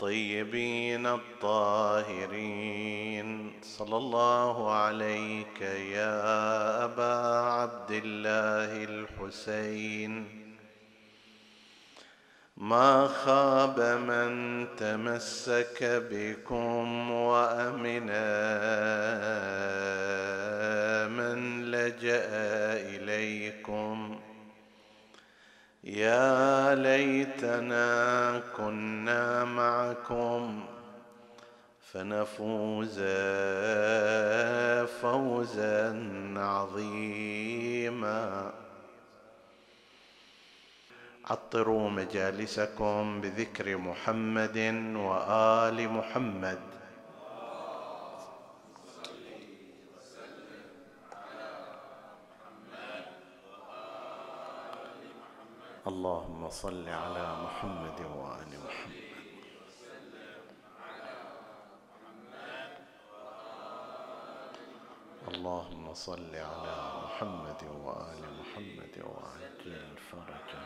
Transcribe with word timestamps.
الطيبين 0.00 1.06
الطاهرين. 1.06 2.40
صلى 3.62 3.96
الله 3.96 4.72
عليك 4.72 5.60
يا 5.92 6.84
أبا 6.84 7.14
عبد 7.50 7.90
الله 7.90 8.84
الحسين. 8.84 10.40
ما 12.56 13.06
خاب 13.08 13.80
من 13.80 14.66
تمسك 14.76 15.78
بكم 16.10 17.10
وامنا 17.10 18.30
من 21.08 21.64
لجأ 21.70 22.28
إليكم. 22.96 24.09
يا 25.84 26.74
ليتنا 26.74 28.42
كنا 28.56 29.44
معكم 29.44 30.64
فنفوز 31.92 32.98
فوزا 35.00 36.04
عظيما. 36.36 37.32
عطروا 41.24 41.90
مجالسكم 41.90 43.20
بذكر 43.20 43.76
محمد 43.76 44.58
وآل 44.96 45.88
محمد. 45.88 46.79
اللهم 55.90 56.50
صل 56.50 56.88
على 56.88 57.26
محمد 57.44 58.00
وآل 58.16 58.52
محمد. 58.66 59.08
اللهم 65.28 65.94
صل 65.94 66.34
على 66.34 66.76
محمد 67.04 67.62
وآل 67.84 68.22
محمد 68.40 68.94
وعجل 69.04 69.98
فرجا 70.10 70.64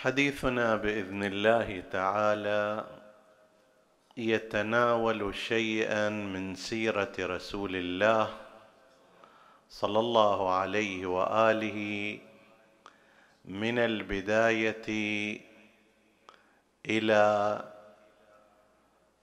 حديثنا 0.00 0.76
بإذن 0.76 1.24
الله 1.24 1.80
تعالى 1.80 2.86
يتناول 4.16 5.34
شيئا 5.34 6.08
من 6.08 6.54
سيرة 6.54 7.12
رسول 7.20 7.76
الله 7.76 8.41
صلى 9.72 9.98
الله 9.98 10.54
عليه 10.54 11.06
وآله 11.06 11.78
من 13.44 13.78
البداية 13.78 14.88
إلى 16.86 17.24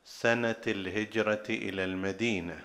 سنة 0.03 0.61
الهجرة 0.67 1.43
إلى 1.49 1.83
المدينة. 1.83 2.63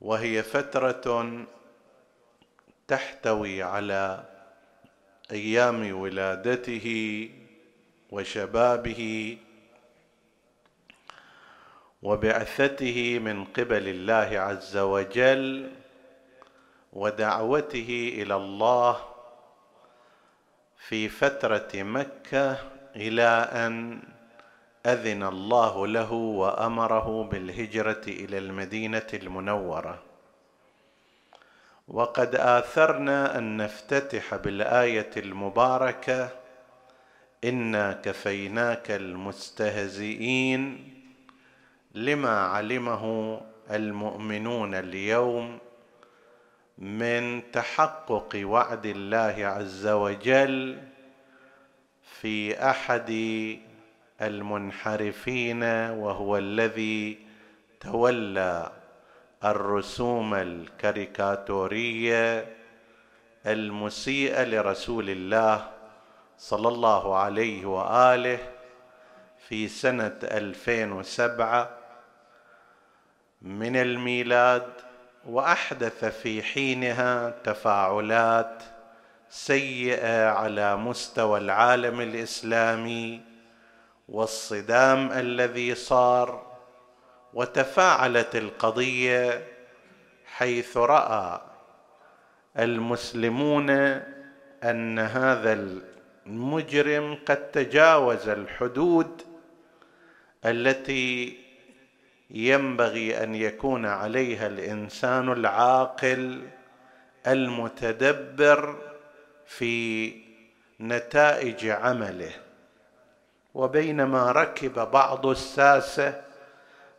وهي 0.00 0.42
فترة 0.42 1.46
تحتوي 2.88 3.62
على 3.62 4.24
أيام 5.30 6.00
ولادته 6.00 6.88
وشبابه 8.10 9.36
وبعثته 12.02 13.18
من 13.18 13.44
قبل 13.44 13.88
الله 13.88 14.38
عز 14.38 14.76
وجل 14.76 15.70
ودعوته 16.92 18.12
إلى 18.22 18.34
الله 18.34 18.96
في 20.78 21.08
فترة 21.08 21.68
مكة 21.74 22.56
إلى 22.96 23.48
أن 23.52 24.02
أذن 24.86 25.22
الله 25.22 25.86
له 25.86 26.12
وأمره 26.12 27.24
بالهجرة 27.24 28.02
إلى 28.08 28.38
المدينة 28.38 29.06
المنورة. 29.14 30.02
وقد 31.88 32.34
آثرنا 32.34 33.38
أن 33.38 33.56
نفتتح 33.56 34.34
بالآية 34.34 35.10
المباركة 35.16 36.28
انا 37.44 37.92
كفيناك 37.92 38.90
المستهزئين. 38.90 40.95
لما 41.96 42.40
علمه 42.40 43.40
المؤمنون 43.70 44.74
اليوم 44.74 45.58
من 46.78 47.42
تحقق 47.52 48.40
وعد 48.44 48.86
الله 48.86 49.46
عز 49.46 49.86
وجل 49.86 50.78
في 52.20 52.62
أحد 52.70 53.10
المنحرفين 54.22 55.62
وهو 55.90 56.36
الذي 56.36 57.18
تولى 57.80 58.72
الرسوم 59.44 60.34
الكاريكاتورية 60.34 62.46
المسيئه 63.46 64.44
لرسول 64.44 65.10
الله 65.10 65.70
صلى 66.38 66.68
الله 66.68 67.16
عليه 67.16 67.66
وآله 67.66 68.38
في 69.48 69.68
سنة 69.68 70.18
2007 70.22 71.75
من 73.42 73.76
الميلاد 73.76 74.72
وأحدث 75.26 76.04
في 76.04 76.42
حينها 76.42 77.30
تفاعلات 77.30 78.62
سيئة 79.30 80.28
على 80.28 80.76
مستوى 80.76 81.38
العالم 81.38 82.00
الإسلامي 82.00 83.20
والصدام 84.08 85.12
الذي 85.12 85.74
صار 85.74 86.56
وتفاعلت 87.34 88.36
القضية 88.36 89.44
حيث 90.26 90.76
رأى 90.76 91.40
المسلمون 92.58 93.70
أن 94.64 94.98
هذا 94.98 95.52
المجرم 96.26 97.18
قد 97.26 97.50
تجاوز 97.50 98.28
الحدود 98.28 99.22
التي 100.44 101.45
ينبغي 102.30 103.22
أن 103.22 103.34
يكون 103.34 103.86
عليها 103.86 104.46
الإنسان 104.46 105.32
العاقل 105.32 106.42
المتدبر 107.26 108.76
في 109.46 110.12
نتائج 110.80 111.66
عمله. 111.66 112.32
وبينما 113.54 114.32
ركب 114.32 114.90
بعض 114.90 115.26
الساسه 115.26 116.22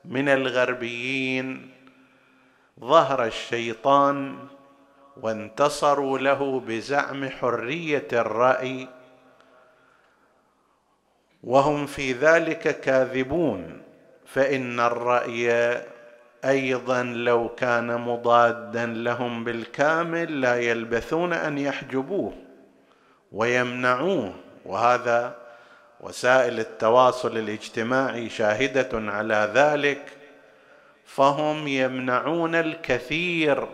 من 0.05 0.29
الغربيين 0.29 1.71
ظهر 2.79 3.25
الشيطان 3.25 4.47
وانتصروا 5.21 6.19
له 6.19 6.59
بزعم 6.59 7.29
حرية 7.29 8.07
الرأي 8.13 8.87
وهم 11.43 11.85
في 11.85 12.13
ذلك 12.13 12.79
كاذبون. 12.79 13.86
فإن 14.27 14.79
الرأي 14.79 15.77
أيضا 16.45 17.03
لو 17.03 17.49
كان 17.49 18.01
مضادا 18.01 18.85
لهم 18.85 19.43
بالكامل 19.43 20.41
لا 20.41 20.55
يلبثون 20.55 21.33
أن 21.33 21.57
يحجبوه 21.57 22.33
ويمنعوه. 23.31 24.33
وهذا 24.65 25.35
وسائل 25.99 26.59
التواصل 26.59 27.37
الاجتماعي 27.37 28.29
شاهدة 28.29 28.89
على 28.93 29.51
ذلك 29.53 30.01
فهم 31.05 31.67
يمنعون 31.67 32.55
الكثير 32.55 33.67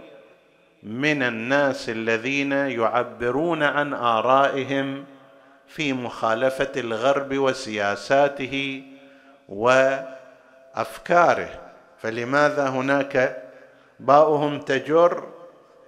من 0.83 1.23
الناس 1.23 1.89
الذين 1.89 2.51
يعبرون 2.51 3.63
عن 3.63 3.94
آرائهم 3.94 5.05
في 5.67 5.94
مخالفة 5.94 6.71
الغرب 6.77 7.38
وسياساته 7.38 8.83
وافكاره 10.77 11.49
فلماذا 12.01 12.69
هناك 12.69 13.43
باؤهم 13.99 14.59
تجر 14.59 15.23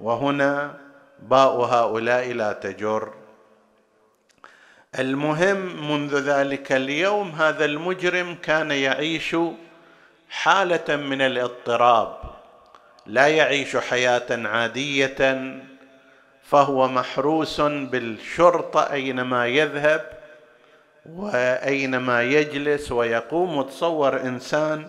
وهنا 0.02 0.78
باء 1.20 1.56
هؤلاء 1.56 2.32
لا 2.32 2.54
تجر؟ 2.54 3.14
المهم 5.00 5.92
منذ 5.92 6.16
ذلك 6.20 6.72
اليوم 6.72 7.30
هذا 7.30 7.66
المجرم 7.66 8.36
كان 8.36 8.72
يعيش 8.72 9.36
حالة 10.30 10.96
من 10.96 11.22
الاضطراب 11.22 12.18
لا 13.06 13.28
يعيش 13.28 13.78
حياة 13.78 14.48
عادية 14.48 15.60
فهو 16.44 16.88
محروس 16.88 17.62
بالشرطة 17.62 18.92
أينما 18.92 19.48
يذهب 19.48 20.25
وأينما 21.14 22.24
يجلس 22.24 22.92
ويقوم 22.92 23.58
وتصور 23.58 24.22
إنسان 24.22 24.88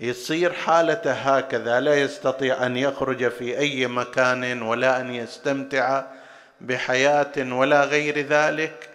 يصير 0.00 0.52
حالته 0.52 1.12
هكذا 1.12 1.80
لا 1.80 1.94
يستطيع 1.94 2.66
أن 2.66 2.76
يخرج 2.76 3.28
في 3.28 3.58
أي 3.58 3.86
مكان 3.86 4.62
ولا 4.62 5.00
أن 5.00 5.14
يستمتع 5.14 6.02
بحياة 6.60 7.54
ولا 7.54 7.84
غير 7.84 8.18
ذلك. 8.18 8.88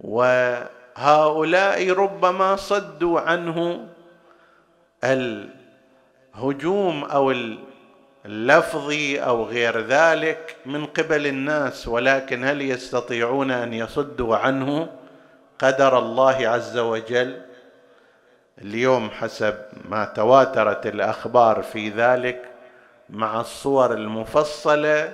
وهؤلاء 0.00 1.90
ربما 1.90 2.56
صدوا 2.56 3.20
عنه 3.20 3.88
الهجوم 5.04 7.04
أو 7.04 7.34
اللفظي 8.26 9.18
أو 9.18 9.44
غير 9.44 9.80
ذلك 9.80 10.56
من 10.66 10.86
قبل 10.86 11.26
الناس 11.26 11.88
ولكن 11.88 12.44
هل 12.44 12.62
يستطيعون 12.62 13.50
أن 13.50 13.72
يصدوا 13.72 14.36
عنه؟ 14.36 14.88
قدر 15.58 15.98
الله 15.98 16.48
عز 16.48 16.78
وجل 16.78 17.42
اليوم 18.58 19.10
حسب 19.10 19.54
ما 19.84 20.04
تواترت 20.04 20.86
الأخبار 20.86 21.62
في 21.62 21.88
ذلك 21.88 22.42
مع 23.10 23.40
الصور 23.40 23.92
المفصلة 23.92 25.12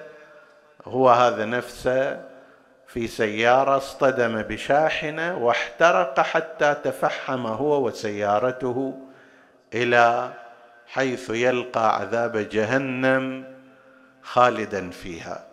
هو 0.85 1.11
هذا 1.11 1.44
نفسه 1.44 2.21
في 2.87 3.06
سيارة 3.06 3.77
اصطدم 3.77 4.43
بشاحنة 4.43 5.37
واحترق 5.39 6.21
حتى 6.21 6.75
تفحم 6.85 7.47
هو 7.47 7.87
وسيارته 7.87 8.99
إلى 9.75 10.31
حيث 10.87 11.31
يلقى 11.31 11.97
عذاب 11.97 12.37
جهنم 12.37 13.44
خالدا 14.23 14.91
فيها. 14.91 15.52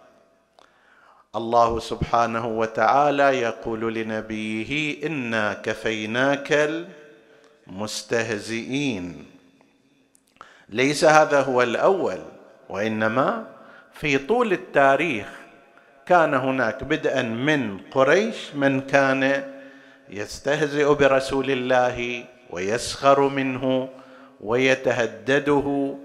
الله 1.36 1.80
سبحانه 1.80 2.48
وتعالى 2.48 3.24
يقول 3.42 3.94
لنبيه 3.94 5.06
إنا 5.08 5.54
كفيناك 5.54 6.70
المستهزئين. 7.68 9.26
ليس 10.70 11.06
هذا 11.06 11.42
هو 11.42 11.62
الأول 11.62 12.18
وإنما 12.70 13.48
في 13.94 14.18
طول 14.18 14.54
التاريخ 14.54 15.28
كان 16.06 16.34
هناك 16.34 16.84
بدءا 16.84 17.22
من 17.22 17.78
قريش 17.78 18.56
من 18.56 18.82
كان 18.82 19.54
يستهزئ 20.10 20.94
برسول 20.94 21.52
الله 21.52 22.26
ويسخر 22.50 23.28
منه 23.28 23.90
ويتهدده 24.42 25.96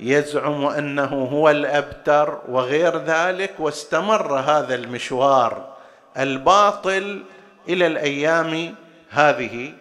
ويزعم 0.00 0.66
أنه 0.66 1.28
هو 1.32 1.50
الأبتر 1.50 2.38
وغير 2.48 2.96
ذلك 2.96 3.54
واستمر 3.58 4.34
هذا 4.34 4.74
المشوار 4.74 5.76
الباطل 6.18 7.22
إلى 7.68 7.86
الأيام 7.86 8.74
هذه. 9.10 9.72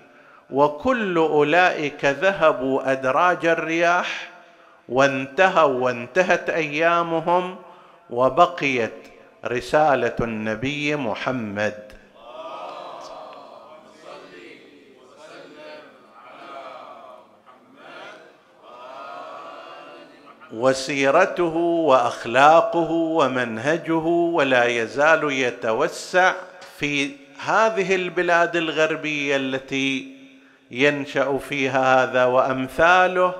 وكل 0.49 1.17
أولئك 1.17 2.05
ذهبوا 2.05 2.91
أدراج 2.91 3.45
الرياح 3.45 4.29
وانتهوا 4.89 5.83
وانتهت 5.83 6.49
أيامهم 6.49 7.55
وبقيت 8.09 8.93
رسالة 9.45 10.15
النبي 10.21 10.95
محمد. 10.95 11.86
وسيرته 20.53 21.55
وأخلاقه 21.55 22.91
ومنهجه 22.91 24.05
ولا 24.07 24.65
يزال 24.65 25.31
يتوسع 25.31 26.33
في 26.79 27.11
هذه 27.45 27.95
البلاد 27.95 28.55
الغربية 28.55 29.35
التي 29.35 30.17
ينشأ 30.71 31.37
فيها 31.37 32.03
هذا 32.03 32.25
وأمثاله 32.25 33.33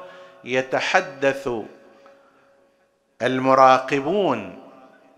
يتحدث 0.44 1.50
المراقبون 3.22 4.60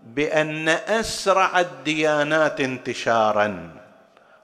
بأن 0.06 0.68
أسرع 0.68 1.60
الديانات 1.60 2.60
انتشارا 2.60 3.70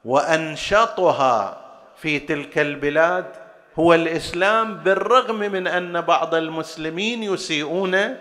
وأنشطها 0.05 1.61
في 1.97 2.19
تلك 2.19 2.59
البلاد 2.59 3.46
هو 3.79 3.95
الإسلام 3.95 4.75
بالرغم 4.75 5.39
من 5.39 5.67
أن 5.67 6.01
بعض 6.01 6.35
المسلمين 6.35 7.23
يسيئون 7.23 8.17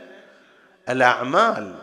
الأعمال 0.89 1.73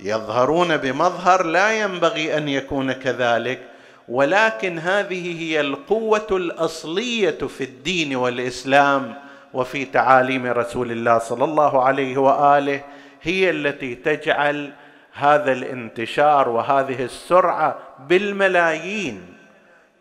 يظهرون 0.00 0.76
بمظهر 0.76 1.46
لا 1.46 1.80
ينبغي 1.80 2.36
أن 2.36 2.48
يكون 2.48 2.92
كذلك 2.92 3.60
ولكن 4.08 4.78
هذه 4.78 5.42
هي 5.42 5.60
القوة 5.60 6.26
الأصلية 6.30 7.38
في 7.38 7.64
الدين 7.64 8.16
والإسلام 8.16 9.14
وفي 9.54 9.84
تعاليم 9.84 10.46
رسول 10.46 10.92
الله 10.92 11.18
صلى 11.18 11.44
الله 11.44 11.82
عليه 11.84 12.18
وآله 12.18 12.80
هي 13.22 13.50
التي 13.50 13.94
تجعل 13.94 14.72
هذا 15.12 15.52
الانتشار 15.52 16.48
وهذه 16.48 17.04
السرعة 17.04 17.78
بالملايين. 18.08 19.37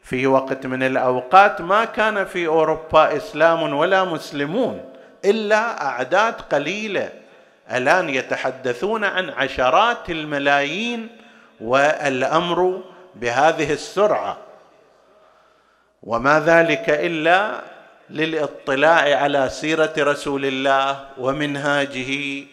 في 0.09 0.27
وقت 0.27 0.65
من 0.65 0.83
الأوقات 0.83 1.62
ما 1.62 1.86
كان 1.86 2.25
في 2.25 2.48
أوروبا 2.48 3.18
إسلام 3.18 3.74
ولا 3.74 4.04
مسلمون 4.04 4.86
إلا 5.25 5.86
أعداد 5.86 6.33
قليلة. 6.33 7.09
الآن 7.71 8.09
يتحدثون 8.09 9.04
عن 9.04 9.30
عشرات 9.30 10.09
الملايين 10.09 11.07
والأمر 11.62 12.81
بهذه 13.15 13.74
السرعة. 13.74 14.38
وما 16.04 16.39
ذلك 16.39 16.89
إلا 16.89 17.62
للاطلاع 18.09 19.21
على 19.21 19.50
سيرة 19.50 19.94
رسول 19.98 20.45
الله 20.45 21.00
ومنهاجه 21.18 22.44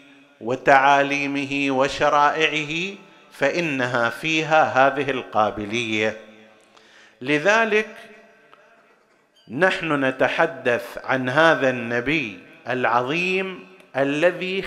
وتعاليمه 0.41 1.67
وشرائعه 1.71 2.95
فإنها 3.33 4.11
فيها 4.11 4.63
هذه 4.65 5.11
القابلية. 5.11 6.34
لذلك 7.25 7.89
نحن 9.49 10.05
نتحدث 10.05 10.99
عن 11.05 11.29
هذا 11.29 11.71
النبي 11.71 12.39
العظيم 12.69 13.67
الذي 13.97 14.65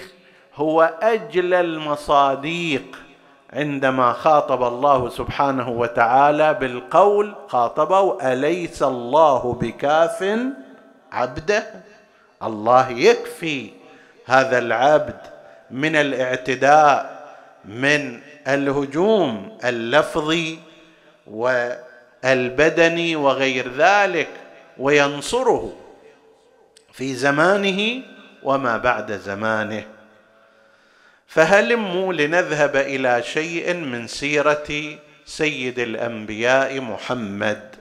هو 0.56 0.94
اجلى 1.02 1.60
المصاديق 1.60 2.98
عندما 3.54 4.14
خاطب 4.14 4.64
الله 4.64 5.10
سبحانه 5.10 5.70
وتعالى 5.70 6.54
بالقول 6.54 7.36
خاطبه 7.48 8.34
أليس 8.34 8.84
الله 8.84 9.54
بكاف 9.54 10.40
عبده؟ 11.12 11.64
الله 12.44 12.90
يكفي 12.90 13.70
هذا 14.26 14.58
العبد 14.58 15.20
من 15.72 15.96
الاعتداء 15.96 17.18
من 17.66 18.20
الهجوم 18.48 19.58
اللفظي 19.66 20.60
والبدني 22.28 23.16
وغير 23.16 23.72
ذلك 23.74 24.30
وينصره 24.78 25.76
في 26.94 27.16
زمانه 27.16 28.02
وما 28.44 28.78
بعد 28.78 29.12
زمانه. 29.12 29.86
فهلموا 31.28 32.14
لنذهب 32.14 32.76
إلى 32.76 33.24
شيء 33.24 33.74
من 33.74 34.08
سيرة 34.08 34.98
سيد 35.26 35.80
الأنبياء 35.80 36.80
محمد؟ 36.82 37.76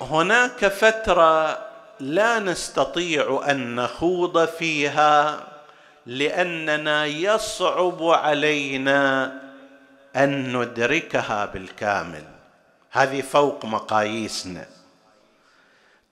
هناك 0.00 0.66
فترة 0.68 1.71
لا 2.00 2.38
نستطيع 2.38 3.42
أن 3.50 3.74
نخوض 3.74 4.44
فيها 4.44 5.40
لأننا 6.06 7.06
يصعب 7.06 8.02
علينا 8.02 9.32
أن 10.16 10.56
ندركها 10.56 11.46
بالكامل. 11.46 12.24
هذه 12.90 13.20
فوق 13.20 13.64
مقاييسنا. 13.64 14.66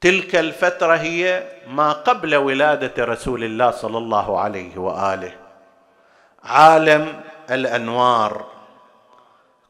تلك 0.01 0.37
الفترة 0.37 0.97
هي 0.97 1.45
ما 1.67 1.93
قبل 1.93 2.37
ولادة 2.37 3.05
رسول 3.05 3.45
الله 3.45 3.71
صلى 3.71 3.99
الله 3.99 4.41
عليه 4.41 4.79
وآله. 4.79 5.33
عالم 6.45 7.21
الأنوار. 7.51 8.47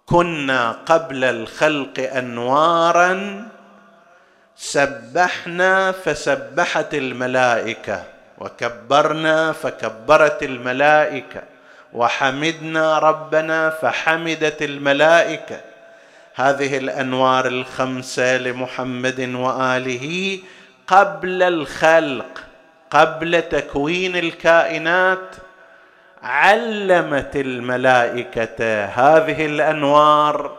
كنا 0.07 0.73
قبل 0.73 1.25
الخلق 1.25 1.99
أنوارا 1.99 3.49
سبحنا 4.61 5.93
فسبحت 5.93 6.95
الملائكة 6.95 8.05
وكبرنا 8.39 9.53
فكبرت 9.53 10.43
الملائكة 10.43 11.43
وحمدنا 11.93 12.99
ربنا 12.99 13.71
فحمدت 13.71 14.63
الملائكة. 14.63 15.61
هذه 16.35 16.79
الأنوار 16.79 17.47
الخمسة 17.47 18.37
لمحمد 18.37 19.21
وآله 19.35 20.39
قبل 20.87 21.43
الخلق 21.43 22.41
قبل 22.91 23.43
تكوين 23.43 24.17
الكائنات 24.17 25.37
علمت 26.23 27.37
الملائكة 27.37 28.85
هذه 28.85 29.47
الأنوار 29.47 30.57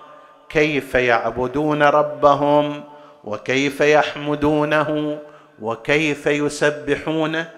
كيف 0.49 0.95
يعبدون 0.95 1.83
ربهم 1.83 2.90
وكيف 3.23 3.81
يحمدونه 3.81 5.19
وكيف 5.61 6.27
يسبحونه 6.27 7.49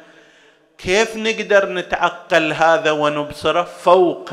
كيف 0.77 1.17
نقدر 1.17 1.73
نتعقل 1.73 2.53
هذا 2.53 2.91
ونبصره 2.91 3.63
فوق 3.63 4.29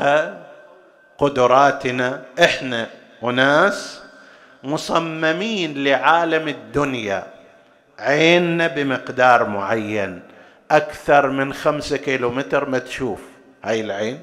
قدراتنا 1.17 2.23
إحنا 2.43 2.87
اناس 3.23 4.01
مصممين 4.63 5.83
لعالم 5.83 6.47
الدنيا؟ 6.47 7.23
عيننا 7.99 8.67
بمقدار 8.67 9.45
معين 9.45 10.21
أكثر 10.71 11.29
من 11.29 11.53
خمسة 11.53 11.97
كيلومتر 11.97 12.69
ما 12.69 12.79
تشوف 12.79 13.19
هاي 13.63 13.81
العين؟ 13.81 14.19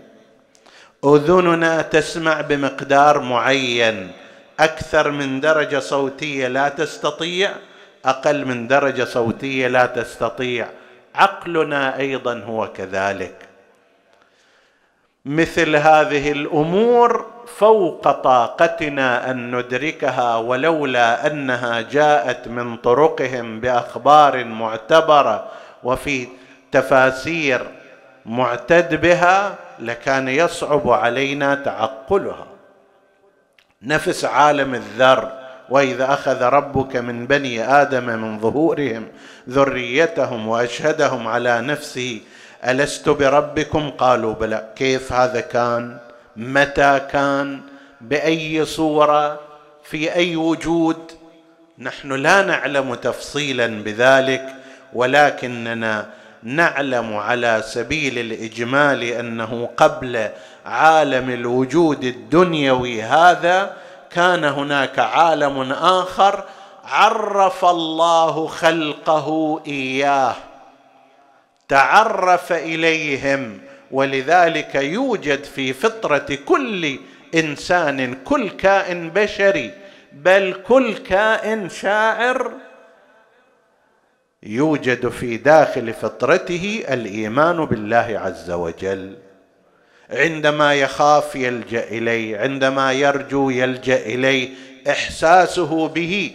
أذننا 1.04 1.82
تسمع 1.82 2.40
بمقدار 2.40 3.20
معين. 3.20 4.12
أكثر 4.60 5.10
من 5.10 5.40
درجة 5.40 5.78
صوتية 5.78 6.48
لا 6.48 6.68
تستطيع 6.68 7.50
أقل 8.04 8.44
من 8.44 8.68
درجة 8.68 9.04
صوتية 9.04 9.68
لا 9.68 9.86
تستطيع. 9.86 10.68
عقلنا 11.14 11.98
أيضا 11.98 12.38
هو 12.38 12.72
كذلك. 12.72 13.34
مثل 15.24 15.76
هذه 15.76 16.32
الأمور 16.32 17.26
فوق 17.56 18.10
طاقتنا 18.10 19.30
أن 19.30 19.56
ندركها 19.56 20.36
ولولا 20.36 21.26
أنها 21.26 21.80
جاءت 21.80 22.48
من 22.48 22.76
طرقهم 22.76 23.60
بأخبار 23.60 24.44
معتبرة 24.44 25.48
وفي 25.84 26.28
تفاسير 26.72 27.66
معتد 28.26 29.00
بها 29.00 29.54
لكان 29.78 30.28
يصعب 30.28 30.90
علينا 30.90 31.54
تعقلها. 31.54 32.46
نفس 33.82 34.24
عالم 34.24 34.74
الذر 34.74 35.32
وإذا 35.70 36.12
أخذ 36.12 36.42
ربك 36.42 36.96
من 36.96 37.26
بني 37.26 37.64
آدم 37.64 38.04
من 38.04 38.40
ظهورهم 38.40 39.06
ذريتهم 39.48 40.48
وأشهدهم 40.48 41.28
على 41.28 41.60
نفسه 41.60 42.20
ألست 42.68 43.08
بربكم؟ 43.08 43.90
قالوا 43.90 44.34
بلى. 44.34 44.68
كيف 44.76 45.12
هذا 45.12 45.40
كان؟ 45.40 45.98
متى 46.36 47.00
كان؟ 47.12 47.60
بأي 48.00 48.64
صورة؟ 48.64 49.40
في 49.84 50.14
أي 50.14 50.36
وجود؟ 50.36 51.12
نحن 51.78 52.12
لا 52.12 52.42
نعلم 52.42 52.94
تفصيلا 52.94 53.66
بذلك 53.66 54.46
ولكننا 54.92 56.06
نعلم 56.42 57.16
على 57.16 57.62
سبيل 57.64 58.18
الإجمال 58.18 59.02
أنه 59.02 59.68
قبل 59.76 60.28
عالم 60.68 61.30
الوجود 61.30 62.04
الدنيوي 62.04 63.02
هذا 63.02 63.76
كان 64.10 64.44
هناك 64.44 64.98
عالم 64.98 65.72
آخر 65.72 66.44
عرف 66.84 67.64
الله 67.64 68.46
خلقه 68.46 69.60
إياه. 69.66 70.36
تعرف 71.68 72.52
إليهم 72.52 73.58
ولذلك 73.90 74.74
يوجد 74.74 75.44
في 75.44 75.72
فطرة 75.72 76.38
كل 76.46 76.98
إنسان 77.34 78.14
كل 78.14 78.50
كائن 78.50 79.10
بشري 79.10 79.72
بل 80.12 80.62
كل 80.68 80.94
كائن 80.94 81.68
شاعر 81.68 82.52
يوجد 84.42 85.08
في 85.08 85.36
داخل 85.36 85.92
فطرته 85.92 86.84
الإيمان 86.88 87.64
بالله 87.64 88.20
عز 88.24 88.50
وجل. 88.50 89.27
عندما 90.12 90.74
يخاف 90.74 91.36
يلجأ 91.36 91.84
اليه 91.84 92.38
عندما 92.38 92.92
يرجو 92.92 93.50
يلجأ 93.50 93.96
اليه 93.96 94.48
إحساسه 94.90 95.88
به 95.88 96.32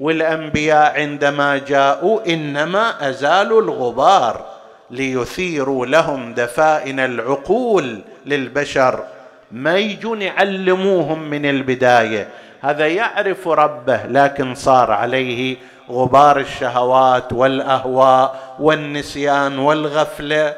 والأنبياء 0.00 1.00
عندما 1.00 1.58
جاءوا 1.58 2.20
إنما 2.26 3.08
ازالوا 3.08 3.62
الغبار 3.62 4.46
ليثيروا 4.90 5.86
لهم 5.86 6.34
دفائن 6.34 7.00
العقول 7.00 7.98
للبشر. 8.26 9.04
ما 9.52 9.76
يجون 9.76 10.22
يعلموهم 10.22 11.30
من 11.30 11.46
البداية. 11.46 12.28
هذا 12.60 12.86
يعرف 12.86 13.48
ربه 13.48 14.00
لكن 14.06 14.54
صار 14.54 14.90
عليه 14.90 15.56
غبار 15.90 16.40
الشهوات 16.40 17.32
والأهواء 17.32 18.56
والنسيان 18.60 19.58
والغفلة. 19.58 20.54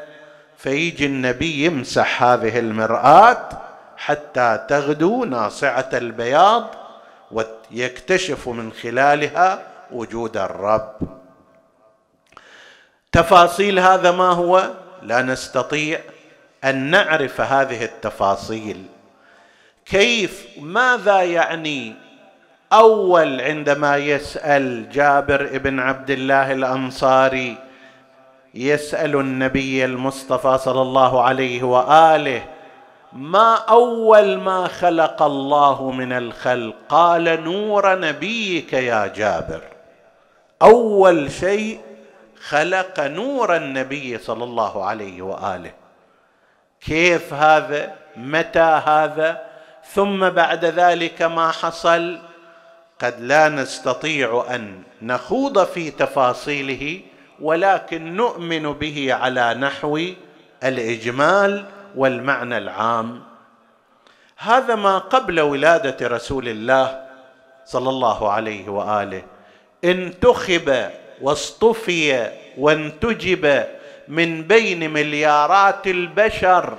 فيجي 0.57 1.05
النبي 1.05 1.65
يمسح 1.65 2.23
هذه 2.23 2.59
المرآة 2.59 3.49
حتى 3.97 4.65
تغدو 4.69 5.25
ناصعة 5.25 5.89
البياض 5.93 6.75
ويكتشف 7.31 8.47
من 8.47 8.73
خلالها 8.73 9.59
وجود 9.91 10.37
الرب. 10.37 10.95
تفاصيل 13.11 13.79
هذا 13.79 14.11
ما 14.11 14.29
هو؟ 14.29 14.69
لا 15.01 15.21
نستطيع 15.21 15.99
أن 16.63 16.91
نعرف 16.91 17.41
هذه 17.41 17.83
التفاصيل. 17.83 18.85
كيف؟ 19.85 20.47
ماذا 20.59 21.21
يعني 21.21 21.95
أول 22.73 23.41
عندما 23.41 23.97
يسأل 23.97 24.89
جابر 24.89 25.57
بن 25.57 25.79
عبد 25.79 26.11
الله 26.11 26.51
الأنصاري 26.51 27.66
يسأل 28.53 29.15
النبي 29.15 29.85
المصطفى 29.85 30.57
صلى 30.57 30.81
الله 30.81 31.23
عليه 31.23 31.63
وآله 31.63 32.45
ما 33.13 33.55
أول 33.55 34.37
ما 34.37 34.67
خلق 34.67 35.21
الله 35.21 35.91
من 35.91 36.13
الخلق 36.13 36.75
قال 36.89 37.43
نور 37.43 37.99
نبيك 37.99 38.73
يا 38.73 39.07
جابر. 39.07 39.61
أول 40.61 41.31
شيء 41.31 41.79
خلق 42.47 42.99
نور 42.99 43.55
النبي 43.55 44.17
صلى 44.17 44.43
الله 44.43 44.85
عليه 44.85 45.21
وآله. 45.21 45.71
كيف 46.81 47.33
هذا؟ 47.33 47.95
متى 48.17 48.81
هذا؟ 48.85 49.41
ثم 49.93 50.29
بعد 50.29 50.65
ذلك 50.65 51.21
ما 51.21 51.51
حصل؟ 51.51 52.19
قد 53.01 53.21
لا 53.21 53.49
نستطيع 53.49 54.45
أن 54.49 54.83
نخوض 55.01 55.63
في 55.63 55.91
تفاصيله. 55.91 57.01
ولكن 57.41 58.15
نؤمن 58.15 58.73
به 58.73 59.13
على 59.13 59.53
نحو 59.53 59.99
الإجمال 60.63 61.65
والمعنى 61.95 62.57
العام. 62.57 63.23
هذا 64.37 64.75
ما 64.75 64.97
قبل 64.97 65.39
ولادة 65.39 66.07
رسول 66.07 66.47
الله 66.47 67.07
صلى 67.65 67.89
الله 67.89 68.31
عليه 68.31 68.69
وآله. 68.69 69.23
انتخب 69.83 70.89
واصطفي 71.21 72.31
وانتجب 72.57 73.63
من 74.07 74.43
بين 74.43 74.93
مليارات 74.93 75.87
البشر 75.87 76.77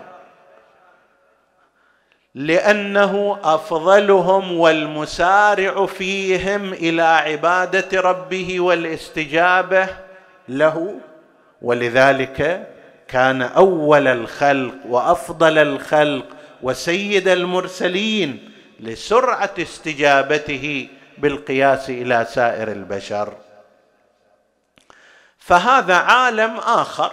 لأنه 2.34 3.38
أفضلهم 3.44 4.52
والمسارع 4.52 5.86
فيهم 5.86 6.72
إلى 6.72 7.02
عبادة 7.02 8.00
ربه 8.00 8.60
والاستجابة. 8.60 10.07
له 10.48 10.94
ولذلك 11.62 12.68
كان 13.08 13.42
أول 13.42 14.08
الخلق 14.08 14.74
وأفضل 14.88 15.58
الخلق 15.58 16.26
وسيد 16.62 17.28
المرسلين 17.28 18.50
لسرعة 18.80 19.54
استجابته 19.58 20.88
بالقياس 21.18 21.90
إلى 21.90 22.26
سائر 22.30 22.72
البشر. 22.72 23.32
فهذا 25.38 25.94
عالم 25.94 26.56
آخر 26.56 27.12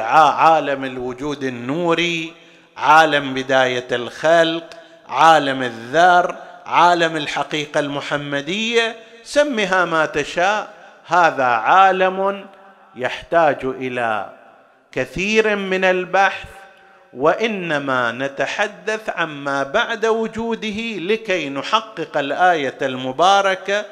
عالم 0.00 0.84
الوجود 0.84 1.44
النوري 1.44 2.32
عالم 2.76 3.34
بداية 3.34 3.86
الخلق 3.92 4.64
عالم 5.08 5.62
الذر 5.62 6.36
عالم 6.66 7.16
الحقيقة 7.16 7.80
المحمدية 7.80 8.96
سمها 9.24 9.84
ما 9.84 10.06
تشاء 10.06 10.70
هذا 11.06 11.44
عالم 11.44 12.46
يحتاج 12.98 13.64
إلى 13.64 14.30
كثير 14.92 15.56
من 15.56 15.84
البحث 15.84 16.48
وإنما 17.12 18.12
نتحدث 18.12 19.10
عما 19.10 19.62
بعد 19.62 20.06
وجوده 20.06 20.96
لكي 20.98 21.48
نحقق 21.48 22.16
الآية 22.16 22.78
المباركة 22.82 23.84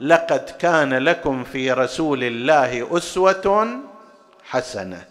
لقد 0.00 0.50
كان 0.58 0.94
لكم 0.94 1.44
في 1.44 1.72
رسول 1.72 2.24
الله 2.24 2.96
أسوة 2.96 3.80
حسنة 4.44 5.04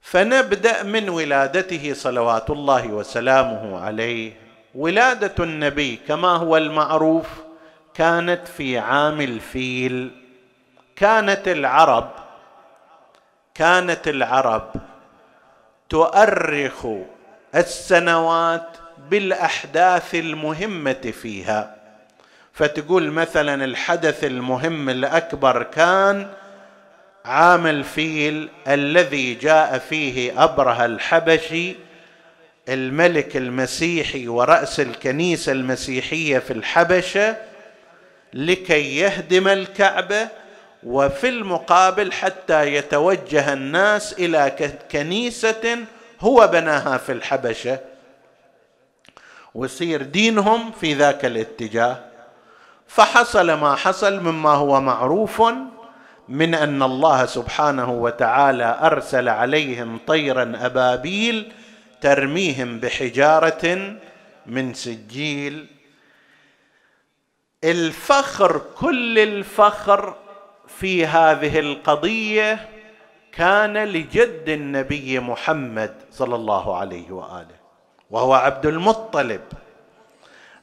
فنبدأ 0.00 0.82
من 0.82 1.08
ولادته 1.08 1.92
صلوات 1.94 2.50
الله 2.50 2.88
وسلامه 2.88 3.80
عليه. 3.80 4.32
ولادة 4.74 5.44
النبي 5.44 5.96
كما 6.08 6.28
هو 6.28 6.56
المعروف 6.56 7.26
كانت 7.94 8.48
في 8.48 8.78
عام 8.78 9.20
الفيل. 9.20 10.10
كانت 10.98 11.48
العرب 11.48 12.10
كانت 13.54 14.08
العرب 14.08 14.72
تؤرخ 15.88 16.86
السنوات 17.54 18.68
بالأحداث 19.10 20.14
المهمة 20.14 21.12
فيها. 21.22 21.76
فتقول 22.52 23.10
مثلا 23.10 23.64
الحدث 23.64 24.24
المهم 24.24 24.88
الأكبر 24.88 25.62
كان 25.62 26.28
عام 27.24 27.66
الفيل 27.66 28.48
الذي 28.68 29.34
جاء 29.34 29.78
فيه 29.78 30.44
ابره 30.44 30.84
الحبشي 30.84 31.76
الملك 32.68 33.36
المسيحي 33.36 34.28
ورأس 34.28 34.80
الكنيسة 34.80 35.52
المسيحية 35.52 36.38
في 36.38 36.52
الحبشة 36.52 37.36
لكي 38.34 38.96
يهدم 38.96 39.48
الكعبة 39.48 40.28
وفي 40.82 41.28
المقابل 41.28 42.12
حتى 42.12 42.74
يتوجه 42.74 43.52
الناس 43.52 44.12
إلى 44.12 44.72
كنيسة 44.92 45.78
هو 46.20 46.46
بناها 46.46 46.96
في 46.98 47.12
الحبشة. 47.12 47.78
ويصير 49.54 50.02
دينهم 50.02 50.72
في 50.72 50.94
ذاك 50.94 51.24
الاتجاه. 51.24 51.98
فحصل 52.86 53.52
ما 53.52 53.74
حصل 53.74 54.20
مما 54.20 54.50
هو 54.50 54.80
معروف 54.80 55.42
من 56.28 56.54
أن 56.54 56.82
الله 56.82 57.26
سبحانه 57.26 57.90
وتعالى 57.92 58.78
أرسل 58.82 59.28
عليهم 59.28 59.98
طيرا 60.06 60.52
أبابيل 60.60 61.52
ترميهم 62.00 62.80
بحجارة 62.80 63.96
من 64.46 64.74
سجيل. 64.74 65.66
الفخر 67.64 68.62
كل 68.76 69.18
الفخر 69.18 70.14
في 70.68 71.06
هذه 71.06 71.58
القضية 71.58 72.68
كان 73.32 73.84
لجد 73.84 74.44
النبي 74.48 75.20
محمد 75.20 75.94
صلى 76.10 76.34
الله 76.34 76.76
عليه 76.76 77.10
وآله 77.10 77.58
وهو 78.10 78.34
عبد 78.34 78.66
المطلب. 78.66 79.40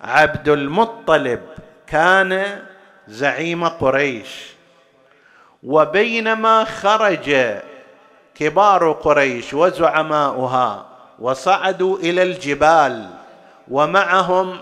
عبد 0.01 0.49
المطلب 0.49 1.41
كان 1.87 2.61
زعيم 3.07 3.67
قريش 3.67 4.55
وبينما 5.63 6.63
خرج 6.63 7.55
كبار 8.35 8.91
قريش 8.91 9.53
وزعماؤها 9.53 10.85
وصعدوا 11.19 11.97
إلى 11.97 12.23
الجبال 12.23 13.09
ومعهم 13.71 14.57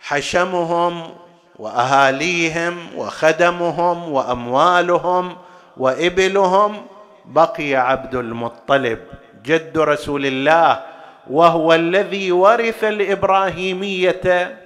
حشمهم 0.00 1.16
وأهاليهم 1.60 2.88
وخدمهم 2.96 4.12
وأموالهم 4.12 5.36
وإبلهم 5.76 6.86
بقي 7.24 7.74
عبد 7.74 8.14
المطلب 8.14 8.98
جد 9.44 9.78
رسول 9.78 10.26
الله 10.26 10.82
وهو 11.30 11.74
الذي 11.74 12.32
ورث 12.32 12.84
الإبراهيمية 12.84 14.56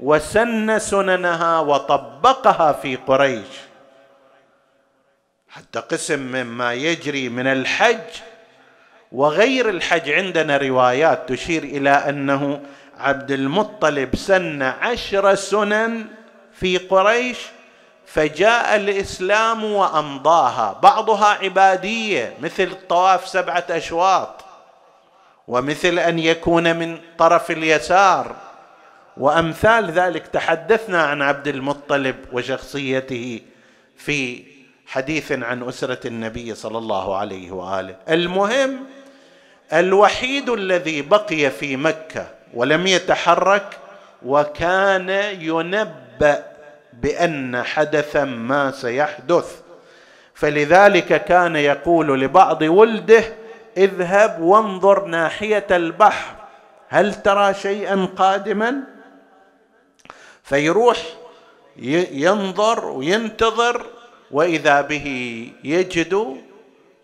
وسن 0.00 0.78
سننها 0.78 1.60
وطبقها 1.60 2.72
في 2.72 2.96
قريش. 2.96 3.46
حتى 5.48 5.78
قسم 5.80 6.18
مما 6.18 6.72
يجري 6.74 7.28
من 7.28 7.46
الحج 7.46 8.10
وغير 9.12 9.68
الحج 9.68 10.10
عندنا 10.10 10.56
روايات 10.56 11.28
تشير 11.28 11.62
إلى 11.62 11.90
أنه 11.90 12.60
عبد 12.98 13.30
المطلب 13.30 14.16
سن 14.16 14.62
عشر 14.62 15.34
سنن 15.34 16.17
في 16.60 16.78
قريش 16.78 17.38
فجاء 18.06 18.76
الإسلام 18.76 19.64
وأمضاها. 19.64 20.78
بعضها 20.82 21.26
عبادية 21.26 22.34
مثل 22.40 22.62
الطواف 22.62 23.28
سبعة 23.28 23.64
أشواط 23.70 24.44
ومثل 25.48 25.98
أن 25.98 26.18
يكون 26.18 26.76
من 26.76 26.98
طرف 27.18 27.50
اليسار. 27.50 28.36
وأمثال 29.16 29.90
ذلك 29.90 30.26
تحدثنا 30.26 31.02
عن 31.02 31.22
عبد 31.22 31.48
المطلب 31.48 32.16
وشخصيته 32.32 33.40
في 33.96 34.44
حديث 34.86 35.32
عن 35.32 35.62
أسرة 35.62 36.06
النبي 36.06 36.54
صلى 36.54 36.78
الله 36.78 37.16
عليه 37.16 37.50
وآله. 37.52 37.96
المهم 38.08 38.78
الوحيد 39.72 40.48
الذي 40.50 41.02
بقي 41.02 41.50
في 41.50 41.76
مكة 41.76 42.26
ولم 42.54 42.86
يتحرك 42.86 43.78
وكان 44.26 45.08
ينبأ 45.40 46.47
بأن 47.02 47.62
حدثا 47.62 48.24
ما 48.24 48.70
سيحدث. 48.70 49.60
فلذلك 50.34 51.24
كان 51.24 51.56
يقول 51.56 52.20
لبعض 52.20 52.62
ولده 52.62 53.24
اذهب 53.76 54.40
وانظر 54.40 55.04
ناحية 55.04 55.66
البحر 55.70 56.34
هل 56.88 57.14
ترى 57.14 57.54
شيئا 57.54 58.08
قادما؟ 58.16 58.74
فيروح 60.42 60.98
ينظر 62.12 62.86
وينتظر 62.86 63.86
وإذا 64.30 64.80
به 64.80 65.06
يجد 65.64 66.36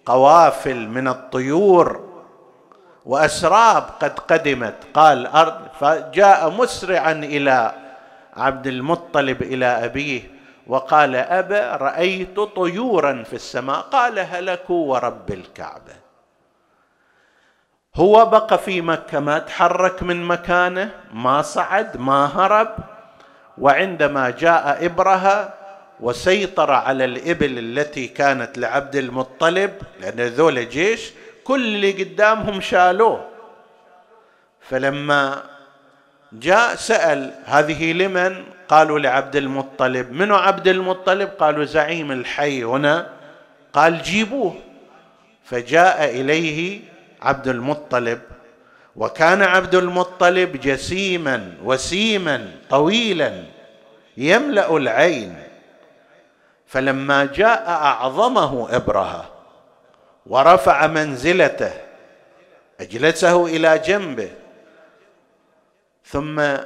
قوافل 0.06 0.88
من 0.88 1.08
الطيور 1.08 2.14
وأسراب 3.06 3.82
قد 4.00 4.18
قدمت. 4.18 4.74
قال 4.94 5.26
أرض 5.26 5.60
فجاء 5.80 6.50
مسرعا 6.50 7.12
إلى 7.12 7.83
عبد 8.36 8.66
المطلب 8.66 9.42
إلى 9.42 9.66
أبيه 9.66 10.22
وقال 10.66 11.16
أبا 11.16 11.76
رأيت 11.76 12.40
طيورا 12.40 13.22
في 13.22 13.32
السماء 13.32 13.80
قال 13.80 14.18
هلكوا 14.18 14.92
ورب 14.92 15.30
الكعبة. 15.32 15.92
هو 17.96 18.24
بقى 18.26 18.58
في 18.58 18.80
مكة 18.80 19.20
ما 19.20 19.38
تحرك 19.38 20.02
من 20.02 20.24
مكانه 20.24 20.90
ما 21.12 21.42
صعد 21.42 21.96
ما 21.96 22.26
هرب 22.26 22.76
وعندما 23.58 24.30
جاء 24.30 24.86
ابرهه 24.86 25.54
وسيطر 26.00 26.70
على 26.70 27.04
الإبل 27.04 27.58
التي 27.58 28.08
كانت 28.08 28.58
لعبد 28.58 28.96
المطلب 28.96 29.70
لأن 30.00 30.20
ذول 30.20 30.68
جيش 30.68 31.12
كل 31.44 31.64
اللي 31.66 31.92
قدامهم 32.04 32.60
شالوه. 32.60 33.24
فلما 34.60 35.42
جاء 36.34 36.74
سأل 36.74 37.32
هذه 37.44 37.92
لمن؟ 37.92 38.44
قالوا 38.68 38.98
لعبد 38.98 39.36
المطلب. 39.36 40.12
منو 40.12 40.36
عبد 40.36 40.68
المطلب؟ 40.68 41.28
قالوا 41.28 41.64
زعيم 41.64 42.12
الحي. 42.12 42.64
هنا 42.64 43.10
قال 43.72 44.02
جيبوه. 44.02 44.54
فجاء 45.44 46.10
إليه 46.10 46.80
عبد 47.22 47.48
المطلب. 47.48 48.20
وكان 48.96 49.42
عبد 49.42 49.74
المطلب 49.74 50.60
جسيما 50.60 51.54
وسيما 51.64 52.50
طويلا 52.70 53.42
يملأ 54.16 54.76
العين. 54.76 55.36
فلما 56.66 57.24
جاء 57.24 57.68
أعظمه 57.68 58.76
إبرهة 58.76 59.30
ورفع 60.26 60.86
منزلته 60.86 61.72
أجلسه 62.80 63.46
إلى 63.46 63.78
جنبه. 63.78 64.30
ثم 66.06 66.56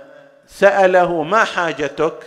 سأله 0.46 1.22
ما 1.22 1.44
حاجتك؟ 1.44 2.22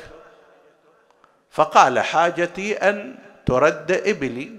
فقال 1.52 2.00
حاجتي 2.00 2.74
أن 2.74 3.16
ترد 3.46 3.92
إبلي 3.92 4.52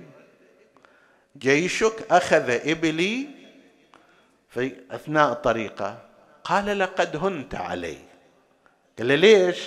جيشك 1.38 1.94
أخذ 2.10 2.50
إبلي 2.70 3.26
في 4.48 4.72
أثناء 4.90 5.32
طريقه. 5.32 5.98
قال 6.44 6.78
لقد 6.78 7.16
هنت 7.16 7.54
علي. 7.54 7.98
قال 8.98 9.18
ليش؟ 9.18 9.58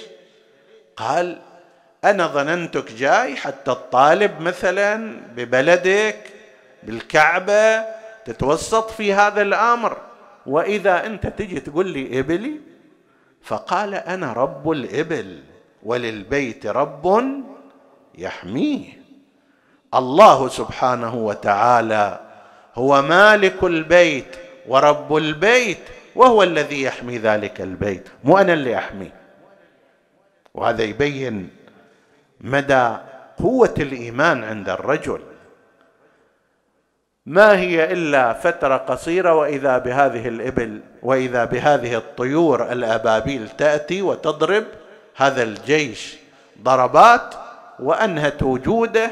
قال 0.97 1.41
أنا 2.03 2.27
ظننتك 2.27 2.91
جاي 2.91 3.35
حتى 3.35 3.71
الطالب 3.71 4.41
مثلا 4.41 5.19
ببلدك 5.35 6.19
بالكعبة 6.83 7.81
تتوسط 8.25 8.91
في 8.91 9.13
هذا 9.13 9.41
الأمر 9.41 9.97
وإذا 10.45 11.05
أنت 11.05 11.27
تجي 11.27 11.59
تقول 11.59 11.87
لي 11.87 12.19
إبلي 12.19 12.74
فقال 13.45 13.95
أنا 13.95 14.33
رب 14.33 14.71
الإبل 14.71 15.43
وللبيت 15.83 16.65
رب 16.65 17.23
يحميه. 18.17 18.85
الله 19.93 20.47
سبحانه 20.47 21.15
وتعالى 21.15 22.19
هو 22.75 23.01
مالك 23.01 23.63
البيت 23.63 24.35
ورب 24.67 25.15
البيت 25.15 25.77
وهو 26.15 26.43
الذي 26.43 26.81
يحمي 26.81 27.17
ذلك 27.17 27.61
البيت 27.61 28.09
مو 28.23 28.37
أنا 28.37 28.53
اللي 28.53 28.77
أحميه. 28.77 29.13
وهذا 30.53 30.83
يبين 30.83 31.49
مدى 32.41 32.97
قوة 33.37 33.73
الإيمان 33.79 34.43
عند 34.43 34.69
الرجل. 34.69 35.21
ما 37.25 37.59
هي 37.59 37.93
إلا 37.93 38.33
فترة 38.33 38.77
قصيرة 38.77 39.33
وإذا 39.33 39.77
بهذه 39.77 40.27
الإبل 40.27 40.79
وإذا 41.03 41.45
بهذه 41.45 41.95
الطيور 41.95 42.71
الأبابيل 42.71 43.49
تأتي 43.49 44.01
وتضرب 44.01 44.63
هذا 45.15 45.43
الجيش 45.43 46.17
ضربات 46.61 47.35
وأنهت 47.79 48.43
وجوده 48.43 49.09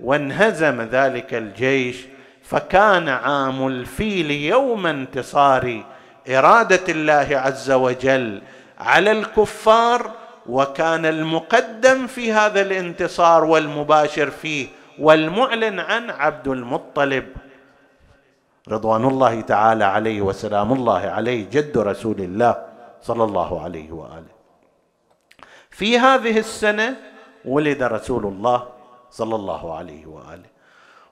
وانهزم 0.00 0.82
ذلك 0.82 1.34
الجيش. 1.34 1.96
فكان 2.42 3.08
عام 3.08 3.66
الفيل 3.66 4.30
يوم 4.30 4.86
انتصار 4.86 5.82
إرادة 6.28 6.80
الله 6.88 7.28
عز 7.30 7.70
وجل 7.70 8.42
على 8.78 9.12
الكفار 9.12 10.10
وكان 10.46 11.06
المقدم 11.06 12.06
في 12.06 12.32
هذا 12.32 12.60
الانتصار 12.60 13.44
والمباشر 13.44 14.30
فيه 14.30 14.66
والمعلن 14.98 15.80
عن 15.80 16.10
عبد 16.10 16.48
المطلب. 16.48 17.24
رضوان 18.68 19.04
الله 19.04 19.40
تعالى 19.40 19.84
عليه 19.84 20.20
وسلام 20.20 20.72
الله 20.72 21.00
عليه 21.00 21.46
جد 21.50 21.78
رسول 21.78 22.20
الله 22.20 22.56
صلى 23.02 23.24
الله 23.24 23.62
عليه 23.62 23.92
وآله. 23.92 24.34
في 25.70 25.98
هذه 25.98 26.38
السنة 26.38 26.96
ولد 27.44 27.82
رسول 27.82 28.26
الله 28.26 28.68
صلى 29.10 29.34
الله 29.34 29.74
عليه 29.76 30.06
وآله. 30.06 30.50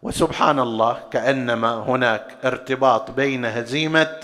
وسبحان 0.03 0.59
الله 0.59 0.97
كأنما 1.11 1.75
هناك 1.75 2.37
ارتباط 2.45 3.11
بين 3.11 3.45
هزيمة 3.45 4.21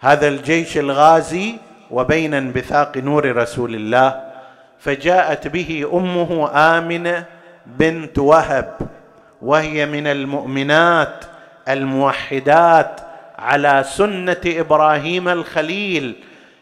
هذا 0.00 0.28
الجيش 0.28 0.78
الغازي 0.78 1.56
وبين 1.90 2.34
انبثاق 2.34 2.96
نور 2.96 3.36
رسول 3.36 3.74
الله 3.74 4.30
فجاءت 4.78 5.48
به 5.48 5.90
أمه 5.92 6.50
آمنة 6.54 7.24
بنت 7.66 8.18
وهب 8.18 8.78
وهي 9.42 9.86
من 9.86 10.06
المؤمنات 10.06 11.24
الموحدات 11.72 13.00
على 13.38 13.84
سنة 13.86 14.40
إبراهيم 14.46 15.28
الخليل. 15.28 16.14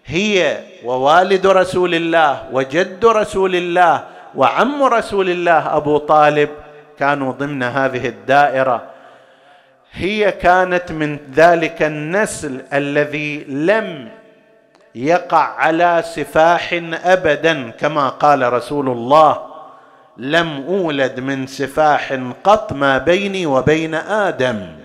هي 0.06 0.58
ووالد 0.84 1.46
رسول 1.46 1.94
الله 1.94 2.42
وجد 2.52 3.06
رسول 3.06 3.56
الله 3.56 4.04
وعم 4.34 4.82
رسول 4.82 5.30
الله 5.30 5.76
أبو 5.76 5.98
طالب 5.98 6.48
كانوا 6.98 7.32
ضمن 7.32 7.62
هذه 7.62 8.08
الدائرة. 8.08 8.82
هي 9.92 10.32
كانت 10.32 10.92
من 10.92 11.18
ذلك 11.34 11.82
النسل 11.82 12.60
الذي 12.72 13.44
لم 13.44 14.08
يقع 14.94 15.42
على 15.42 16.02
سفاح 16.14 16.80
ابدا 17.04 17.70
كما 17.70 18.08
قال 18.08 18.52
رسول 18.52 18.88
الله 18.88 19.38
لم 20.16 20.64
أولد 20.68 21.20
من 21.20 21.46
سفاح 21.46 22.18
قط 22.44 22.72
ما 22.72 22.98
بيني 22.98 23.46
وبين 23.46 23.94
آدم. 23.94 24.77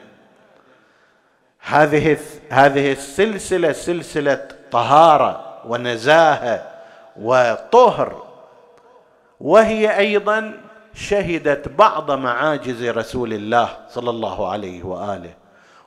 هذه 1.65 2.17
هذه 2.49 2.91
السلسلة 2.91 3.71
سلسلة 3.71 4.47
طهارة 4.71 5.61
ونزاهة 5.67 6.67
وطهر. 7.21 8.23
وهي 9.39 9.97
أيضا 9.97 10.53
شهدت 10.93 11.67
بعض 11.67 12.11
معاجز 12.11 12.83
رسول 12.83 13.33
الله 13.33 13.69
صلى 13.89 14.09
الله 14.09 14.51
عليه 14.51 14.83
وآله. 14.83 15.33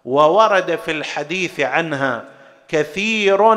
وورد 0.04 0.76
في 0.76 0.90
الحديث 0.90 1.60
عنها 1.60 2.24
كثير 2.68 3.54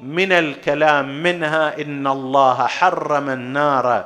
من 0.00 0.32
الكلام 0.32 1.22
منها 1.22 1.80
إن 1.82 2.06
الله 2.06 2.66
حرم 2.66 3.30
النار. 3.30 4.04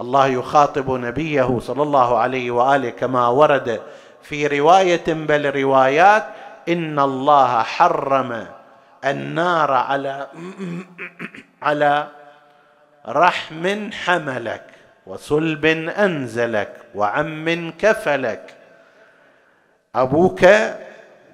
الله 0.00 0.26
يخاطب 0.26 0.90
نبيه 0.90 1.58
صلى 1.62 1.82
الله 1.82 2.18
عليه 2.18 2.50
وآله 2.50 2.90
كما 2.90 3.28
ورد 3.28 3.80
في 4.22 4.46
رواية 4.46 5.04
بل 5.06 5.62
روايات 5.62 6.24
إن 6.68 6.98
الله 6.98 7.62
حرم 7.62 8.46
النار 9.04 9.72
على 9.72 10.26
على 11.62 12.06
رحم 13.08 13.90
حملك 13.92 14.62
وصلب 15.06 15.64
أنزلك 16.06 16.72
وعم 16.94 17.72
كفلك. 17.78 18.54
أبوك 19.94 20.44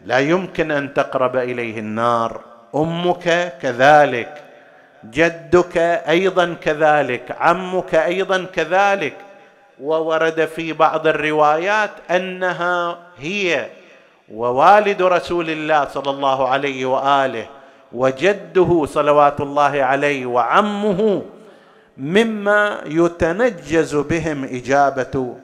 لا 0.05 0.19
يمكن 0.19 0.71
أن 0.71 0.95
تقرب 0.95 1.37
إليه 1.37 1.79
النار 1.79 2.41
أمك 2.75 3.53
كذلك 3.63 4.43
جدك 5.05 5.77
أيضا 6.09 6.55
كذلك 6.55 7.37
عمك 7.41 7.95
أيضا 7.95 8.45
كذلك. 8.45 9.17
وورد 9.81 10.45
في 10.45 10.73
بعض 10.73 11.07
الروايات 11.07 11.91
أنها 12.11 12.99
هي 13.19 13.67
ووالد 14.35 15.03
رسول 15.03 15.51
الله 15.51 15.89
صلى 15.89 16.11
الله 16.11 16.49
عليه 16.49 16.87
وآله 16.87 17.47
وجده 17.93 18.87
صلوات 18.87 19.41
الله 19.41 19.83
عليه 19.83 20.27
وعمه 20.27 21.23
مما 21.99 22.81
يتنجز 22.87 23.95
بهم 23.95 24.45
إجابة 24.45 25.37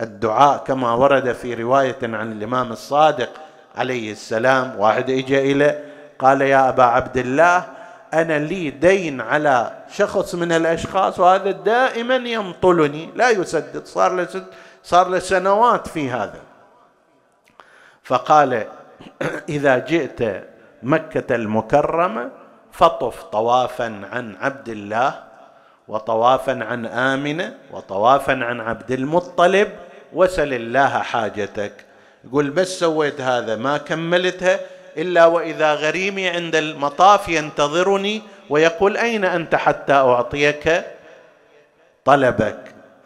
الدعاء 0.00 0.64
كما 0.66 0.94
ورد 0.94 1.32
في 1.32 1.54
رواية 1.54 1.98
عن 2.02 2.32
الإمام 2.32 2.72
الصادق 2.72 3.30
عليه 3.76 4.12
السلام. 4.12 4.74
واحد 4.78 5.10
اجى 5.10 5.52
اليه 5.52 5.84
قال 6.18 6.40
يا 6.40 6.68
أبا 6.68 6.82
عبد 6.82 7.16
الله 7.16 7.64
أنا 8.14 8.38
لي 8.38 8.70
دين 8.70 9.20
على 9.20 9.70
شخص 9.92 10.34
من 10.34 10.52
الأشخاص 10.52 11.20
وهذا 11.20 11.50
دائما 11.50 12.16
ينطلني 12.16 13.10
لا 13.14 13.30
يسدد 13.30 13.86
صار 13.86 14.12
له 14.12 14.28
صار 14.82 15.08
له 15.08 15.18
سنوات 15.18 15.88
في 15.88 16.10
هذا. 16.10 16.40
فقال 18.12 18.66
إذا 19.48 19.78
جئت 19.78 20.44
مكة 20.82 21.34
المكرمة 21.34 22.30
فطف 22.72 23.22
طوافا 23.22 24.00
عن 24.12 24.36
عبد 24.40 24.68
الله 24.68 25.14
وطوافا 25.88 26.52
عن 26.52 26.86
آمنة 26.86 27.54
وطوافا 27.70 28.32
عن 28.32 28.60
عبد 28.60 28.90
المطلب 28.90 29.68
وسل 30.12 30.54
الله 30.54 30.88
حاجتك. 30.88 31.72
يقول 32.24 32.50
بس 32.50 32.80
سويت 32.80 33.20
هذا 33.20 33.56
ما 33.56 33.78
كملتها 33.78 34.60
إلا 34.96 35.26
وإذا 35.26 35.74
غريمي 35.74 36.28
عند 36.28 36.56
المطاف 36.56 37.28
ينتظرني 37.28 38.22
ويقول 38.50 38.96
أين 38.96 39.24
أنت 39.24 39.54
حتى 39.54 39.92
أعطيك 39.92 40.84
طلبك؟ 42.04 42.58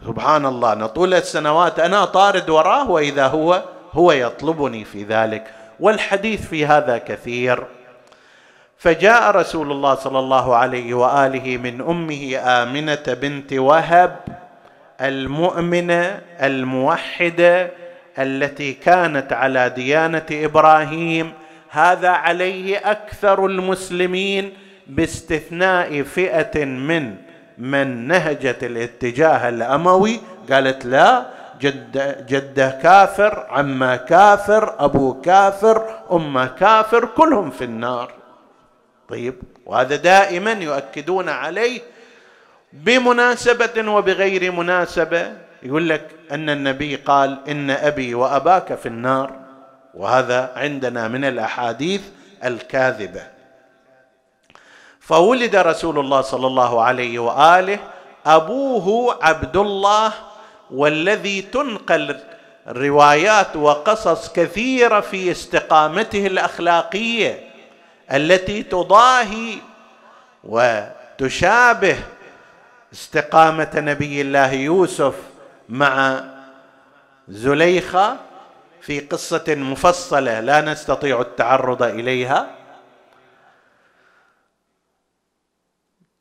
سبحان 0.05 0.45
الله 0.45 0.73
نطول 0.73 1.13
السنوات 1.13 1.79
أنا 1.79 2.05
طارد 2.05 2.49
وراه 2.49 2.91
وإذا 2.91 3.27
هو 3.27 3.63
هو 3.97 4.11
يطلبني 4.11 4.85
في 4.85 5.03
ذلك 5.03 5.43
والحديث 5.79 6.47
في 6.47 6.65
هذا 6.65 6.97
كثير. 6.97 7.63
فجاء 8.77 9.31
رسول 9.31 9.71
الله 9.71 9.95
صلى 9.95 10.19
الله 10.19 10.55
عليه 10.55 10.93
وآله 10.93 11.57
من 11.57 11.81
أمه 11.81 12.37
آمنة 12.37 13.03
بنت 13.21 13.53
وهب 13.53 14.15
المؤمنة 15.01 16.21
الموحدة 16.41 17.71
التي 18.19 18.73
كانت 18.73 19.33
على 19.33 19.69
ديانة 19.69 20.25
إبراهيم. 20.31 21.33
هذا 21.69 22.09
عليه 22.09 22.91
أكثر 22.91 23.45
المسلمين 23.45 24.53
باستثناء 24.87 26.03
فئة 26.03 26.65
من 26.65 27.15
من 27.57 28.07
نهجت 28.07 28.63
الاتجاه 28.63 29.49
الأموي. 29.49 30.19
قالت 30.51 30.85
لا 30.85 31.36
جد 31.61 32.25
جدة 32.27 32.69
كافر 32.69 33.47
عمة 33.49 33.95
كافر 33.95 34.75
أبو 34.79 35.21
كافر 35.21 35.99
امه 36.11 36.47
كافر 36.47 37.05
كلهم 37.05 37.49
في 37.49 37.63
النار. 37.63 38.11
طيب 39.09 39.35
وهذا 39.65 39.95
دائما 39.95 40.51
يؤكدون 40.51 41.29
عليه 41.29 41.81
بمناسبة 42.73 43.91
وبغير 43.91 44.51
مناسبة. 44.51 45.33
يقول 45.63 45.89
لك 45.89 46.09
أن 46.31 46.49
النبي 46.49 46.95
قال 46.95 47.37
إن 47.47 47.69
أبي 47.69 48.15
وأباك 48.15 48.73
في 48.73 48.85
النار 48.85 49.35
وهذا 49.93 50.51
عندنا 50.55 51.07
من 51.07 51.25
الأحاديث 51.25 52.01
الكاذبة. 52.43 53.21
فولد 54.99 55.55
رسول 55.55 55.99
الله 55.99 56.21
صلى 56.21 56.47
الله 56.47 56.81
عليه 56.81 57.19
وآله 57.19 57.79
أبوه 58.25 59.17
عبد 59.21 59.57
الله 59.57 60.13
والذي 60.71 61.41
تنقل 61.41 62.19
روايات 62.67 63.55
وقصص 63.55 64.33
كثيرة 64.33 64.99
في 64.99 65.31
استقامته 65.31 66.27
الأخلاقية 66.27 67.49
التي 68.11 68.63
تضاهي 68.63 69.57
وتشابه 70.43 71.97
استقامة 72.93 73.71
نبي 73.75 74.21
الله 74.21 74.51
يوسف 74.51 75.13
مع 75.69 76.23
زليخة 77.27 78.17
في 78.81 78.99
قصة 78.99 79.45
مفصلة 79.47 80.39
لا 80.39 80.61
نستطيع 80.61 81.21
التعرض 81.21 81.83
إليها. 81.83 82.56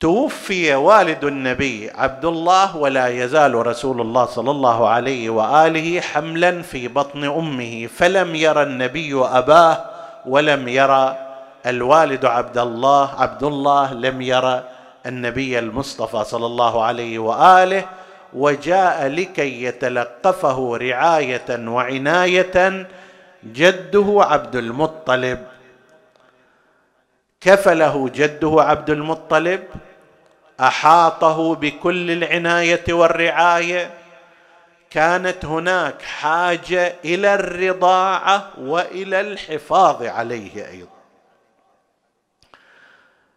توفي 0.01 0.75
والد 0.75 1.25
النبي 1.25 1.91
عبد 1.95 2.25
الله 2.25 2.77
ولا 2.77 3.09
يزال 3.09 3.67
رسول 3.67 4.01
الله 4.01 4.25
صلى 4.27 4.51
الله 4.51 4.89
عليه 4.89 5.31
وآله 5.31 6.01
حملا 6.01 6.63
في 6.63 6.89
بطن 6.89 7.25
أمه 7.25 7.87
فلم 7.87 8.35
يرى 8.35 8.63
النبي 8.63 9.15
أباه 9.15 9.85
ولم 10.27 10.69
يرى 10.69 11.17
الوالد 11.67 12.25
عبد 12.25 12.59
الله 12.59 13.11
عبد 13.21 13.43
الله 13.45 13.95
لم 13.95 14.23
يرى 14.23 14.65
النبي 15.07 15.59
المصطفى 15.59 16.25
صلى 16.25 16.47
الله 16.47 16.85
عليه 16.85 17.19
وآله 17.19 17.85
وجاء 18.35 19.07
لكي 19.07 19.63
يتلقفه 19.65 20.77
رعاية 20.77 21.69
وعناية 21.69 22.87
جده 23.45 24.17
عبد 24.19 24.57
المطلب. 24.57 25.39
كفله 27.41 28.11
جده 28.15 28.57
عبد 28.59 28.91
المطلب 28.91 29.61
أحاطه 30.61 31.55
بكل 31.55 32.11
العناية 32.11 32.93
والرعاية. 32.93 33.91
كانت 34.91 35.45
هناك 35.45 36.03
حاجة 36.03 36.95
إلى 37.05 37.35
الرضاعة 37.35 38.51
وإلى 38.59 39.21
الحفاظ 39.21 40.03
عليه 40.03 40.69
أيضا. 40.69 40.97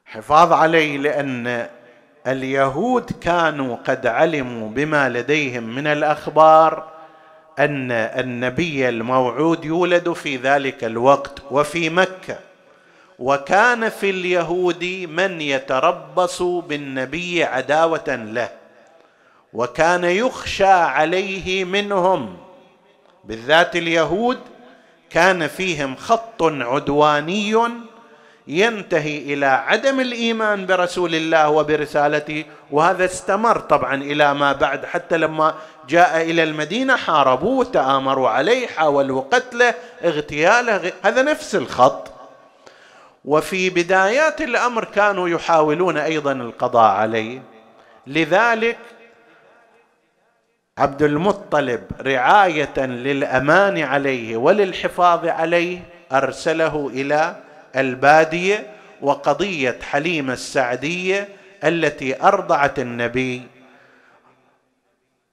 حفاظ 0.06 0.54
عليه 0.54 0.98
لأن 0.98 1.70
اليهود 2.28 3.12
كانوا 3.22 3.78
قد 3.88 4.08
علموا 4.08 4.70
بما 4.70 5.10
لديهم 5.10 5.64
من 5.64 5.88
الأخبار 5.88 6.88
أن 7.60 7.92
النبي 7.92 8.90
الموعود 8.90 9.66
يولد 9.66 10.14
في 10.14 10.38
ذلك 10.38 10.84
الوقت 10.84 11.40
وفي 11.52 11.90
مكة. 11.90 12.40
وكان 13.20 13.90
في 13.90 14.10
اليهود 14.10 14.84
من 15.10 15.42
يتربص 15.42 16.42
بالنبي 16.42 17.44
عداوة 17.44 18.16
له 18.16 18.50
وكان 19.54 20.04
يخشى 20.04 20.64
عليه 20.66 21.66
منهم. 21.66 22.38
بالذات 23.24 23.76
اليهود 23.76 24.40
كان 25.10 25.48
فيهم 25.48 25.96
خط 25.96 26.44
عدواني 26.44 27.56
ينتهي 28.48 29.18
إلى 29.18 29.46
عدم 29.46 30.00
الإيمان 30.00 30.66
برسول 30.66 31.16
الله 31.16 31.50
وبرسالته 31.50 32.46
وهذا 32.72 33.06
استمر 33.06 33.60
طبعا 33.60 33.96
إلى 33.96 34.34
ما 34.34 34.54
بعد 34.54 34.86
حتى 34.86 35.18
لما 35.18 35.56
جاء 35.90 36.22
إلى 36.22 36.44
المدينة 36.44 36.96
حاربوه 36.96 37.66
تآمروا 37.66 38.30
عليه 38.30 38.68
حاولوا 38.68 39.22
قتله 39.22 39.74
اغتياله 40.04 40.92
هذا 41.04 41.22
نفس 41.22 41.56
الخط. 41.56 42.19
وفي 43.30 43.70
بدايات 43.70 44.42
الأمر 44.42 44.86
كانوا 44.86 45.30
يحاولون 45.30 45.98
أيضا 45.98 46.32
القضاء 46.32 46.92
عليه. 46.92 47.42
لذلك 48.08 48.78
عبد 50.78 51.04
المطلب 51.04 51.82
رعاية 52.02 52.80
للأمان 52.80 53.78
عليه 53.78 54.38
وللحفاظ 54.38 55.28
عليه 55.28 55.80
أرسله 56.12 56.90
إلى 56.94 57.36
البادية 57.76 58.68
وقضية 59.02 59.78
حليمه 59.82 60.34
السعدية 60.34 61.28
التي 61.64 62.22
أرضعت 62.22 62.80
النبي. 62.80 63.44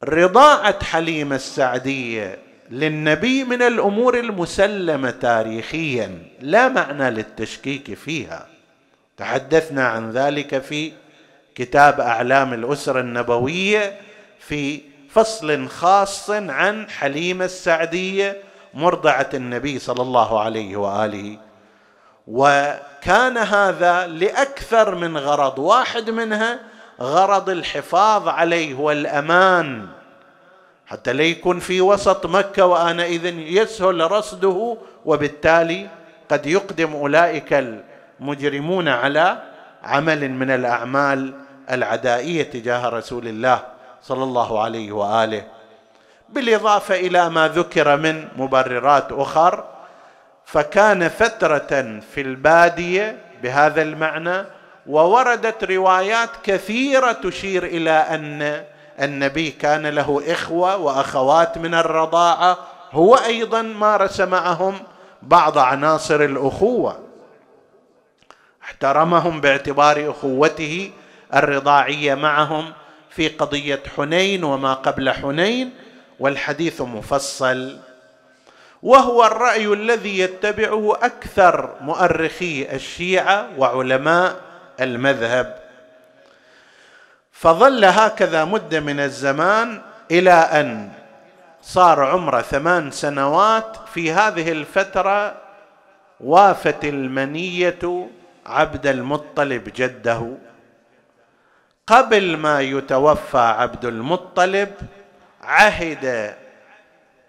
رضاعة 0.05 0.85
حليمه 0.85 1.37
السعدية 1.37 2.39
للنبي 2.71 3.45
من 3.45 3.63
الأمور 3.63 4.19
المسلمة 4.19 5.11
تاريخيا 5.11 6.19
لا 6.41 6.69
معنى 6.69 7.11
للتشكيك 7.11 7.95
فيها. 7.95 8.47
تحدثنا 9.17 9.89
عن 9.89 10.11
ذلك 10.11 10.63
في 10.63 10.93
كتاب 11.55 12.01
أعلام 12.01 12.55
الأسرة 12.55 13.01
النبوية 13.01 14.01
في 14.41 14.81
فصل 15.11 15.69
خاص 15.69 16.31
عن 16.31 16.91
حليمة 16.91 17.45
السعدية 17.45 18.37
مرضعة 18.75 19.29
النبي 19.35 19.79
صلى 19.79 20.03
الله 20.03 20.41
عليه 20.41 20.77
وآله. 20.77 21.39
وكان 22.27 23.37
هذا 23.37 24.07
لأكثر 24.07 24.95
من 24.95 25.17
غرض 25.17 25.59
واحد 25.59 26.11
منها 26.11 26.59
غرض 27.01 27.51
الحفاظ 27.51 28.29
عليه 28.29 28.75
والأمان. 28.75 29.87
حتى 30.87 31.13
لا 31.13 31.23
يكون 31.25 31.59
في 31.59 31.81
وسط 31.81 32.27
مكة 32.27 32.67
وانئذ 32.67 33.25
يسهل 33.39 34.11
رصده 34.13 34.77
وبالتالي 35.05 35.89
قد 36.29 36.47
يقدم 36.47 36.93
أولئك 36.93 37.65
المجرمون 38.21 38.89
على 38.89 39.43
عمل 39.85 40.31
من 40.31 40.51
الأعمال 40.51 41.35
العدائية 41.71 42.43
تجاه 42.43 42.89
رسول 42.89 43.29
الله 43.29 43.63
صلى 44.03 44.23
الله 44.23 44.63
عليه 44.63 44.93
وآله. 44.93 45.45
بالإضافة 46.29 46.95
إلى 46.95 47.31
ما 47.31 47.49
ذكر 47.49 47.97
من 47.97 48.29
مبررات 48.37 49.13
أخر 49.13 49.65
فكان 50.45 51.09
فترة 51.09 52.01
في 52.15 52.21
البادية 52.21 53.17
بهذا 53.43 53.83
المعنى 53.83 54.45
ووردت 54.87 55.65
روايات 55.65 56.31
كثيرة 56.45 57.13
تشير 57.13 57.65
إلى 57.65 57.91
أن 57.91 58.65
النبي 59.01 59.51
كان 59.51 59.87
له 59.87 60.23
إخوة 60.27 60.77
وأخوات 60.77 61.59
من 61.59 61.75
الرضاعة 61.75 62.59
هو 62.93 63.15
أيضا 63.15 63.63
مارس 63.63 64.21
معهم 64.21 64.75
بعض 65.23 65.59
عناصر 65.59 66.21
الأخوة. 66.25 67.01
احترمهم 68.65 69.41
باعتبار 69.41 70.11
أخوته 70.11 70.91
الرضاعية 71.35 72.15
معهم 72.15 72.73
في 73.11 73.29
قضية 73.29 73.83
حنين 73.97 74.45
وما 74.45 74.75
قبل 74.75 75.11
حنين 75.11 75.71
والحديث 76.21 76.81
مفصل. 76.81 77.79
وهو 78.83 79.25
الرأي 79.25 79.67
الذي 79.67 80.19
يتبعه 80.19 80.99
أكثر 81.03 81.75
مؤرخي 81.81 82.69
الشيعة 82.73 83.49
وعلماء 83.59 84.37
المذهب. 84.81 85.66
فظل 87.39 87.85
هكذا 87.85 88.45
مده 88.45 88.81
من 88.81 89.01
الزمان 89.01 89.81
إلى 90.11 90.33
أن 90.33 90.89
صار 91.63 92.05
عمره 92.05 92.43
ثمان 92.43 92.91
سنوات 92.91 93.77
في 93.95 94.13
هذه 94.13 94.53
الفترة 94.53 95.35
وافت 96.21 96.85
المنية 96.85 98.09
عبد 98.47 98.87
المطلب 98.87 99.73
جده. 99.77 100.29
قبل 101.87 102.37
ما 102.37 102.61
يتوفى 102.61 103.39
عبد 103.39 103.85
المطلب 103.85 104.73
عهد 105.43 106.35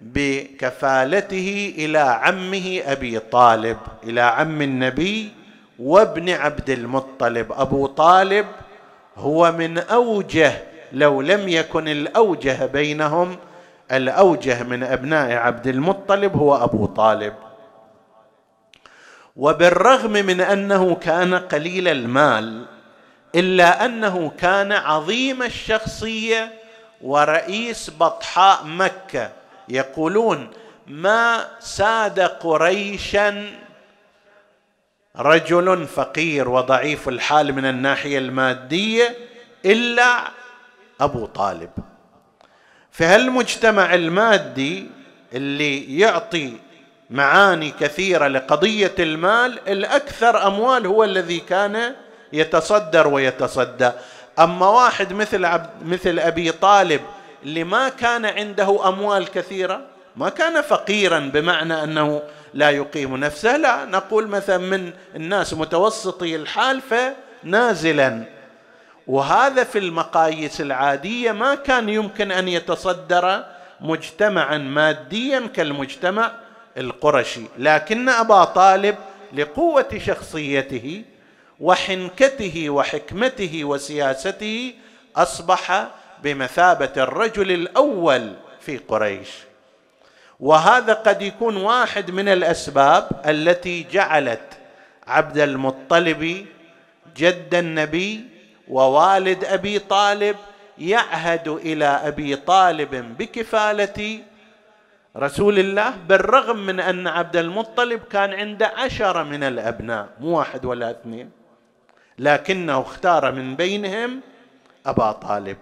بكفالته 0.02 1.74
إلى 1.78 2.00
عمه 2.00 2.82
أبي 2.86 3.20
طالب 3.20 3.78
إلى 4.04 4.22
عم 4.22 4.62
النبي 4.62 5.32
وابن 5.80 6.30
عبد 6.30 6.70
المطلب 6.70 7.52
أبو 7.52 7.88
طالب 7.88 8.46
هو 9.18 9.52
من 9.52 9.78
أوجه 9.78 10.52
لو 10.92 11.22
لم 11.22 11.50
يكن 11.50 11.88
الأوجه 11.88 12.66
بينهم 12.66 13.38
الأوجه 13.92 14.64
من 14.64 14.84
أبناء 14.84 15.32
عبد 15.32 15.68
المطلب 15.68 16.36
هو 16.36 16.64
أبو 16.64 16.86
طالب. 16.86 17.34
وبالرغم 19.36 20.12
من 20.12 20.42
أنه 20.42 20.96
كان 20.96 21.34
قليل 21.34 21.88
المال 21.88 22.66
إلا 23.36 23.86
أنه 23.86 24.32
كان 24.40 24.72
عظيم 24.72 25.44
الشخصية 25.44 26.54
ورئيس 27.02 27.92
بطحاء 28.00 28.64
مكة. 28.66 29.30
يقولون 29.70 30.50
ما 30.88 31.46
ساد 31.60 32.20
قريشا 32.20 33.46
رجل 35.18 35.88
فقير 35.88 36.50
وضعيف 36.50 37.10
الحال 37.10 37.54
من 37.54 37.66
الناحية 37.66 38.18
المادية 38.18 39.16
إلا 39.66 40.32
أبو 41.02 41.26
طالب. 41.26 41.70
فهالمجتمع 42.92 43.94
المادي 43.94 44.86
اللي 45.34 46.00
يعطي 46.00 46.54
معاني 47.10 47.72
كثيرة 47.80 48.28
لقضية 48.28 48.96
المال 49.00 49.60
الأكثر 49.68 50.48
أموال 50.48 50.88
هو 50.88 51.04
الذي 51.04 51.40
كان 51.40 51.96
يتصدر 52.34 53.08
ويتصدى؟ 53.08 53.92
أما 54.40 54.68
واحد 54.70 55.14
مثل 55.14 55.46
عبد 55.46 55.70
مثل 55.86 56.20
أبي 56.20 56.52
طالب 56.52 57.02
اللي 57.44 57.64
ما 57.64 57.90
كان 57.90 58.26
عنده 58.26 58.88
أموال 58.90 59.32
كثيرة 59.32 59.82
ما 60.16 60.30
كان 60.30 60.62
فقيرا 60.62 61.20
بمعنى 61.20 61.84
أنه 61.84 62.22
لا 62.58 62.70
يقيم 62.70 63.18
نفسه 63.18 63.58
لا 63.58 63.86
نقول 63.86 64.28
مثلا 64.28 64.58
من 64.58 64.94
الناس 65.16 65.54
متوسطي 65.54 66.36
الحال 66.36 66.82
فنازلا. 66.82 68.24
وهذا 69.08 69.64
في 69.64 69.80
المقاييس 69.80 70.62
العادية 70.62 71.32
ما 71.32 71.56
كان 71.56 71.90
يمكن 71.90 72.32
أن 72.32 72.48
يتصدر 72.48 73.46
مجتمعا 73.82 74.58
ماديا 74.58 75.48
كالمجتمع 75.56 76.32
القرشي. 76.78 77.42
لكن 77.58 78.10
أبا 78.10 78.44
طالب 78.44 78.96
لقوة 79.34 80.02
شخصيته 80.06 81.04
وحنكته 81.60 82.70
وحكمته 82.70 83.64
وسياسته 83.64 84.74
أصبح 85.16 85.88
بمثابة 86.24 86.92
الرجل 86.98 87.52
الأول 87.52 88.34
في 88.62 88.78
قريش. 88.78 89.30
وهذا 90.40 90.94
قد 90.94 91.22
يكون 91.22 91.58
واحد 91.58 92.12
من 92.12 92.30
الأسباب 92.30 93.10
التي 93.26 93.84
جعلت 93.84 94.58
عبد 95.08 95.38
المطلب 95.38 96.46
جد 97.18 97.56
النبي 97.56 98.26
ووالد 98.68 99.46
أبي 99.46 99.80
طالب 99.80 100.36
يعهد 100.78 101.48
إلى 101.48 101.86
أبي 101.86 102.36
طالب 102.36 103.18
بكفالة 103.18 104.20
رسول 105.18 105.60
الله 105.60 105.94
بالرغم 106.08 106.58
من 106.58 106.80
أن 106.80 107.08
عبد 107.08 107.36
المطلب 107.36 108.04
كان 108.04 108.34
عنده 108.34 108.68
عشره 108.68 109.24
من 109.24 109.44
الأبناء 109.44 110.08
مو 110.20 110.38
واحد 110.38 110.66
ولا 110.66 110.92
اثنين 110.92 111.32
لكنه 112.20 112.82
اختار 112.82 113.32
من 113.32 113.56
بينهم 113.56 114.22
أبا 114.86 115.12
طالب. 115.12 115.58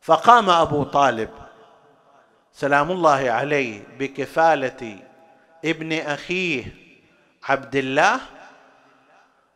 فقام 0.00 0.50
أبو 0.50 0.82
طالب 0.82 1.28
سلام 2.56 2.90
الله 2.90 3.30
عليه 3.30 3.82
بكفالة 3.98 4.98
ابن 5.64 5.92
أخيه 5.92 6.64
عبد 7.48 7.76
الله 7.76 8.20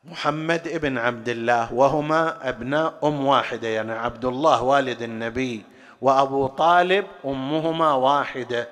محمد 0.05 0.69
ابن 0.69 0.99
عبد 0.99 1.29
الله 1.29 1.75
وهما 1.75 2.49
أبناء 2.49 2.99
أم 3.05 3.27
واحدة 3.27 3.69
يعني 3.69 3.93
عبد 3.93 4.25
الله 4.25 4.63
والد 4.63 5.03
النبي 5.03 5.63
وأبو 6.01 6.47
طالب 6.47 7.07
أمهما 7.25 7.93
واحدة. 7.93 8.69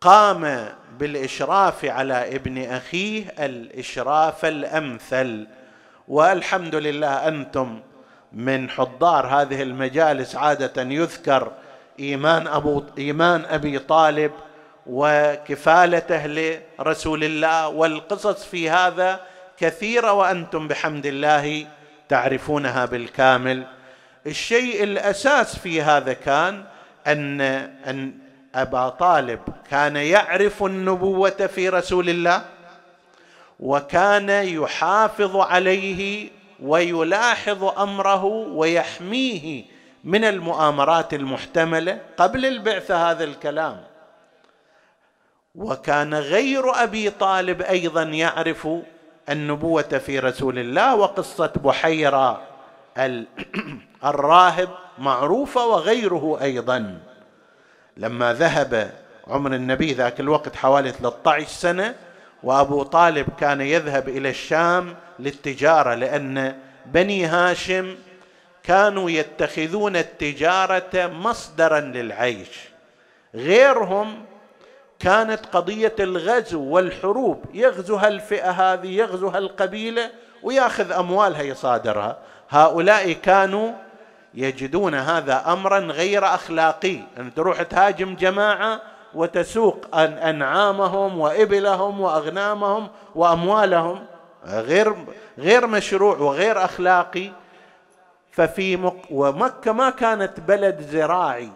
قام 0.00 0.68
بالإشراف 0.98 1.84
على 1.84 2.36
ابن 2.36 2.64
أخيه 2.64 3.34
الإشراف 3.38 4.44
الأمثل. 4.44 5.46
والحمد 6.08 6.74
لله 6.74 7.28
أنتم 7.28 7.80
من 8.32 8.70
حضار 8.70 9.26
هذه 9.26 9.62
المجالس 9.62 10.36
عادة 10.36 10.82
يذكر 10.82 11.52
إيمان 12.00 12.46
أبو 12.46 12.82
إيمان 12.98 13.44
أبي 13.44 13.78
طالب 13.78 14.32
وكفالته 14.86 16.26
لرسول 16.26 17.24
الله 17.24 17.68
والقصص 17.68 18.44
في 18.44 18.70
هذا 18.70 19.20
كثيرة 19.58 20.12
وأنتم 20.12 20.68
بحمد 20.68 21.06
الله 21.06 21.66
تعرفونها 22.08 22.84
بالكامل. 22.84 23.66
الشيء 24.26 24.82
الأساس 24.84 25.58
في 25.58 25.82
هذا 25.82 26.12
كان 26.12 26.64
أن 27.06 27.40
أن 27.40 28.14
أبا 28.54 28.88
طالب 28.88 29.40
كان 29.70 29.96
يعرف 29.96 30.62
النبوة 30.62 31.30
في 31.54 31.68
رسول 31.68 32.08
الله 32.08 32.44
وكان 33.60 34.28
يحافظ 34.30 35.36
عليه 35.36 36.28
ويلاحظ 36.62 37.64
أمره 37.64 38.24
ويحميه 38.24 39.64
من 40.04 40.24
المؤامرات 40.24 41.14
المحتملة 41.14 42.00
قبل 42.16 42.46
البعثه 42.46 43.10
هذا 43.10 43.24
الكلام. 43.24 43.84
وكان 45.54 46.14
غير 46.14 46.82
أبي 46.82 47.10
طالب 47.10 47.62
أيضا 47.62 48.02
يعرف 48.02 48.68
النبوة 49.28 49.82
في 49.82 50.18
رسول 50.18 50.58
الله 50.58 50.94
وقصة 50.94 51.52
بحيرة 51.64 52.42
الراهب 54.04 54.68
معروفة 54.98 55.66
وغيره 55.66 56.38
أيضا. 56.42 57.00
لما 57.96 58.32
ذهب 58.32 58.92
عمر 59.26 59.54
النبي 59.54 59.92
ذاك 59.92 60.20
الوقت 60.20 60.56
حوالي 60.56 60.92
13 60.92 61.46
سنة 61.46 61.94
وأبو 62.42 62.82
طالب 62.82 63.26
كان 63.38 63.60
يذهب 63.60 64.08
إلى 64.08 64.30
الشام 64.30 64.96
للتجارة 65.18 65.94
لأن 65.94 66.58
بني 66.86 67.26
هاشم 67.26 67.96
كانوا 68.64 69.10
يتخذون 69.10 69.96
التجارة 69.96 71.06
مصدرا 71.06 71.80
للعيش. 71.80 72.68
غيرهم 73.34 74.24
كانت 74.98 75.46
قضية 75.46 75.94
الغزو 76.00 76.62
والحروب 76.62 77.44
يغزو 77.54 77.96
هالفئه 77.96 78.50
هذه 78.50 78.86
يغزو 78.86 79.28
هالقبيله 79.28 80.10
ويأخذ 80.42 80.92
أموالها 80.92 81.42
يصادرها. 81.42 82.18
هؤلاء 82.50 83.12
كانوا 83.12 83.72
يجدون 84.34 84.94
هذا 84.94 85.52
امرا 85.52 85.78
غير 85.78 86.24
أخلاقي. 86.24 86.98
ان 87.18 87.34
تروح 87.34 87.62
تهاجم 87.62 88.14
جماعة 88.14 88.80
وتسوق 89.14 89.96
أنعامهم 89.96 91.18
وإبلهم 91.18 92.00
وأغنامهم 92.00 92.88
وأموالهم. 93.14 94.06
غير 94.46 94.94
غير 95.38 95.66
مشروع 95.66 96.16
وغير 96.16 96.64
أخلاقي. 96.64 97.30
ففي 98.34 98.76
مك 98.76 99.10
ومكة 99.10 99.72
ما 99.72 99.90
كانت 99.90 100.40
بلد 100.40 100.80
زراعي 100.80 101.50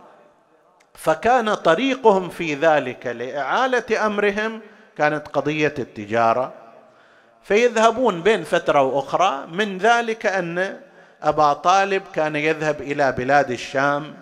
فكان 0.94 1.54
طريقهم 1.54 2.28
في 2.28 2.54
ذلك 2.54 3.06
لإعالة 3.06 4.06
أمرهم 4.06 4.60
كانت 4.96 5.28
قضية 5.28 5.74
التجارة. 5.78 6.52
فيذهبون 7.42 8.22
بين 8.22 8.44
فترة 8.44 8.82
وأخرى 8.82 9.46
من 9.46 9.78
ذلك 9.78 10.26
أن 10.26 10.80
أبا 11.22 11.52
طالب 11.52 12.02
كان 12.14 12.36
يذهب 12.36 12.80
إلى 12.80 13.12
بلاد 13.12 13.50
الشام 13.50 14.14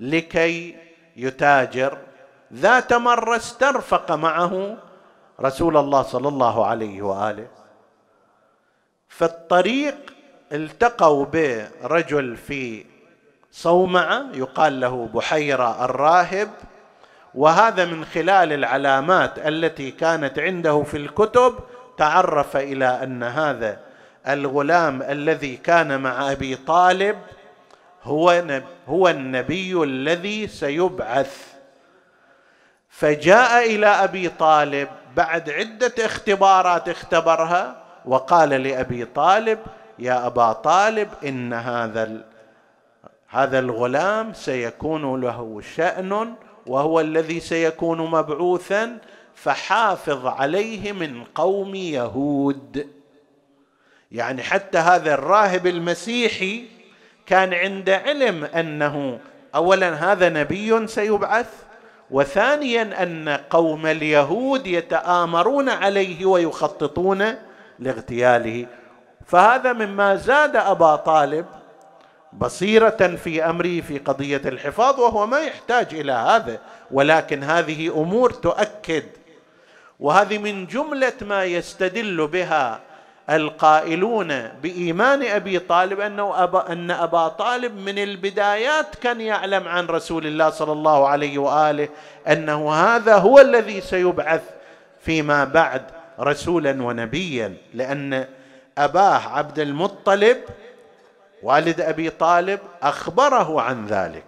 لكي 0.00 0.76
يتاجر. 1.16 1.98
ذات 2.54 2.92
مرة 2.92 3.36
استرفق 3.36 4.12
معه 4.12 4.76
رسول 5.40 5.76
الله 5.76 6.02
صلى 6.02 6.28
الله 6.28 6.66
عليه 6.66 7.02
وآله. 7.02 7.48
في 9.08 9.24
الطريق 9.24 10.09
التقوا 10.52 11.26
برجل 11.26 12.36
في 12.36 12.84
صومعة 13.52 14.24
يقال 14.34 14.80
له 14.80 15.08
بحيرة 15.14 15.84
الراهب 15.84 16.50
وهذا 17.34 17.84
من 17.84 18.04
خلال 18.04 18.52
العلامات 18.52 19.38
التي 19.38 19.90
كانت 19.90 20.38
عنده 20.38 20.82
في 20.82 20.96
الكتب 20.96 21.54
تعرف 21.96 22.56
إلى 22.56 23.02
أن 23.02 23.22
هذا 23.22 23.78
الغلام 24.28 25.02
الذي 25.02 25.56
كان 25.56 26.00
مع 26.00 26.32
أبي 26.32 26.56
طالب 26.56 27.18
هو 28.02 28.44
هو 28.88 29.08
النبي 29.08 29.82
الذي 29.82 30.46
سيبعث. 30.46 31.46
فجاء 32.88 33.74
إلى 33.74 33.86
أبي 33.86 34.28
طالب 34.28 34.88
بعد 35.16 35.50
عدة 35.50 35.94
اختبارات 35.98 36.88
اختبرها 36.88 37.76
وقال 38.04 38.48
لأبي 38.48 39.04
طالب 39.04 39.58
يا 40.00 40.26
أبا 40.26 40.52
طالب 40.52 41.08
إن 41.24 41.52
هذا 41.52 42.24
هذا 43.28 43.58
الغلام 43.58 44.32
سيكون 44.32 45.20
له 45.20 45.60
شأن 45.76 46.34
وهو 46.66 47.00
الذي 47.00 47.40
سيكون 47.40 48.10
مبعوثا 48.10 48.98
فحافظ 49.34 50.26
عليه 50.26 50.92
من 50.92 51.24
قوم 51.24 51.74
يهود. 51.74 52.88
يعني 54.12 54.42
حتى 54.42 54.78
هذا 54.78 55.14
الراهب 55.14 55.66
المسيحي 55.66 56.64
كان 57.26 57.54
عنده 57.54 57.96
علم 57.96 58.44
أنه 58.44 59.20
اولا 59.54 60.12
هذا 60.12 60.28
نبي 60.28 60.86
سيبعث 60.86 61.48
وثانيا 62.10 63.02
أن 63.02 63.28
قوم 63.28 63.86
اليهود 63.86 64.66
يتآمرون 64.66 65.68
عليه 65.68 66.24
ويخططون 66.26 67.34
لاغتياله. 67.78 68.66
فهذا 69.30 69.72
مما 69.72 70.16
زاد 70.16 70.56
أبا 70.56 70.96
طالب 70.96 71.46
بصيرة 72.32 73.16
في 73.24 73.44
امره 73.44 73.80
في 73.80 73.98
قضية 73.98 74.42
الحفاظ 74.44 75.00
وهو 75.00 75.26
ما 75.26 75.40
يحتاج 75.40 75.94
إلى 75.94 76.12
هذا 76.12 76.58
ولكن 76.90 77.42
هذه 77.42 77.88
أمور 77.88 78.30
تؤكد. 78.30 79.04
وهذه 80.00 80.38
من 80.38 80.66
جملة 80.66 81.12
ما 81.22 81.44
يستدل 81.44 82.26
بها 82.26 82.80
القائلون 83.30 84.48
بإيمان 84.62 85.22
أبي 85.22 85.58
طالب 85.58 86.00
أنه 86.00 86.42
أبا 86.42 86.72
أن 86.72 86.90
أبا 86.90 87.28
طالب 87.28 87.76
من 87.76 87.98
البدايات 87.98 88.94
كان 88.94 89.20
يعلم 89.20 89.68
عن 89.68 89.86
رسول 89.86 90.26
الله 90.26 90.50
صلى 90.50 90.72
الله 90.72 91.08
عليه 91.08 91.38
وآله 91.38 91.88
أنه 92.28 92.72
هذا 92.72 93.16
هو 93.16 93.40
الذي 93.40 93.80
سيبعث 93.80 94.42
فيما 95.00 95.44
بعد 95.44 95.82
رسولا 96.20 96.82
ونبيا 96.82 97.54
لأن 97.74 98.26
أباه 98.84 99.28
عبد 99.28 99.58
المطلب 99.58 100.36
والد 101.42 101.80
أبي 101.80 102.10
طالب 102.10 102.60
أخبره 102.82 103.60
عن 103.60 103.86
ذلك. 103.86 104.24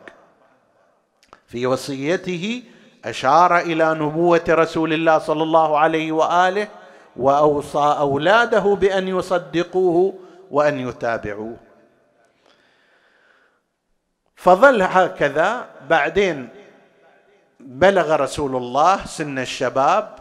في 1.47 1.67
وصيته 1.67 2.63
أشار 3.05 3.59
إلى 3.59 3.95
نبوة 3.95 4.45
رسول 4.49 4.93
الله 4.93 5.19
صلى 5.19 5.43
الله 5.43 5.79
عليه 5.79 6.13
وآله 6.13 6.69
وأوصى 7.17 7.97
أولاده 7.99 8.61
بأن 8.61 9.09
يصدقوه 9.09 10.15
وأن 10.51 10.89
يتابعوه. 10.89 11.57
فظل 14.37 14.83
هكذا 14.83 15.67
بعدين 15.89 16.49
بلغ 17.61 18.17
رسول 18.17 18.57
الله 18.57 19.07
سن 19.07 19.39
الشباب 19.39 20.17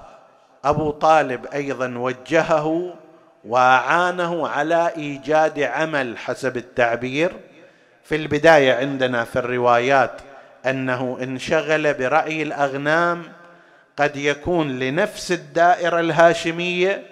أبو 0.65 0.91
طالب 0.91 1.45
أيضا 1.45 1.97
وجهه 1.97 2.93
وأعانه 3.45 4.47
على 4.47 4.91
إيجاد 4.97 5.59
عمل 5.59 6.17
حسب 6.17 6.57
التعبير. 6.57 7.31
في 8.03 8.15
البداية 8.15 8.73
عندنا 8.73 9.23
في 9.23 9.39
الروايات 9.39 10.11
أنه 10.65 11.17
انشغل 11.23 11.93
برعي 11.93 12.43
الأغنام 12.43 13.23
قد 13.97 14.15
يكون 14.15 14.79
لنفس 14.79 15.31
الدائرة 15.31 15.99
الهاشمية 15.99 17.03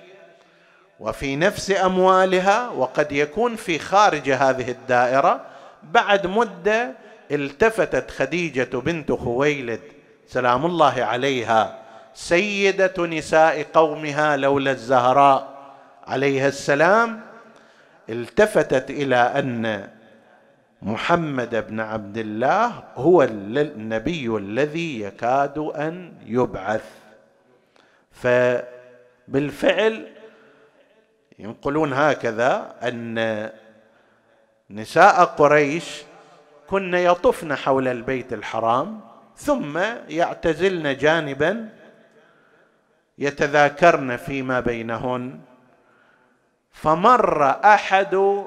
وفي 1.00 1.36
نفس 1.36 1.72
أموالها 1.72 2.70
وقد 2.70 3.12
يكون 3.12 3.56
في 3.56 3.80
خارج 3.80 4.30
هذه 4.30 4.72
الدائرة. 4.72 5.42
بعد 5.84 6.28
مدة 6.28 6.92
التفتت 7.32 8.12
خديجة 8.12 8.78
بنت 8.78 9.12
خويلد 9.12 9.82
سلام 10.28 10.66
الله 10.66 11.04
عليها 11.04 11.80
سيدة 12.14 13.06
نساء 13.06 13.66
قومها 13.74 14.38
لولا 14.38 14.72
الزهراء. 14.72 15.59
عليها 16.10 16.48
السلام 16.48 17.22
التفتت 18.10 18.90
إلى 18.90 19.16
أن 19.16 19.90
محمد 20.82 21.68
بن 21.68 21.80
عبد 21.80 22.18
الله 22.18 22.84
هو 22.96 23.24
النبي 23.24 24.38
الذي 24.38 25.02
يكاد 25.02 25.58
أن 25.58 26.14
يبعث. 26.26 26.86
فبالفعل 28.12 30.08
ينقلون 31.40 31.94
هكذا 31.94 32.76
أن 32.84 33.50
نساء 34.70 35.24
قريش 35.24 36.04
كن 36.68 36.94
يطفن 36.94 37.56
حول 37.56 37.88
البيت 37.88 38.34
الحرام 38.34 39.00
ثم 39.36 39.80
يعتزلن 40.10 40.98
جانبا 40.98 41.70
يتذاكرن 43.18 44.18
فيما 44.18 44.60
بينهن. 44.60 45.40
فمر 46.82 47.44
أحد 47.66 48.44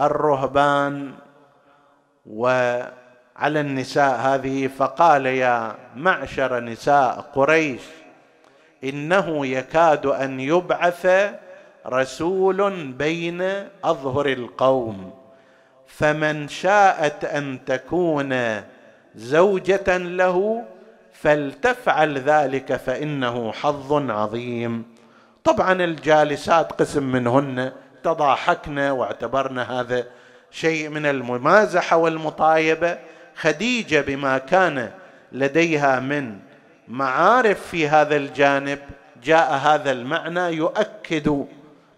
الرهبان 0.00 1.12
وعلى 2.26 3.60
النساء 3.60 4.20
هذه 4.20 4.66
فقال 4.66 5.26
يا 5.26 5.74
معشر 5.96 6.60
نساء 6.60 7.30
قريش 7.34 7.82
إنه 8.84 9.46
يكاد 9.46 10.06
أن 10.06 10.40
يبعث 10.40 11.32
رسول 11.86 12.92
بين 12.92 13.42
أظهر 13.84 14.26
القوم 14.26 15.10
فمن 15.86 16.48
شاءت 16.48 17.24
أن 17.24 17.58
تكون 17.66 18.62
زوجة 19.14 19.96
له 19.96 20.64
فلتفعل 21.12 22.18
ذلك 22.18 22.76
فإنه 22.76 23.52
حظ 23.52 24.10
عظيم. 24.10 24.97
طبعا 25.48 25.72
الجالسات 25.72 26.72
قسم 26.72 27.02
منهن 27.02 27.72
تضاحكن 28.04 28.78
واعتبرن 28.78 29.58
هذا 29.58 30.06
شيء 30.50 30.88
من 30.88 31.06
الممازحة 31.06 31.96
والمطايبة. 31.96 32.98
خديجة 33.36 34.00
بما 34.00 34.38
كان 34.38 34.90
لديها 35.32 36.00
من 36.00 36.38
معارف 36.88 37.66
في 37.66 37.88
هذا 37.88 38.16
الجانب 38.16 38.78
جاء 39.24 39.52
هذا 39.52 39.90
المعنى 39.92 40.40
يؤكد 40.40 41.46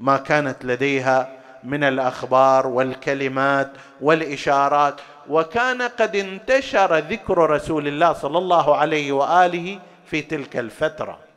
ما 0.01 0.16
كانت 0.16 0.64
لديها 0.64 1.28
من 1.64 1.84
الأخبار 1.84 2.66
والكلمات 2.66 3.70
والإشارات. 4.01 5.01
وكان 5.28 5.82
قد 5.82 6.16
انتشر 6.16 6.98
ذكر 6.98 7.51
رسول 7.51 7.88
الله 7.88 8.12
صلى 8.12 8.38
الله 8.38 8.76
عليه 8.76 9.12
وآله 9.12 9.78
في 10.07 10.22
تلك 10.22 10.57
الفترة. 10.57 11.30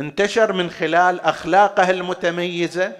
انتشر 0.00 0.52
من 0.52 0.70
خلال 0.70 1.20
أخلاقه 1.20 1.90
المتميزة 1.90 2.92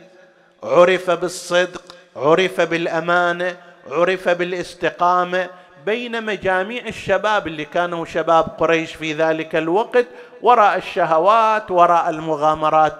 عرف 0.62 1.10
بالصدق 1.10 1.82
عرف 2.16 2.60
بالأمانة 2.60 3.56
عرف 3.90 4.28
بالإستقامة 4.28 5.48
بين 5.86 6.24
مجاميع 6.24 6.86
الشباب 6.86 7.46
اللي 7.46 7.64
كانوا 7.64 8.04
شباب 8.04 8.44
قريش 8.58 8.94
في 8.94 9.12
ذلك 9.12 9.56
الوقت 9.56 10.06
وراء 10.42 10.76
الشهوات 10.76 11.70
وراء 11.70 12.10
المغامرات 12.10 12.98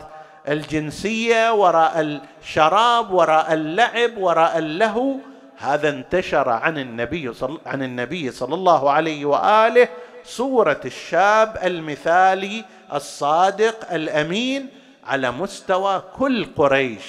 الجنسية 0.49 1.53
وراء 1.53 2.21
الشراب 2.43 3.11
وراء 3.11 3.53
اللعب 3.53 4.19
وراء 4.19 4.59
اللهو. 4.59 5.15
هذا 5.59 5.89
انتشر 5.89 6.49
عن 6.49 6.79
النبي 6.79 7.33
صل 7.35 7.61
عن 7.67 7.83
النبي 7.83 8.31
صلى 8.31 8.55
الله 8.55 8.91
عليه 8.91 9.25
وآله. 9.25 9.89
صوره 10.25 10.81
الشاب 10.85 11.59
المثالي 11.65 12.65
الصادق 12.95 13.93
الأمين 13.93 14.69
على 15.05 15.31
مستوى 15.31 16.03
كل 16.17 16.45
قريش. 16.45 17.03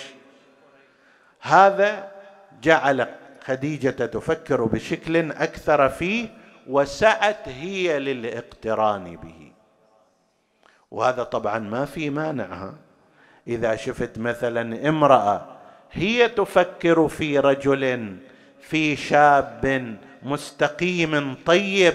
هذا 1.41 2.11
جعل 2.63 3.07
خديجة 3.45 3.89
تفكر 3.89 4.65
بشكل 4.65 5.31
أكثر 5.31 5.89
فيه 5.89 6.27
وسعت 6.67 7.49
هي 7.49 7.99
للاقتران 7.99 9.15
به. 9.15 9.51
وهذا 10.91 11.23
طبعا 11.23 11.59
ما 11.59 11.85
في 11.85 12.09
مانعها 12.09 12.75
إذا 13.47 13.75
شفت 13.75 14.17
مثلا 14.17 14.89
امرأة 14.89 15.47
هي 15.91 16.29
تفكر 16.29 17.07
في 17.07 17.39
رجل 17.39 18.15
في 18.61 18.95
شاب 18.95 19.95
مستقيم 20.23 21.35
طيب 21.45 21.93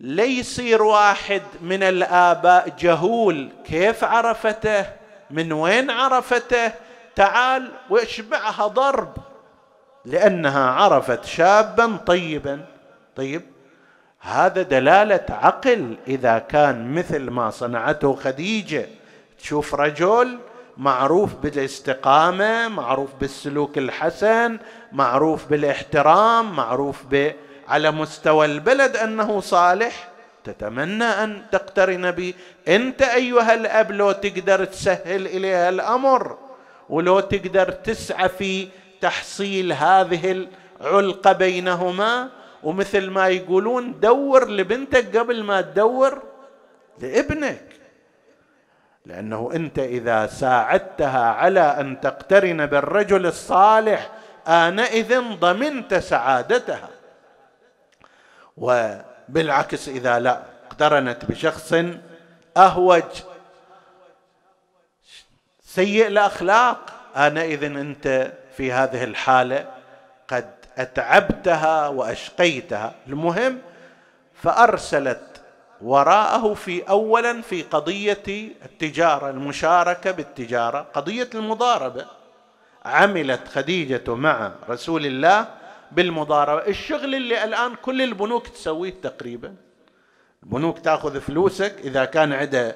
ليصير 0.00 0.82
واحد 0.82 1.42
من 1.62 1.82
الآباء 1.82 2.74
جهول. 2.78 3.48
كيف 3.64 4.04
عرفته؟ 4.04 4.86
من 5.30 5.52
وين 5.52 5.90
عرفته؟ 5.90 6.72
تعال 7.16 7.72
واشبعها 7.90 8.66
ضرب. 8.66 9.14
لأنها 10.04 10.70
عرفت 10.70 11.24
شابا 11.24 11.96
طيبا. 11.96 12.66
طيب 13.16 13.42
هذا 14.20 14.62
دلالة 14.62 15.24
عقل. 15.28 15.96
إذا 16.08 16.38
كان 16.38 16.94
مثل 16.94 17.30
ما 17.30 17.50
صنعته 17.50 18.14
خديجة 18.14 18.86
تشوف 19.38 19.74
رجل 19.74 20.38
معروف 20.76 21.34
بالاستقامة 21.34 22.68
معروف 22.68 23.10
بالسلوك 23.20 23.78
الحسن 23.78 24.58
معروف 24.92 25.46
بالاحترام 25.46 26.56
معروف 26.56 27.02
ب 27.10 27.32
على 27.70 27.90
مستوى 27.90 28.46
البلد 28.46 28.96
أنه 28.96 29.40
صالح 29.40 30.08
تتمنى 30.44 31.04
أن 31.04 31.42
تقترن 31.52 32.10
به 32.10 32.34
أنت 32.68 33.02
أيها 33.02 33.54
الأب 33.54 33.92
لو 33.92 34.12
تقدر 34.12 34.64
تسهل 34.64 35.26
إليها 35.26 35.68
الأمر 35.68 36.38
ولو 36.88 37.20
تقدر 37.20 37.70
تسعى 37.70 38.28
في 38.28 38.68
تحصيل 39.00 39.72
هذه 39.72 40.46
العلقة 40.80 41.32
بينهما 41.32 42.28
ومثل 42.62 43.10
ما 43.10 43.28
يقولون 43.28 44.00
دور 44.00 44.50
لبنتك 44.50 45.16
قبل 45.16 45.42
ما 45.44 45.60
تدور 45.60 46.22
لابنك. 47.02 47.66
لأنه 49.06 49.50
أنت 49.54 49.78
إذا 49.78 50.26
ساعدتها 50.26 51.24
على 51.24 51.60
أن 51.60 52.00
تقترن 52.00 52.66
بالرجل 52.66 53.26
الصالح 53.26 54.10
آنئذ 54.48 55.20
ضمنت 55.20 55.94
سعادتها. 55.94 56.99
وبالعكس 58.56 59.88
إذا 59.88 60.18
لا 60.18 60.42
اقترنت 60.66 61.24
بشخص 61.24 61.74
أهوج. 62.56 63.02
سيء 65.64 66.06
الأخلاق. 66.06 66.78
آنئذ 67.16 67.64
أنت 67.64 68.32
في 68.56 68.72
هذه 68.72 69.04
الحالة 69.04 69.70
قد 70.28 70.50
أتعبتها 70.78 71.88
وأشقيتها. 71.88 72.94
المهم 73.06 73.58
فأرسلت 74.34 75.42
وراءه 75.80 76.54
في 76.54 76.88
اولا 76.88 77.42
في 77.42 77.62
قضية 77.62 78.52
التجارة 78.64 79.30
المشاركة 79.30 80.10
بالتجارة 80.10 80.86
قضية 80.94 81.28
المضاربة. 81.34 82.06
عملت 82.84 83.48
خديجة 83.48 84.14
مع 84.14 84.52
رسول 84.68 85.06
الله 85.06 85.46
بالمضاربة. 85.92 86.66
الشغل 86.66 87.14
اللي 87.14 87.44
الآن 87.44 87.74
كل 87.74 88.02
البنوك 88.02 88.48
تسويه 88.48 88.94
تقريبا. 89.02 89.54
البنوك 90.42 90.78
تأخذ 90.78 91.20
فلوسك 91.20 91.74
إذا 91.84 92.04
كان 92.04 92.32
عندها 92.32 92.74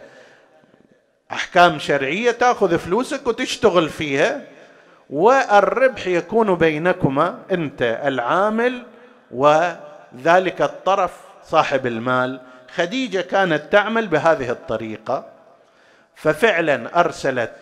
أحكام 1.32 1.78
شرعية 1.78 2.30
تأخذ 2.30 2.78
فلوسك 2.78 3.26
وتشتغل 3.26 3.88
فيها 3.88 4.40
والربح 5.10 6.06
يكون 6.06 6.54
بينكما 6.54 7.38
أنت 7.50 7.82
العامل 8.04 8.82
وذلك 9.30 10.62
الطرف 10.62 11.20
صاحب 11.44 11.86
المال. 11.86 12.40
خديجة 12.74 13.20
كانت 13.20 13.72
تعمل 13.72 14.06
بهذه 14.06 14.50
الطريقة 14.50 15.26
ففعلا 16.14 17.00
أرسلت 17.00 17.56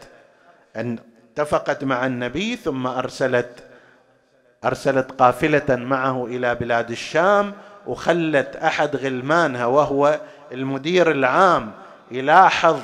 ان 0.76 0.98
اتفقت 1.32 1.84
مع 1.84 2.06
النبي 2.06 2.56
ثم 2.56 2.86
أرسلت 2.86 3.64
أرسلت 4.64 5.10
قافلة 5.12 5.76
معه 5.76 6.26
إلى 6.26 6.54
بلاد 6.54 6.90
الشام 6.90 7.52
وخلت 7.86 8.56
أحد 8.56 8.96
غلمانها 8.96 9.66
وهو 9.66 10.20
المدير 10.52 11.10
العام 11.10 11.72
يلاحظ 12.10 12.78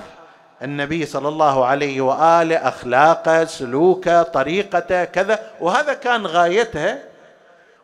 النبي 0.62 1.07
صلى 1.07 1.29
الله 1.29 1.66
عليه 1.66 2.01
وآله 2.01 2.57
أخلاقه 2.68 3.45
سلوكه 3.45 4.22
طريقته 4.22 5.05
كذا 5.05 5.41
وهذا 5.61 5.95
كان 5.95 6.26
غايتها 6.26 6.99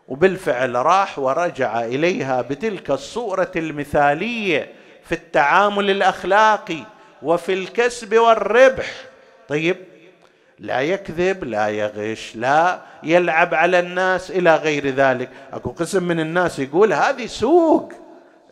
وبالفعل 0.09 0.75
راح 0.75 1.19
ورجع 1.19 1.85
إليها 1.85 2.43
بتلك 2.43 2.91
الصورة 2.91 3.51
المثالية 3.57 4.73
في 5.05 5.13
التعامل 5.13 5.91
الأخلاقي 5.91 6.79
وفي 7.23 7.53
الكسب 7.53 8.15
والربح. 8.19 8.93
طيب 9.49 9.77
لا 10.65 10.81
يكذب 10.81 11.45
لا 11.45 11.69
يغش 11.69 12.37
لا 12.37 12.81
يلعب 13.03 13.55
على 13.55 13.79
الناس 13.79 14.31
إلى 14.31 14.57
غير 14.57 14.89
ذلك. 14.89 15.31
أكو 15.53 15.71
قسم 15.71 16.03
من 16.03 16.21
الناس 16.21 16.59
يقول 16.59 16.93
هذه 16.93 17.27
سوق. 17.27 17.93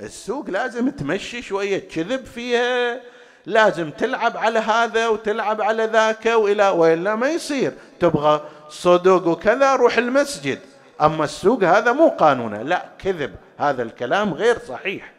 السوق 0.00 0.50
لازم 0.50 0.90
تمشي 0.90 1.42
شوية 1.42 1.88
كذب 1.88 2.24
فيها 2.24 3.00
لازم 3.46 3.90
تلعب 3.90 4.36
على 4.36 4.58
هذا 4.58 5.08
وتلعب 5.08 5.62
على 5.62 5.84
ذاك 5.84 6.26
وإلى 6.26 6.68
وإلا 6.68 7.14
ما 7.16 7.30
يصير. 7.30 7.72
تبغى 8.00 8.40
صدق 8.68 9.26
وكذا 9.26 9.76
روح 9.76 9.98
المسجد. 9.98 10.58
أما 11.00 11.24
السوق 11.24 11.64
هذا 11.64 11.92
مو 11.92 12.08
قانونه 12.08 12.62
لا 12.62 12.84
كذب. 12.98 13.34
هذا 13.58 13.82
الكلام 13.82 14.34
غير 14.34 14.58
صحيح. 14.58 15.12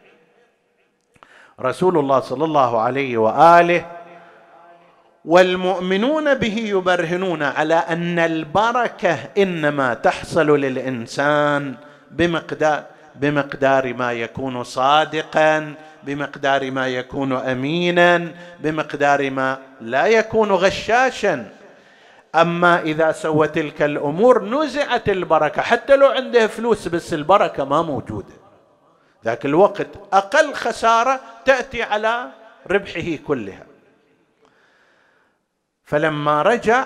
رسول 1.61 1.97
الله 1.97 2.19
صلى 2.19 2.45
الله 2.45 2.81
عليه 2.81 3.17
وآله 3.17 3.85
والمؤمنون 5.25 6.33
به 6.33 6.57
يبرهنون 6.57 7.43
على 7.43 7.73
أن 7.75 8.19
البركة 8.19 9.17
إنما 9.37 9.93
تحصل 9.93 10.59
للإنسان 10.59 11.75
بمقدار 12.11 12.83
بمقدار 13.15 13.93
ما 13.93 14.13
يكون 14.13 14.63
صادقا 14.63 15.73
بمقدار 16.03 16.71
ما 16.71 16.87
يكون 16.87 17.33
امينا 17.33 18.31
بمقدار 18.59 19.31
ما 19.31 19.57
لا 19.81 20.05
يكون 20.05 20.51
غشاشا. 20.51 21.49
أما 22.35 22.81
إذا 22.81 23.11
سوى 23.11 23.47
تلك 23.47 23.81
الأمور 23.81 24.45
نزعت 24.45 25.09
البركة 25.09 25.61
حتى 25.61 25.95
لو 25.95 26.07
عنده 26.07 26.47
فلوس 26.47 26.87
بس 26.87 27.13
البركة 27.13 27.63
ما 27.63 27.81
موجودة. 27.81 28.33
ذاك 29.25 29.45
الوقت 29.45 29.87
أقل 30.13 30.53
خسارة 30.53 31.19
تأتي 31.45 31.83
على 31.83 32.25
ربحه 32.71 33.17
كلها. 33.27 33.72
فلما 35.93 36.41
رجع 36.41 36.85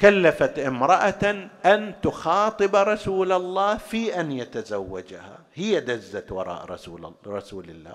كلفت 0.00 0.58
امرأة 0.58 1.48
أن 1.64 1.94
تخاطب 2.02 2.76
رسول 2.76 3.32
الله 3.32 3.76
في 3.76 4.20
أن 4.20 4.32
يتزوجها. 4.32 5.38
هي 5.54 5.80
دزت 5.80 6.32
وراء 6.32 6.64
رسول 6.64 7.12
رسول 7.26 7.70
الله. 7.70 7.94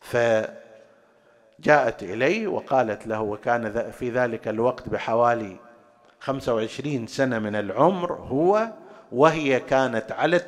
فجاءت 0.00 2.02
إليه 2.02 2.46
وقالت 2.46 3.06
له 3.06 3.20
وكان 3.20 3.90
في 3.90 4.10
ذلك 4.10 4.48
الوقت 4.48 4.88
بحوالي 4.88 5.56
خمسة 6.20 6.54
وعشرين 6.54 7.06
سنة 7.06 7.38
من 7.38 7.56
العمر 7.56 8.12
هو 8.12 8.68
وهي 9.12 9.60
كانت 9.60 10.12
على 10.12 10.40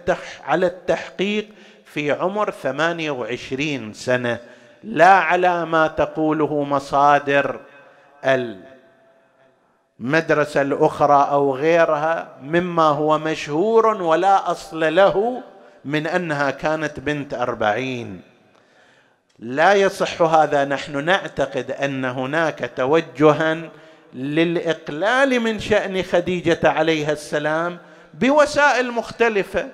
على 0.44 0.66
التحقيق 0.66 1.48
في 1.84 2.12
عمر 2.12 2.50
ثمانية 2.50 3.10
وعشرين 3.10 3.92
سنة. 3.92 4.40
لا 4.82 5.12
على 5.12 5.66
ما 5.66 5.86
تقوله 5.86 6.64
مصادر 6.64 7.60
المدرسة 10.00 10.62
الأخرى 10.62 11.28
أو 11.30 11.56
غيرها 11.56 12.28
مما 12.42 12.82
هو 12.82 13.18
مشهور 13.18 13.86
ولا 13.86 14.50
أصل 14.50 14.94
له 14.94 15.42
من 15.84 16.06
أنها 16.06 16.50
كانت 16.50 17.00
بنت 17.00 17.34
أربعين. 17.34 18.20
لا 19.38 19.74
يصح 19.74 20.22
هذا 20.22 20.64
نحن 20.64 21.04
نعتقد 21.04 21.70
أن 21.70 22.04
هناك 22.04 22.70
توجها 22.76 23.58
للإقلال 24.14 25.40
من 25.40 25.60
شأن 25.60 26.02
خديجة 26.02 26.60
عليها 26.64 27.12
السلام 27.12 27.78
بوسائل 28.14 28.92
مختلفة. 28.92 29.68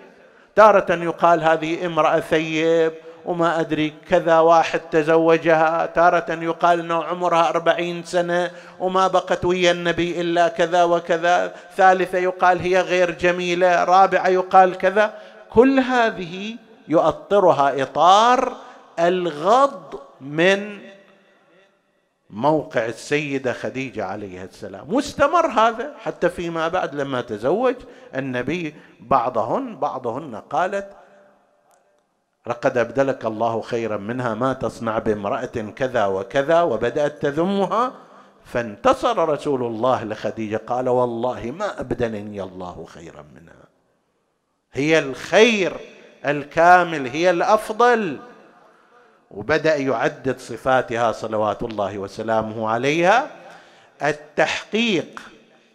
تارة 0.57 0.95
يقال 0.95 1.43
هذه 1.43 1.87
امرأة 1.87 2.21
ثيب 2.21 2.93
وما 3.25 3.61
أدري 3.61 3.95
كذا 4.09 4.39
واحد 4.39 4.81
تزوجها 4.81 5.87
تارة 5.87 6.27
يقال 6.29 6.81
أنه 6.81 7.05
عمرها 7.05 7.49
أربعين 7.49 8.05
سنة 8.05 8.51
وما 8.81 9.09
بقت 9.09 9.45
ويا 9.45 9.71
النبي 9.71 10.21
إلا 10.21 10.49
كذا 10.49 10.85
وكذا. 10.85 11.55
ثالثة 11.77 12.19
يقال 12.19 12.59
هي 12.59 12.81
غير 12.81 13.11
جميلة 13.11 13.85
رابعة 13.85 14.29
يقال 14.29 14.79
كذا. 14.79 15.15
كل 15.51 15.81
هذه 15.81 16.57
يؤطرها 16.89 17.83
إطار 17.83 18.53
الغض 18.99 20.01
من 20.21 20.79
موقع 22.31 22.87
السيدة 22.87 23.53
خديجة 23.53 24.05
عليها 24.05 24.45
السلام. 24.45 24.95
واستمر 24.95 25.47
هذا 25.47 25.95
حتى 25.99 26.29
فيما 26.29 26.69
بعد 26.69 26.95
لما 26.95 27.21
تزوج 27.21 27.75
النبي. 28.15 28.75
بعضهن 29.01 29.77
بعضهن 29.77 30.35
قالت 30.51 31.02
لقد 32.47 32.79
أبدلك 32.79 33.25
الله 33.25 33.61
خيرا 33.61 33.97
منها 33.97 34.35
ما 34.35 34.53
تصنع 34.53 34.99
بامرأة 34.99 35.73
كذا 35.77 36.07
وكذا 36.07 36.63
وبدأت 36.63 37.23
تذمها 37.23 37.93
فانتصر 38.45 39.29
رسول 39.29 39.63
الله 39.63 40.05
لخديجة. 40.05 40.57
قال 40.57 40.89
والله 40.89 41.51
ما 41.51 41.81
أبدلني 41.81 42.43
الله 42.43 42.85
خيرا 42.89 43.25
منها. 43.35 43.69
هي 44.73 44.99
الخير 44.99 45.73
الكامل 46.27 47.07
هي 47.07 47.31
الأفضل. 47.31 48.19
وبدأ 49.31 49.77
يعدد 49.77 50.39
صفاتها 50.39 51.13
صلوات 51.13 51.63
الله 51.63 51.99
وسلامه 51.99 52.69
عليها. 52.71 53.31
التحقيق 54.03 55.21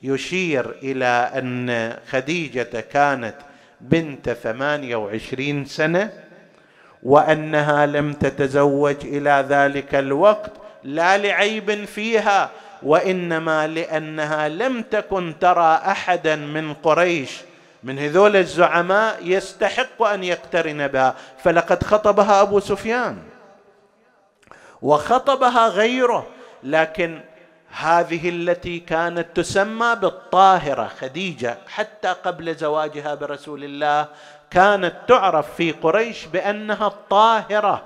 يشير 0.03 0.71
إلى 0.71 1.31
أن 1.35 1.93
خديجة 2.09 2.79
كانت 2.79 3.35
بنت 3.81 4.29
ثمانية 4.29 4.95
وعشرين 4.95 5.65
سنة. 5.65 6.26
وأنها 7.03 7.85
لم 7.85 8.13
تتزوج 8.13 8.95
إلى 9.03 9.45
ذلك 9.49 9.95
الوقت 9.95 10.51
لا 10.83 11.17
لعيب 11.17 11.85
فيها 11.85 12.49
وإنما 12.83 13.67
لأنها 13.67 14.49
لم 14.49 14.81
تكن 14.81 15.33
ترى 15.41 15.81
أحدا 15.85 16.35
من 16.35 16.73
قريش. 16.73 17.41
من 17.83 17.99
هذول 17.99 18.35
الزعماء 18.35 19.19
يستحق 19.21 20.03
أن 20.03 20.23
يقترن 20.23 20.87
بها. 20.87 21.15
فلقد 21.43 21.83
خطبها 21.83 22.41
أبو 22.41 22.59
سفيان. 22.59 23.17
وخطبها 24.81 25.67
غيره. 25.67 26.27
لكن 26.63 27.21
هذه 27.71 28.29
التي 28.29 28.79
كانت 28.79 29.27
تسمى 29.35 29.95
بالطاهرة 30.01 30.87
خديجة 30.87 31.57
حتى 31.67 32.07
قبل 32.07 32.55
زواجها 32.55 33.15
برسول 33.15 33.63
الله 33.63 34.07
كانت 34.51 34.95
تعرف 35.07 35.55
في 35.55 35.71
قريش 35.71 36.25
بأنها 36.25 36.87
الطاهرة. 36.87 37.83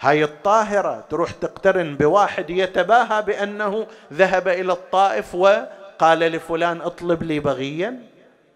هاي 0.00 0.24
الطاهرة 0.24 1.04
تروح 1.10 1.30
تقترن 1.30 1.96
بواحد 1.96 2.50
يتباهى 2.50 3.22
بأنه 3.22 3.86
ذهب 4.12 4.48
إلى 4.48 4.72
الطائف 4.72 5.34
وقال 5.34 6.18
لفلان 6.18 6.80
اطلب 6.80 7.22
لي 7.22 7.40
بغيا 7.40 8.00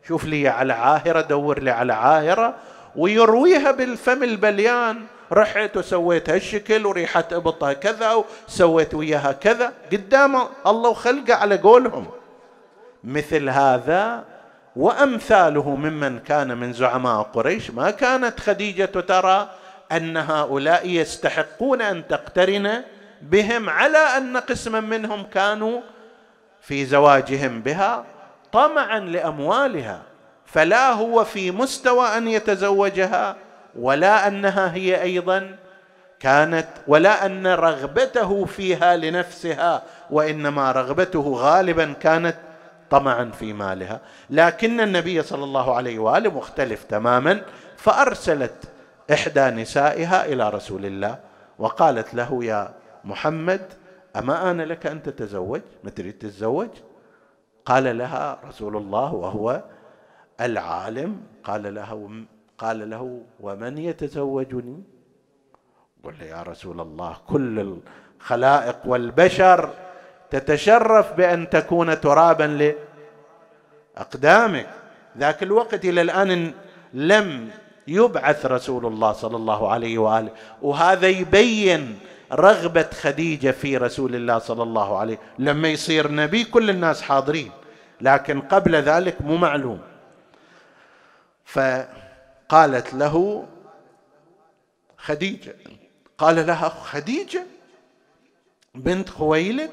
شوف 0.08 0.24
لي 0.24 0.48
على 0.48 0.72
عاهرة 0.72 1.20
دور 1.20 1.62
لي 1.62 1.70
على 1.70 1.92
عاهرة. 1.92 2.54
ويرويها 2.96 3.70
بالفم 3.70 4.22
البليان 4.22 5.04
رحت 5.32 5.76
وسويت 5.76 6.30
هالشكل 6.30 6.86
وريحة 6.86 7.24
إبطها 7.32 7.72
كذا 7.72 8.24
وسويت 8.48 8.94
وياها 8.94 9.32
كذا. 9.32 9.72
قدام 9.92 10.36
الله 10.66 10.90
وخلقه 10.90 11.34
على 11.34 11.56
قولهم. 11.56 12.06
مثل 13.04 13.48
هذا 13.48 14.24
وأمثاله 14.76 15.76
ممن 15.76 16.18
كان 16.18 16.58
من 16.58 16.72
زعماء 16.72 17.22
قريش 17.22 17.70
ما 17.70 17.90
كانت 17.90 18.40
خديجة 18.40 18.84
ترى 18.84 19.48
أن 19.92 20.16
هؤلاء 20.16 20.88
يستحقون 20.88 21.82
أن 21.82 22.08
تقترن 22.08 22.82
بهم 23.22 23.70
على 23.70 23.98
أن 23.98 24.36
قسما 24.36 24.80
منهم 24.80 25.22
كانوا 25.22 25.80
في 26.60 26.84
زواجهم 26.84 27.60
بها 27.62 28.04
طمعا 28.52 29.00
لأموالها 29.00 30.02
فلا 30.46 30.90
هو 30.92 31.24
في 31.24 31.50
مستوى 31.50 32.06
أن 32.06 32.28
يتزوجها 32.28 33.36
ولا 33.78 34.28
أنها 34.28 34.74
هي 34.74 35.02
أيضا 35.02 35.56
كانت 36.20 36.68
ولا 36.86 37.26
أن 37.26 37.46
رغبته 37.46 38.44
فيها 38.44 38.96
لنفسها 38.96 39.82
وإنما 40.10 40.72
رغبته 40.72 41.32
غالبا 41.36 41.94
كانت 42.00 42.36
طمعا 42.90 43.24
في 43.24 43.52
مالها. 43.52 44.00
لكن 44.30 44.80
النبي 44.80 45.22
صلى 45.22 45.44
الله 45.44 45.74
عليه 45.74 45.98
وآله 45.98 46.30
مختلف 46.30 46.84
تماما 46.84 47.42
فأرسلت 47.76 48.64
إحدى 49.12 49.40
نسائها 49.40 50.26
إلى 50.26 50.50
رسول 50.50 50.86
الله 50.86 51.18
وقالت 51.58 52.14
له 52.14 52.44
يا 52.44 52.74
محمد 53.04 53.60
أما 54.16 54.50
آن 54.50 54.60
لك 54.60 54.86
أن 54.86 55.02
تتزوج؟ 55.02 55.60
ما 55.84 55.90
تريد 55.90 56.18
تتزوج؟ 56.18 56.68
قال 57.64 57.98
لها 57.98 58.38
رسول 58.48 58.76
الله 58.76 59.14
وهو 59.14 59.62
العالم. 60.40 61.20
قال 61.44 61.74
له 61.74 62.10
قال 62.58 62.90
له 62.90 63.22
ومن 63.40 63.78
يتزوجني؟ 63.78 64.82
قل 66.04 66.22
يا 66.22 66.42
رسول 66.42 66.80
الله 66.80 67.16
كل 67.26 67.78
الخلائق 68.20 68.76
والبشر 68.84 69.70
تتشرف 70.30 71.12
بأن 71.12 71.50
تكون 71.50 72.00
ترابا 72.00 72.74
لأقدامك. 73.96 74.66
ذاك 75.18 75.42
الوقت 75.42 75.84
إلى 75.84 76.00
الآن 76.00 76.52
لم 76.94 77.50
يبعث 77.88 78.46
رسول 78.46 78.86
الله 78.86 79.12
صلى 79.12 79.36
الله 79.36 79.72
عليه 79.72 79.98
وآله 79.98 80.30
وهذا 80.62 81.08
يبين 81.08 81.98
رغبة 82.32 82.88
خديجة 83.00 83.50
في 83.50 83.76
رسول 83.76 84.14
الله 84.14 84.38
صلى 84.38 84.62
الله 84.62 84.98
عليه 84.98 85.18
لما 85.38 85.68
يصير 85.68 86.12
نبي 86.12 86.44
كل 86.44 86.70
الناس 86.70 87.02
حاضرين 87.02 87.50
لكن 88.00 88.40
قبل 88.40 88.76
ذلك 88.76 89.22
مو 89.22 89.36
معلوم. 89.36 89.80
فقالت 91.44 92.94
له 92.94 93.46
خديجة 94.98 95.56
قال 96.18 96.46
لها 96.46 96.68
خديجة 96.68 97.46
بنت 98.74 99.08
خويلد 99.08 99.70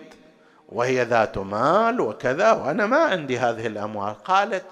وهي 0.70 1.04
ذات 1.04 1.38
مال 1.38 2.02
وكذا 2.02 2.52
وأنا 2.52 2.86
ما 2.86 2.98
عندي 2.98 3.40
هذه 3.40 3.68
الأموال. 3.68 4.14
قالت 4.14 4.64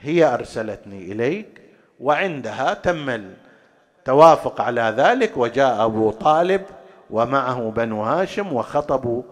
هي 0.00 0.34
أرسلتني 0.34 1.12
إليك 1.12 1.60
وعندها 2.00 2.74
تم 2.74 3.10
التوافق 3.10 4.60
على 4.60 4.94
ذلك 4.96 5.36
وجاء 5.36 5.84
أبو 5.84 6.10
طالب 6.10 6.62
ومعه 7.10 7.70
بنو 7.70 8.02
هاشم 8.02 8.52
وخطبوا 8.52 9.22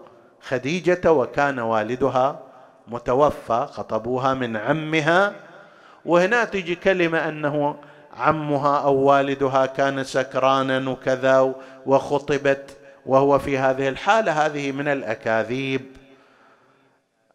خديجة 0.41 1.11
وكان 1.11 1.59
والدها 1.59 2.39
متوفى 2.87 3.67
خطبوها 3.71 4.33
من 4.33 4.57
عمها. 4.57 5.33
وهنا 6.05 6.45
تجي 6.45 6.75
كلمة 6.75 7.29
أنه 7.29 7.75
عمها 8.17 8.77
أو 8.77 8.95
والدها 8.95 9.65
كان 9.65 10.03
سكرانا 10.03 10.89
وكذا 10.89 11.53
وخطبت 11.85 12.77
وهو 13.05 13.39
في 13.39 13.57
هذه 13.57 13.89
الحالة 13.89 14.45
هذه 14.45 14.71
من 14.71 14.87
الأكاذيب. 14.87 15.81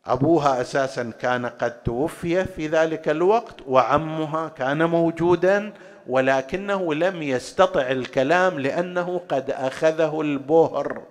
أبوها 0.06 0.60
أساسا 0.60 1.12
كان 1.20 1.46
قد 1.46 1.82
توفي 1.82 2.44
في 2.44 2.66
ذلك 2.66 3.08
الوقت 3.08 3.56
وعمها 3.66 4.48
كان 4.48 4.84
موجودا 4.84 5.72
ولكنه 6.06 6.94
لم 6.94 7.22
يستطع 7.22 7.80
الكلام 7.80 8.58
لأنه 8.58 9.20
قد 9.28 9.50
أخذه 9.50 10.20
البهر. 10.20 11.02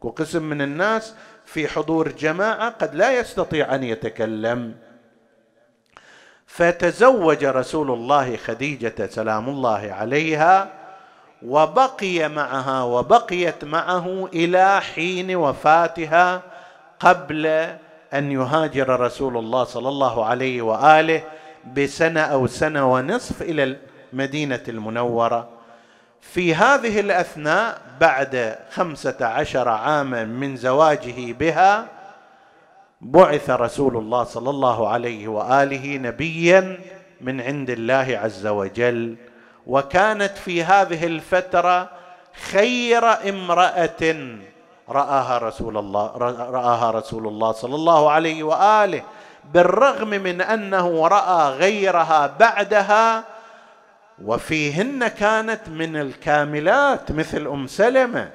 وقسم 0.00 0.42
من 0.42 0.62
الناس 0.62 1.14
في 1.44 1.68
حضور 1.68 2.08
جماعة 2.08 2.70
قد 2.70 2.94
لا 2.94 3.18
يستطيع 3.18 3.74
أن 3.74 3.82
يتكلم. 3.82 4.74
فتزوج 6.46 7.44
رسول 7.44 7.90
الله 7.90 8.36
خديجة 8.36 9.06
سلام 9.06 9.48
الله 9.48 9.92
عليها 9.92 10.81
وبقي 11.46 12.28
معها 12.28 12.82
وبقيت 12.82 13.64
معه 13.64 14.28
إلى 14.34 14.80
حين 14.80 15.36
وفاتها 15.36 16.42
قبل 17.00 17.46
أن 18.14 18.32
يهاجر 18.32 19.00
رسول 19.00 19.36
الله 19.36 19.64
صلى 19.64 19.88
الله 19.88 20.24
عليه 20.24 20.62
وآله 20.62 21.22
بسنة 21.76 22.20
أو 22.20 22.46
سنة 22.46 22.92
ونصف 22.92 23.42
إلى 23.42 23.76
المدينة 24.12 24.62
المنورة. 24.68 25.48
في 26.20 26.54
هذه 26.54 27.00
الأثناء 27.00 27.80
بعد 28.00 28.58
خمسة 28.70 29.16
عشر 29.20 29.68
عاما 29.68 30.24
من 30.24 30.56
زواجه 30.56 31.32
بها 31.32 31.86
بعث 33.00 33.50
رسول 33.50 33.96
الله 33.96 34.24
صلى 34.24 34.50
الله 34.50 34.88
عليه 34.88 35.28
وآله 35.28 35.96
نبيا 35.96 36.78
من 37.20 37.40
عند 37.40 37.70
الله 37.70 38.18
عز 38.22 38.46
وجل. 38.46 39.16
وكانت 39.66 40.38
في 40.38 40.64
هذه 40.64 41.06
الفترة 41.06 41.90
خير 42.52 43.28
امرأة 43.28 44.26
رآها 44.88 45.38
رسول 45.38 45.78
الله 45.78 46.06
رآها 46.50 46.90
رسول 46.90 47.26
الله 47.26 47.52
صلى 47.52 47.74
الله 47.74 48.10
عليه 48.10 48.42
وآله 48.42 49.02
بالرغم 49.54 50.08
من 50.08 50.40
أنه 50.40 51.06
رأى 51.06 51.50
غيرها 51.50 52.26
بعدها 52.40 53.24
وفيهن 54.24 55.08
كانت 55.08 55.68
من 55.68 55.96
الكاملات 55.96 57.12
مثل 57.12 57.46
أم 57.46 57.66
سلمة 57.66 58.30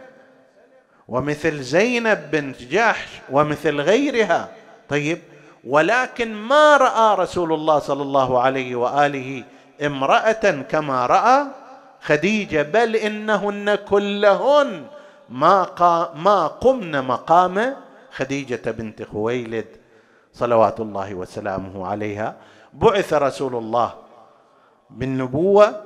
ومثل 1.08 1.60
زينب 1.60 2.32
بنت 2.32 2.62
جحش 2.62 3.10
ومثل 3.32 3.82
غيرها. 3.82 4.50
طيب 4.90 5.20
ولكن 5.68 6.34
ما 6.34 6.78
رأى 6.78 7.16
رسول 7.16 7.54
الله 7.54 7.80
صلى 7.80 8.02
الله 8.02 8.42
عليه 8.42 8.76
وآله 8.76 9.44
امرأة 9.86 10.62
كما 10.72 11.06
رأى 11.06 11.46
خديجة 12.02 12.62
بل 12.62 12.96
إنهن 12.96 13.76
كلهن. 13.76 14.86
ما 15.30 15.68
ما 16.16 16.48
قمن 16.48 17.02
مقام 17.04 17.76
خديجة 18.12 18.72
بنت 18.72 19.04
خويلد 19.04 19.68
صلوات 20.34 20.80
الله 20.80 21.14
وسلامه 21.16 21.88
عليها. 21.88 22.36
بعث 22.74 23.14
رسول 23.14 23.56
الله 23.56 23.94
بالنبوة 24.90 25.84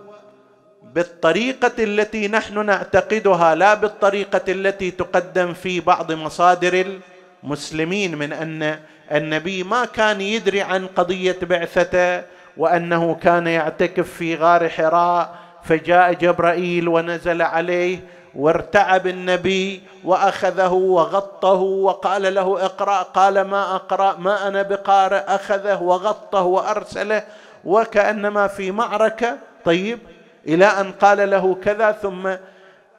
بالطريقة 0.93 1.83
التي 1.83 2.27
نحن 2.27 2.65
نعتقدها 2.65 3.55
لا 3.55 3.73
بالطريقة 3.73 4.51
التي 4.51 4.91
تقدم 4.91 5.53
في 5.53 5.79
بعض 5.79 6.11
مصادر 6.11 6.99
المسلمين 7.43 8.17
من 8.17 8.33
أن 8.33 8.79
النبي 9.11 9.63
ما 9.63 9.85
كان 9.85 10.21
يدري 10.21 10.61
عن 10.61 10.87
قضية 10.87 11.37
بعثته 11.41 12.40
وأنه 12.57 13.15
كان 13.15 13.47
يعتكف 13.47 14.13
في 14.13 14.35
غار 14.35 14.69
حراء 14.69 15.35
فجاء 15.63 16.13
جبرائيل 16.13 16.87
ونزل 16.87 17.41
عليه 17.41 17.99
وارتعب 18.35 19.07
النبي 19.07 19.83
وأخذه 20.03 20.73
وغطه 20.73 21.59
وقال 21.61 22.33
له 22.33 22.65
اقرأ 22.65 23.01
قال 23.01 23.41
ما 23.41 23.75
أقرأ 23.75 24.15
ما 24.17 24.47
أنا 24.47 24.61
بقارئ 24.61 25.17
أخذه 25.17 25.81
وغطه 25.81 26.41
وأرسله 26.41 27.23
وكأنما 27.65 28.47
في 28.47 28.71
معركة. 28.71 29.37
طيب 29.65 29.99
إلى 30.47 30.65
أن 30.65 30.91
قال 30.91 31.29
له 31.29 31.55
كذا 31.63 31.91
ثم 31.91 32.29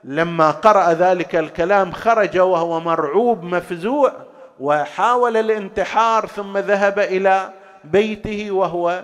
لما 0.04 0.50
قرأ 0.50 0.92
ذلك 0.92 1.36
الكلام 1.36 1.92
خرج 1.92 2.38
وهو 2.38 2.80
مرعوب 2.80 3.42
مفزوع 3.42 4.12
وحاول 4.60 5.36
الانتحار 5.36 6.26
ثم 6.26 6.58
ذهب 6.58 6.98
إلى 6.98 7.50
بيته 7.84 8.50
وهو 8.50 9.02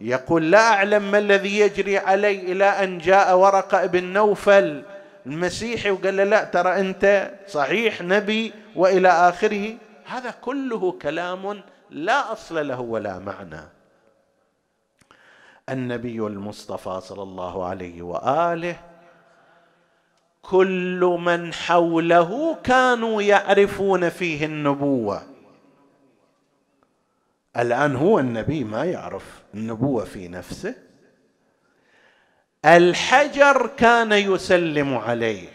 يقول 0.00 0.50
لا 0.50 0.72
أعلم 0.72 1.10
ما 1.10 1.18
الذي 1.18 1.58
يجري 1.58 1.98
علي 1.98 2.52
إلى 2.52 2.64
أن 2.64 2.98
جاء 2.98 3.36
ورقة 3.36 3.86
بن 3.86 4.04
نوفل 4.04 4.82
المسيحي 5.26 5.90
وقال 5.90 6.16
له 6.16 6.24
لا 6.24 6.44
ترى 6.44 6.80
أنت 6.80 7.30
صحيح 7.48 8.02
نبي 8.02 8.52
وإلى 8.76 9.08
آخره؟ 9.08 9.76
هذا 10.06 10.30
كله 10.30 10.92
كلام 10.92 11.62
لا 11.90 12.32
أصل 12.32 12.68
له 12.68 12.80
ولا 12.80 13.18
معنى. 13.18 13.60
النبي 15.68 16.18
المصطفى 16.18 17.00
صلى 17.00 17.22
الله 17.22 17.64
عليه 17.64 18.02
وآله 18.02 18.76
كل 20.42 21.18
من 21.20 21.54
حوله 21.54 22.56
كانوا 22.64 23.22
يعرفون 23.22 24.08
فيه 24.08 24.46
النبوة. 24.46 25.29
الآن 27.60 27.96
هو 27.96 28.18
النبي 28.18 28.64
ما 28.64 28.84
يعرف 28.84 29.42
النبوة 29.54 30.04
في 30.04 30.28
نفسه. 30.28 30.74
الحجر 32.64 33.70
كان 33.76 34.12
يسلم 34.12 34.98
عليه 34.98 35.48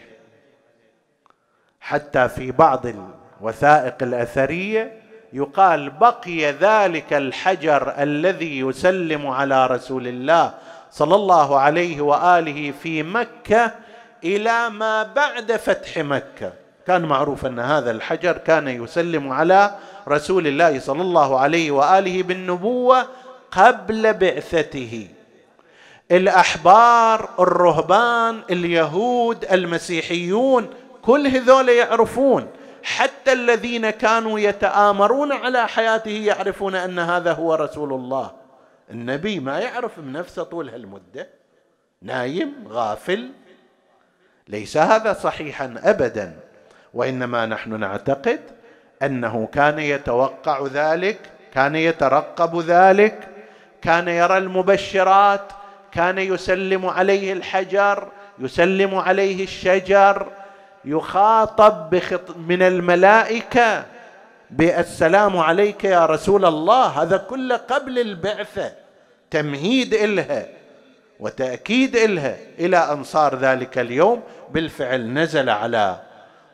حتى 1.80 2.28
في 2.28 2.52
بعض 2.52 2.86
الوثائق 2.86 4.02
الأثرية 4.02 5.02
يقال 5.32 5.90
بقي 5.90 6.52
ذلك 6.52 7.12
الحجر 7.12 8.02
الذي 8.02 8.58
يسلم 8.58 9.26
على 9.26 9.66
رسول 9.66 10.08
الله 10.08 10.54
صلى 10.90 11.14
الله 11.14 11.58
عليه 11.58 12.00
وآله 12.00 12.72
في 12.82 13.02
مكة 13.02 13.74
إلى 14.24 14.70
ما 14.70 15.02
بعد 15.02 15.52
فتح 15.52 15.98
مكة. 15.98 16.52
كان 16.86 17.04
معروف 17.04 17.46
أن 17.46 17.58
هذا 17.58 17.90
الحجر 17.90 18.38
كان 18.38 18.68
يسلم 18.68 19.32
على 19.32 19.74
رسول 20.08 20.46
الله 20.46 20.78
صلى 20.78 21.02
الله 21.02 21.40
عليه 21.40 21.70
وآله 21.70 22.22
بالنبوة 22.22 23.06
قبل 23.50 24.14
بعثته. 24.14 25.08
الأحبار 26.10 27.30
الرهبان 27.38 28.42
اليهود 28.50 29.44
المسيحيون 29.44 30.70
كل 31.02 31.26
هذول 31.26 31.68
يعرفون. 31.68 32.48
حتى 32.82 33.32
الذين 33.32 33.90
كانوا 33.90 34.40
يتآمرون 34.40 35.32
على 35.32 35.68
حياته 35.68 36.10
يعرفون 36.10 36.74
أن 36.74 36.98
هذا 36.98 37.32
هو 37.32 37.54
رسول 37.54 37.92
الله. 37.92 38.30
النبي 38.90 39.40
ما 39.40 39.58
يعرف 39.58 40.00
بنفسه 40.00 40.42
طول 40.42 40.68
هالمدة. 40.68 41.28
نايم 42.02 42.54
غافل. 42.68 43.30
ليس 44.48 44.76
هذا 44.76 45.12
صحيحا 45.12 45.74
ابدا. 45.84 46.45
وإنما 46.96 47.46
نحن 47.46 47.80
نعتقد 47.80 48.40
أنه 49.02 49.48
كان 49.52 49.78
يتوقع 49.78 50.66
ذلك 50.72 51.18
كان 51.54 51.76
يترقب 51.76 52.60
ذلك 52.60 53.28
كان 53.82 54.08
يرى 54.08 54.38
المبشرات 54.38 55.52
كان 55.92 56.18
يسلم 56.18 56.86
عليه 56.86 57.32
الحجر 57.32 58.08
يسلم 58.38 58.94
عليه 58.94 59.44
الشجر 59.44 60.26
يخاطب 60.84 61.90
بخط 61.90 62.36
من 62.36 62.62
الملائكة 62.62 63.84
بالسلام 64.50 65.36
عليك 65.36 65.84
يا 65.84 66.06
رسول 66.06 66.44
الله. 66.44 66.86
هذا 67.02 67.16
كله 67.16 67.56
قبل 67.56 67.98
البعثة 67.98 68.72
تمهيد 69.30 69.94
إلها 69.94 70.46
وتأكيد 71.20 71.96
إلها 71.96 72.36
إلى 72.58 72.76
أن 72.76 73.04
صار 73.04 73.36
ذلك 73.36 73.78
اليوم. 73.78 74.22
بالفعل 74.50 75.12
نزل 75.12 75.50
على 75.50 76.05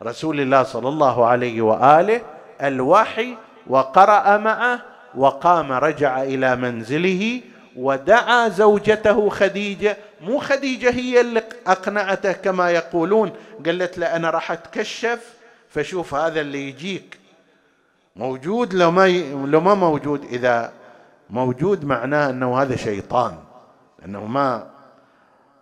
رسول 0.03 0.41
الله 0.41 0.63
صلى 0.63 0.89
الله 0.89 1.27
عليه 1.27 1.63
وآله 1.63 2.21
الوحي 2.63 3.37
وقرأ 3.67 4.37
معه 4.37 4.83
وقام 5.15 5.73
رجع 5.73 6.23
إلى 6.23 6.57
منزله 6.57 7.41
ودعا 7.77 8.49
زوجته 8.49 9.29
خديجة. 9.29 9.97
مو 10.21 10.39
خديجة 10.39 10.91
هي 10.91 11.21
اللي 11.21 11.43
أقنعته 11.67 12.33
كما 12.33 12.71
يقولون 12.71 13.33
قالت 13.67 13.99
له 13.99 14.17
أنا 14.17 14.31
راح 14.31 14.53
أتكشف 14.53 15.35
فشوف 15.69 16.15
هذا 16.15 16.41
اللي 16.41 16.69
يجيك. 16.69 17.19
موجود 18.17 18.75
لو 18.75 18.91
ما 18.91 19.07
ي... 19.07 19.33
لو 19.33 19.61
ما 19.61 19.75
موجود 19.75 20.25
إذا 20.25 20.73
موجود 21.31 21.85
معناه 21.85 22.31
أنه 22.31 22.63
هذا 22.63 22.77
شيطان 22.77 23.39
أنه 24.05 24.27
ما 24.27 24.67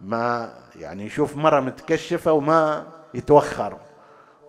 ما 0.00 0.52
يعني 0.76 1.06
يشوف 1.06 1.36
مرة 1.36 1.60
متكشفة 1.60 2.32
وما 2.32 2.86
يتوخر. 3.14 3.76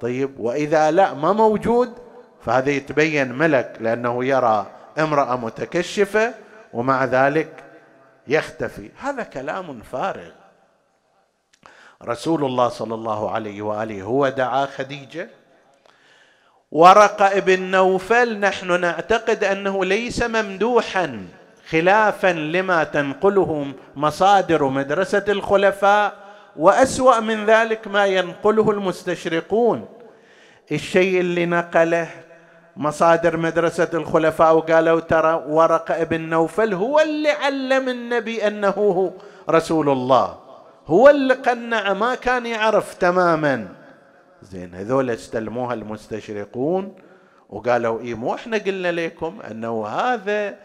طيب 0.01 0.39
وإذا 0.39 0.91
لا 0.91 1.13
ما 1.13 1.33
موجود 1.33 1.93
فهذا 2.45 2.69
يتبين 2.69 3.31
ملك 3.33 3.77
لأنه 3.79 4.25
يرى 4.25 4.67
امرأة 4.99 5.35
متكشفة 5.35 6.33
ومع 6.73 7.05
ذلك 7.05 7.63
يختفي. 8.27 8.89
هذا 8.99 9.23
كلام 9.23 9.81
فارغ. 9.81 10.31
رسول 12.03 12.45
الله 12.45 12.69
صلى 12.69 12.95
الله 12.95 13.31
عليه 13.31 13.61
وآله 13.61 14.01
هو 14.01 14.29
دعا 14.29 14.65
خديجة 14.65 15.29
ورق 16.71 17.21
ابن 17.21 17.59
نوفل 17.59 18.39
نحن 18.39 18.81
نعتقد 18.81 19.43
أنه 19.43 19.85
ليس 19.85 20.23
ممدوحا 20.23 21.27
خلافا 21.69 22.33
لما 22.33 22.83
تنقله 22.83 23.73
مصادر 23.95 24.63
مدرسة 24.63 25.25
الخلفاء 25.29 26.20
وأسوأ 26.55 27.19
من 27.19 27.45
ذلك 27.45 27.87
ما 27.87 28.05
ينقله 28.05 28.71
المستشرقون. 28.71 29.85
الشيء 30.71 31.19
اللي 31.19 31.45
نقله 31.45 32.07
مصادر 32.77 33.37
مدرسة 33.37 33.89
الخلفاء 33.93 34.55
وقالوا 34.55 34.99
ترى 34.99 35.43
ورق 35.47 35.91
ابن 35.91 36.21
نوفل 36.21 36.73
هو 36.73 36.99
اللي 36.99 37.29
علم 37.29 37.89
النبي 37.89 38.47
أنه 38.47 39.13
رسول 39.49 39.89
الله. 39.89 40.39
هو 40.87 41.09
اللي 41.09 41.33
قنع 41.33 41.93
ما 41.93 42.15
كان 42.15 42.45
يعرف 42.45 42.93
تماما. 42.93 43.67
زين 44.41 44.75
هذول 44.75 45.09
استلموها 45.09 45.73
المستشرقون 45.73 46.95
وقالوا 47.49 47.99
إيه 47.99 48.15
مو 48.15 48.35
إحنا 48.35 48.57
قلنا 48.57 48.91
لكم 48.91 49.39
أنه 49.51 49.87
هذا 49.87 50.55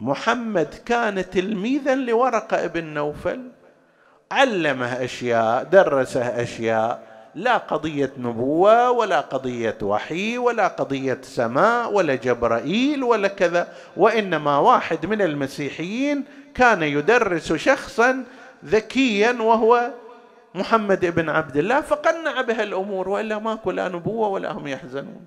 محمد 0.00 0.74
كان 0.86 1.30
تلميذا 1.30 1.94
لورقة 1.94 2.64
ابن 2.64 2.84
نوفل؟ 2.84 3.50
علمه 4.32 5.04
أشياء 5.04 5.64
درسه 5.64 6.42
أشياء 6.42 7.10
لا 7.34 7.56
قضية 7.56 8.12
نبوة 8.18 8.90
ولا 8.90 9.20
قضية 9.20 9.78
وحي 9.82 10.38
ولا 10.38 10.68
قضية 10.68 11.18
سماء 11.22 11.92
ولا 11.92 12.14
جبرائيل 12.14 13.04
ولا 13.04 13.28
كذا 13.28 13.68
وإنما 13.96 14.58
واحد 14.58 15.06
من 15.06 15.22
المسيحيين 15.22 16.24
كان 16.54 16.82
يدرس 16.82 17.52
شخصا 17.52 18.24
ذكيا 18.64 19.32
وهو 19.32 19.90
محمد 20.54 21.06
بن 21.06 21.28
عبد 21.28 21.56
الله 21.56 21.80
فقنع 21.80 22.40
بها 22.40 22.62
الأمور 22.62 23.08
وإلا 23.08 23.38
ماكو 23.38 23.70
لا 23.70 23.88
نبوة 23.88 24.28
ولا 24.28 24.52
هم 24.52 24.66
يحزنون 24.66 25.26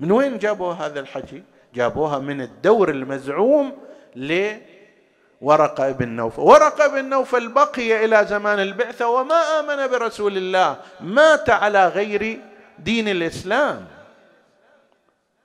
من 0.00 0.12
وين 0.12 0.38
جابوا 0.38 0.72
هذا 0.72 1.00
الحكي؟ 1.00 1.42
جابوها 1.74 2.18
من 2.18 2.40
الدور 2.40 2.90
المزعوم 2.90 3.72
ورقة 5.44 5.92
بن 5.92 6.08
نوفل 6.08 6.42
ورقة 6.42 6.86
بن 6.86 7.04
نوفل 7.04 7.48
بقي 7.48 8.04
إلى 8.04 8.26
زمان 8.28 8.58
البعثة 8.58 9.08
وما 9.08 9.60
آمن 9.60 9.86
برسول 9.86 10.36
الله 10.36 10.76
مات 11.00 11.50
على 11.50 11.88
غير 11.88 12.40
دين 12.78 13.08
الإسلام. 13.08 13.86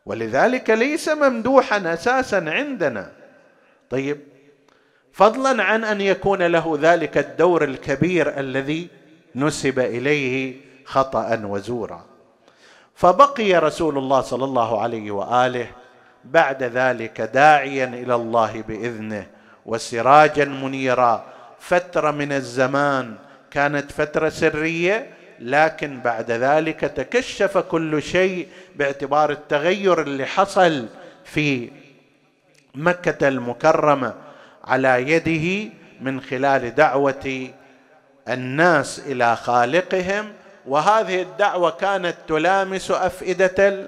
ولذلك 0.06 0.70
ليس 0.70 1.10
ممدوحا 1.10 1.94
أساسا 1.94 2.36
عندنا. 2.48 3.12
طيب 3.90 4.20
فضلا 5.14 5.64
عن 5.64 5.84
أن 5.84 6.02
يكون 6.02 6.42
له 6.42 6.80
ذلك 6.82 7.18
الدور 7.18 7.64
الكبير 7.64 8.40
الذي 8.40 8.88
نسب 9.36 9.80
إليه 9.80 10.56
خطأ 10.86 11.42
وزورا. 11.44 12.06
فبقي 12.96 13.54
رسول 13.54 13.98
الله 13.98 14.22
صلى 14.22 14.46
الله 14.46 14.82
عليه 14.82 15.12
وآله 15.12 15.68
بعد 16.26 16.64
ذلك 16.64 17.22
داعيا 17.22 17.86
إلى 17.86 18.16
الله 18.16 18.64
بإذنه. 18.68 19.39
وسراجا 19.70 20.46
منيرا. 20.46 21.26
فترة 21.60 22.12
من 22.12 22.32
الزمان 22.32 23.16
كانت 23.52 23.92
فترة 23.92 24.30
سرية 24.30 25.10
لكن 25.40 26.00
بعد 26.00 26.32
ذلك 26.32 26.80
تكشف 26.80 27.58
كل 27.58 28.02
شيء 28.02 28.48
باعتبار 28.76 29.32
التغير 29.32 30.02
اللي 30.02 30.26
حصل 30.26 30.88
في 31.26 31.70
مكة 32.76 33.28
المكرمة 33.28 34.14
على 34.64 35.12
يده 35.12 35.72
من 36.02 36.22
خلال 36.22 36.76
دعوة 36.76 37.48
الناس 38.28 39.00
إلى 39.06 39.36
خالقهم. 39.36 40.34
وهذه 40.66 41.22
الدعوة 41.22 41.72
كانت 41.72 42.16
تلامس 42.28 42.92
أفئدة 42.92 43.88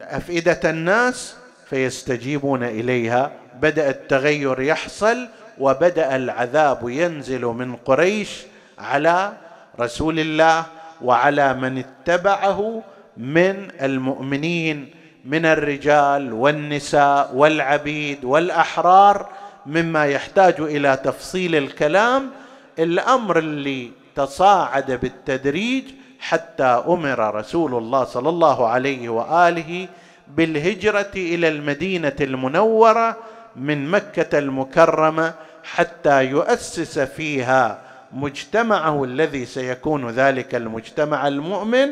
أفئدة 0.00 0.60
الناس 0.70 1.36
فيستجيبون 1.70 2.62
إليها. 2.64 3.30
بدأ 3.60 3.90
التغير 3.90 4.60
يحصل 4.60 5.28
وبدأ 5.58 6.16
العذاب 6.16 6.88
ينزل 6.88 7.42
من 7.44 7.76
قريش 7.76 8.42
على 8.78 9.32
رسول 9.80 10.20
الله 10.20 10.66
وعلى 11.02 11.54
من 11.54 11.78
اتبعه 11.78 12.82
من 13.16 13.68
المؤمنين 13.82 14.90
من 15.24 15.46
الرجال 15.46 16.32
والنساء 16.32 17.34
والعبيد 17.34 18.24
والأحرار 18.24 19.28
مما 19.66 20.06
يحتاج 20.06 20.60
إلى 20.60 20.98
تفصيل 21.04 21.54
الكلام 21.54 22.30
الأمر 22.78 23.38
اللي 23.38 23.90
تصاعد 24.16 24.92
بالتدريج 24.92 25.84
حتى 26.20 26.82
أمر 26.88 27.34
رسول 27.34 27.74
الله 27.74 28.04
صلى 28.04 28.28
الله 28.28 28.66
عليه 28.68 29.08
وآله 29.08 29.88
بالهجرة 30.36 31.10
إلى 31.16 31.48
المدينة 31.48 32.16
المنورة 32.20 33.16
من 33.56 33.90
مكة 33.90 34.38
المكرمة 34.38 35.34
حتى 35.64 36.24
يؤسس 36.24 36.98
فيها 36.98 37.78
مجتمعه 38.12 39.04
الذي 39.04 39.46
سيكون 39.46 40.10
ذلك 40.10 40.54
المجتمع 40.54 41.28
المؤمن. 41.28 41.88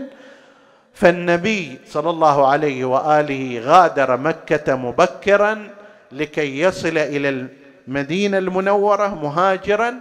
فالنبي 0.95 1.79
صلى 1.87 2.11
الله 2.11 2.47
عليه 2.49 2.85
وآله 2.85 3.61
غادر 3.61 4.17
مكة 4.17 4.77
مبكرا 4.77 5.69
لكي 6.13 6.61
يصل 6.61 6.99
إلى 6.99 7.47
المدينة 7.89 8.39
المنورة 8.39 9.15
مهاجرا 9.15 9.95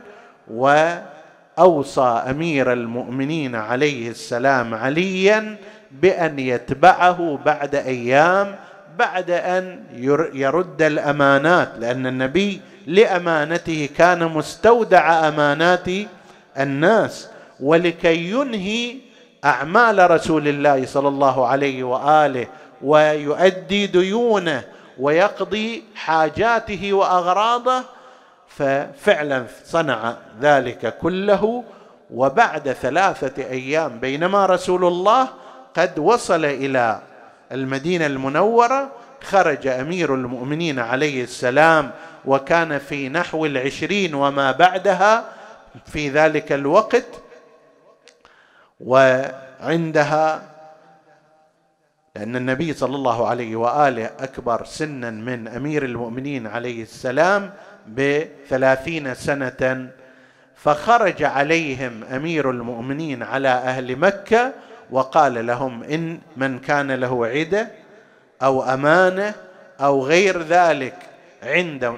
وأوصى 1.57 2.23
أمير 2.29 2.73
المؤمنين 2.73 3.55
عليه 3.55 4.09
السلام 4.09 4.73
عليا 4.73 5.55
بأن 5.91 6.39
يتبعه 6.39 7.39
بعد 7.45 7.75
أيام 7.75 8.55
بعد 8.97 9.31
أن 9.31 9.83
يرد 10.33 10.81
الأمانات 10.81 11.71
لأن 11.79 12.07
النبي 12.07 12.61
لأمانته 12.87 13.89
كان 13.97 14.25
مستودع 14.27 15.27
أمانات 15.27 15.87
الناس 16.59 17.29
ولكي 17.59 18.31
ينهي 18.31 18.95
أعمال 19.45 20.11
رسول 20.11 20.47
الله 20.47 20.85
صلى 20.85 21.07
الله 21.07 21.47
عليه 21.47 21.83
وآله 21.83 22.47
ويؤدي 22.81 23.87
ديونه 23.87 24.63
ويقضي 24.99 25.83
حاجاته 25.95 26.93
وأغراضه 26.93 27.83
ففعلا 28.47 29.45
صنع 29.65 30.13
ذلك 30.41 30.97
كله 30.97 31.63
وبعد 32.13 32.71
ثلاثة 32.71 33.43
أيام 33.43 33.99
بينما 33.99 34.45
رسول 34.45 34.85
الله 34.85 35.27
قد 35.77 35.99
وصل 35.99 36.45
إلى 36.45 37.01
المدينة 37.51 38.05
المنورة 38.05 38.91
خرج 39.23 39.67
أمير 39.67 40.15
المؤمنين 40.15 40.79
عليه 40.79 41.23
السلام 41.23 41.91
وكان 42.25 42.77
في 42.77 43.09
نحو 43.09 43.45
العشرين 43.45 44.13
وما 44.15 44.51
بعدها 44.51 45.25
في 45.85 46.09
ذلك 46.09 46.51
الوقت 46.51 47.05
وعندها 48.79 50.41
لأن 52.15 52.35
النبي 52.35 52.73
صلى 52.73 52.95
الله 52.95 53.27
عليه 53.27 53.55
وآله 53.55 54.05
أكبر 54.19 54.65
سنا 54.65 55.11
من 55.11 55.47
أمير 55.47 55.85
المؤمنين 55.85 56.47
عليه 56.47 56.83
السلام 56.83 57.53
بثلاثين 57.87 59.13
سنة 59.13 59.89
فخرج 60.55 61.23
عليهم 61.23 62.03
أمير 62.03 62.49
المؤمنين 62.51 63.23
على 63.23 63.49
أهل 63.49 63.95
مكة 63.95 64.53
وقال 64.91 65.47
لهم 65.47 65.83
إن 65.83 66.19
من 66.37 66.59
كان 66.59 66.91
له 66.91 67.27
عدة 67.27 67.67
أو 68.43 68.63
أمانة 68.63 69.33
أو 69.79 70.05
غير 70.05 70.41
ذلك 70.41 70.95
عند 71.43 71.97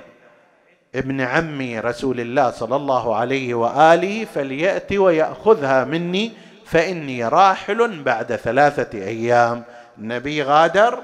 ابن 0.96 1.22
عم 1.22 1.80
رسول 1.80 2.20
الله 2.20 2.52
صلى 2.52 2.76
الله 2.76 3.16
عليه 3.16 3.54
وآله 3.54 4.26
فليأتي 4.26 4.98
ويأخذها 4.98 5.84
مني 5.84 6.32
فإني 6.66 7.28
راحل 7.28 8.04
بعد 8.04 8.36
ثلاثة 8.36 8.98
أيام. 8.98 9.64
النبي 9.98 10.44
غادر 10.44 11.00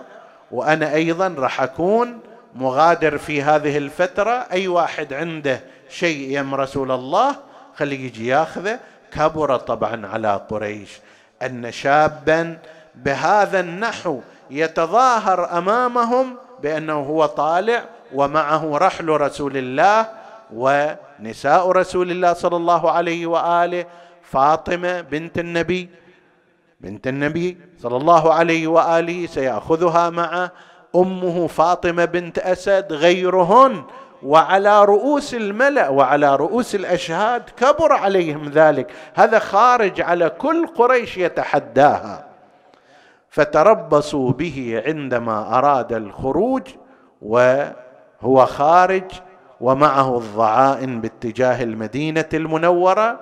وأنا 0.52 0.94
أيضا 0.94 1.28
راح 1.38 1.62
أكون 1.62 2.20
مغادر 2.56 3.18
في 3.18 3.42
هذه 3.42 3.78
الفترة. 3.78 4.46
أي 4.52 4.68
واحد 4.68 5.14
عنده 5.14 5.60
شيء 5.90 6.40
يم 6.40 6.56
رسول 6.56 6.92
الله 6.92 7.36
خليه 7.76 8.06
يجي 8.06 8.28
ياخذه. 8.28 8.80
كبر 9.12 9.58
طبعا 9.58 10.08
على 10.08 10.42
قريش. 10.50 10.90
أن 11.46 11.72
شابا 11.72 12.58
بهذا 12.96 13.60
النحو 13.60 14.20
يتظاهر 14.52 15.58
أمامهم 15.58 16.36
بأنه 16.62 17.00
هو 17.00 17.26
طالع 17.26 17.86
ومعه 18.14 18.78
رحل 18.78 19.10
رسول 19.10 19.58
الله 19.58 20.10
ونساء 20.54 21.72
رسول 21.72 22.12
الله 22.12 22.34
صلى 22.34 22.56
الله 22.56 22.92
عليه 22.92 23.26
وآله 23.28 23.86
فاطمة 24.22 25.02
بنت 25.02 25.40
النبي 25.40 25.90
بنت 26.82 27.08
النبي 27.08 27.58
صلى 27.82 27.98
الله 27.98 28.34
عليه 28.34 28.68
وآله 28.68 29.26
سيأخذها 29.28 30.10
معه 30.10 30.52
أمه 30.96 31.48
فاطمة 31.48 32.06
بنت 32.06 32.40
أسد 32.40 32.94
غيرهن 32.94 33.84
وعلى 34.26 34.86
رؤوس 34.86 35.34
الملأ 35.34 35.90
وعلى 35.90 36.36
رؤوس 36.36 36.76
الأشهاد 36.76 37.44
كبر 37.58 37.94
عليهم 37.94 38.50
ذلك. 38.50 38.92
هذا 39.14 39.40
خارج 39.40 40.02
على 40.02 40.30
كل 40.30 40.68
قريش 40.68 41.18
يتحداها. 41.18 42.26
فتربصوا 43.30 44.32
به 44.32 44.84
عندما 44.86 45.58
أراد 45.58 45.94
الخروج 45.94 46.62
وهو 47.22 48.46
خارج 48.46 49.12
ومعه 49.62 50.18
الضعائن 50.18 51.02
باتجاه 51.02 51.64
المدينة 51.64 52.30
المنورة 52.34 53.20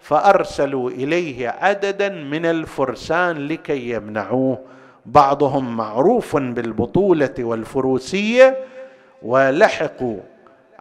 فأرسلوا 0.00 0.90
إليه 0.90 1.48
عددا 1.48 2.08
من 2.08 2.46
الفرسان 2.46 3.48
لكي 3.48 3.90
يمنعوه. 3.90 4.58
بعضهم 5.06 5.76
معروف 5.76 6.36
بالبطولة 6.36 7.34
والفروسية 7.38 8.56
ولحقوا 9.22 10.16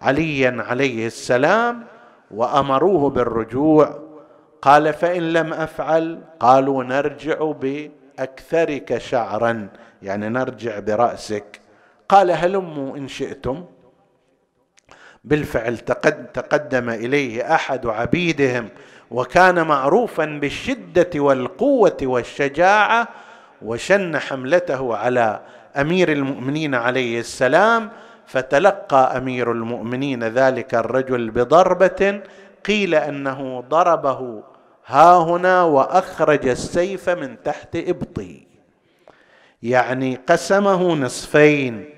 عليا 0.02 0.66
عليه 0.70 1.08
السلام 1.08 1.84
وأمروه 2.32 3.10
بالرجوع. 3.10 4.00
قال 4.62 4.94
فإن 4.94 5.34
لم 5.34 5.54
أفعل 5.54 6.20
قالوا 6.40 6.84
نرجع 6.84 7.52
بأكثرك 7.52 8.98
شعرا 8.98 9.68
يعني 10.02 10.30
نرجع 10.30 10.80
برأسك. 10.80 11.60
قال 12.10 12.32
هلموا 12.32 12.98
إن 12.98 13.08
شئتم. 13.08 13.66
بالفعل 15.24 15.78
تقدم 16.34 16.90
إليه 16.90 17.56
أحد 17.56 17.88
عبيدهم 17.88 18.70
وكان 19.12 19.68
معروفا 19.68 20.26
بالشدة 20.26 21.10
والقوة 21.16 21.98
والشجاعة 22.04 23.08
وشن 23.62 24.20
حملته 24.20 24.96
على 24.96 25.42
أمير 25.78 26.12
المؤمنين 26.12 26.76
عليه 26.76 27.20
السلام 27.20 27.90
فتلقى 28.30 29.18
أمير 29.18 29.52
المؤمنين 29.52 30.24
ذلك 30.24 30.76
الرجل 30.76 31.32
بضربة 31.32 32.22
قيل 32.66 32.96
أنه 32.96 33.64
ضربه 33.70 34.44
ها 34.86 35.18
هنا 35.18 35.64
وأخرج 35.64 36.48
السيف 36.48 37.10
من 37.10 37.44
تحت 37.44 37.76
إبطي. 37.76 38.48
يعني 39.64 40.20
قسمه 40.28 40.96
نصفين. 40.96 41.90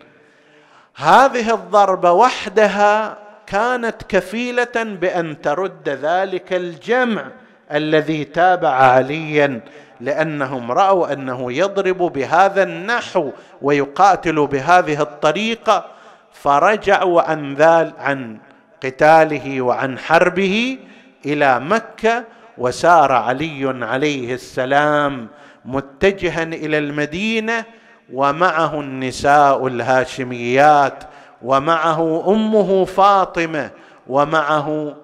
هذه 0.95 1.53
الضربة 1.53 2.11
وحدها 2.11 3.17
كانت 3.47 4.03
كفيلة 4.09 4.83
بأن 4.83 5.41
ترد 5.41 5.89
ذلك 5.89 6.53
الجمع 6.53 7.25
الذي 7.71 8.23
تابع 8.25 8.69
عليا 8.69 9.61
لأنهم 9.99 10.71
رأوا 10.71 11.13
أنه 11.13 11.51
يضرب 11.51 11.97
بهذا 11.97 12.63
النحو 12.63 13.31
ويقاتل 13.61 14.47
بهذه 14.47 15.01
الطريقة 15.01 16.00
فرجعوا 16.33 17.21
عن 17.21 17.53
ذال 17.53 17.93
عن 17.99 18.37
قتاله 18.83 19.61
وعن 19.61 19.99
حربه 19.99 20.77
إلى 21.25 21.59
مكة 21.59 22.23
وسار 22.57 23.11
علي 23.11 23.85
عليه 23.85 24.33
السلام 24.33 25.27
متجها 25.65 26.43
إلى 26.43 26.77
المدينة 26.77 27.65
ومعه 28.13 28.79
النساء 28.79 29.67
الهاشميات 29.67 31.03
ومعه 31.41 32.23
أمه 32.27 32.85
فاطمة 32.85 33.69
ومعه 34.07 34.95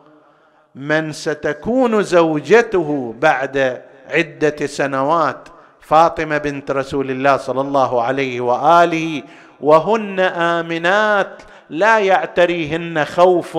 من 0.76 1.12
ستكون 1.12 2.04
زوجته 2.04 3.16
بعد 3.20 3.82
عدة 4.10 4.68
سنوات 4.68 5.48
فاطمة 5.82 6.38
بنت 6.38 6.72
رسول 6.72 7.12
الله 7.12 7.38
صلى 7.38 7.62
الله 7.62 8.02
عليه 8.02 8.42
وآله 8.42 9.24
وهن 9.62 10.20
آمنات 10.20 11.42
لا 11.70 12.00
يعتريهن 12.00 13.06
خوف 13.06 13.58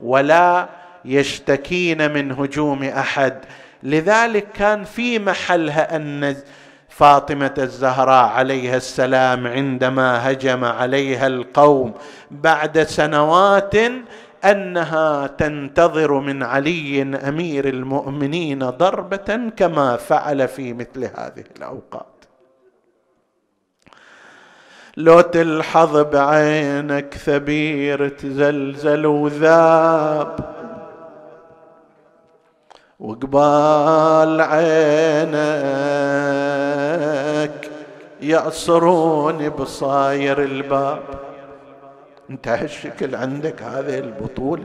ولا 0.00 0.68
يشتكين 1.04 2.12
من 2.12 2.32
هجوم 2.32 2.82
أحد. 2.82 3.38
لذلك 3.82 4.46
كان 4.54 4.84
في 4.84 5.18
محلها 5.18 5.96
أن 5.96 6.36
فاطمة 6.88 7.54
الزهراء 7.58 8.28
عليها 8.28 8.76
السلام 8.76 9.46
عندما 9.46 10.30
هجم 10.30 10.64
عليها 10.64 11.26
القوم 11.26 11.94
بعد 12.30 12.82
سنوات 12.82 13.74
أنها 14.44 15.26
تنتظر 15.26 16.20
من 16.20 16.42
علي 16.42 17.02
أمير 17.02 17.68
المؤمنين 17.68 18.58
ضربة 18.58 19.50
كما 19.56 19.96
فعل 19.96 20.48
في 20.48 20.72
مثل 20.72 21.04
هذه 21.04 21.44
الأوقات. 21.56 22.13
لو 24.96 25.20
تلحظ 25.20 25.96
بعينك 25.96 27.14
ثبير 27.14 28.08
تزلزل 28.08 29.06
وذاب. 29.06 30.54
وقبال 33.00 34.40
عينك 34.40 35.34
يأصرون 38.20 39.48
بصاير 39.48 40.42
الباب. 40.42 41.02
انت 42.30 42.48
هالشكل 42.48 43.14
عندك 43.14 43.62
هذه 43.62 43.98
البطولة 43.98 44.64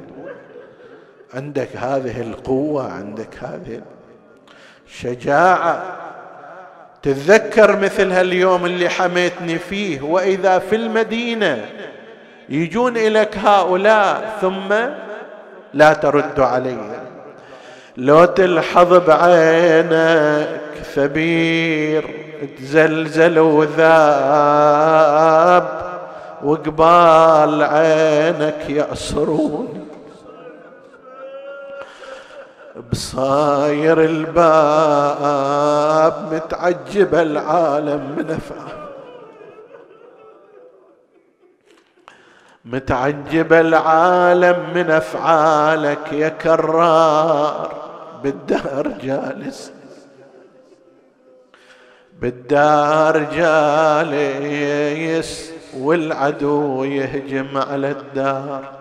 عندك 1.34 1.76
هذه 1.76 2.22
القوة 2.22 2.92
عندك 2.92 3.44
هذه 3.44 3.82
الشجاعة. 4.88 6.09
تتذكر 7.04 7.80
مثل 7.80 8.12
هاليوم 8.12 8.66
اللي 8.66 8.90
حميتني 8.90 9.60
فيه 9.60 10.02
وإذا 10.02 10.60
في 10.60 10.76
المدينة 10.76 11.66
يجون 12.50 12.98
إليك 12.98 13.38
هؤلاء 13.38 14.38
ثم 14.42 14.74
لا 15.74 15.94
ترد 15.94 16.40
علي. 16.40 16.78
لو 17.98 18.26
تلحظ 18.26 18.94
بعينك 18.94 20.48
ثبير 20.96 22.10
تزلزل 22.58 23.40
وذاب 23.40 24.60
وقبال 26.44 27.64
عينك 27.64 28.70
يأسرون. 28.70 29.79
بصاير 32.92 34.04
الباب 34.04 35.54
متعجب 36.34 37.16
العالم 37.16 38.16
من 38.18 38.32
أفعال. 38.32 38.80
متعجب 42.66 43.54
العالم 43.54 44.74
من 44.76 44.92
أفعالك 44.92 46.14
يا 46.14 46.30
كرار 46.30 47.74
بالدار 48.24 48.88
جالس. 48.88 49.72
بالدار 52.22 53.18
جالس 53.24 54.50
والعدو 55.78 56.84
يهجم 56.84 57.58
على 57.58 57.92
الدار. 57.92 58.79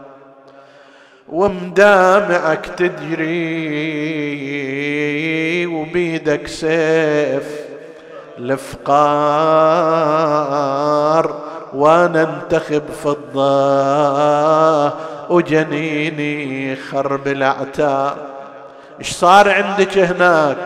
ومدامعك 1.32 2.66
تجري 2.66 3.26
وبيدك 5.66 6.46
سيف 6.46 7.58
الافقار 8.38 8.88
وأنا 11.74 12.22
انتخب 12.22 12.82
فضة 13.04 13.48
وجنيني 15.30 16.76
خرب 16.76 17.28
الاعتاب 17.28 18.16
إيش 18.98 19.10
صار 19.10 19.50
عندك 19.50 19.98
هناك؟ 19.98 20.56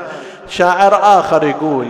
شاعر 0.48 0.94
آخر 0.94 1.44
يقول 1.44 1.86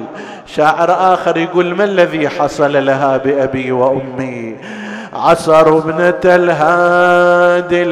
شاعر 0.47 1.14
آخر 1.14 1.37
يقول 1.37 1.75
ما 1.75 1.85
الذي 1.85 2.29
حصل 2.29 2.87
لها 2.87 3.16
بأبي 3.16 3.73
وأمي؟ 3.73 4.57
عصروا 5.13 5.81
ابنة 5.81 6.21
الهادي 6.25 7.83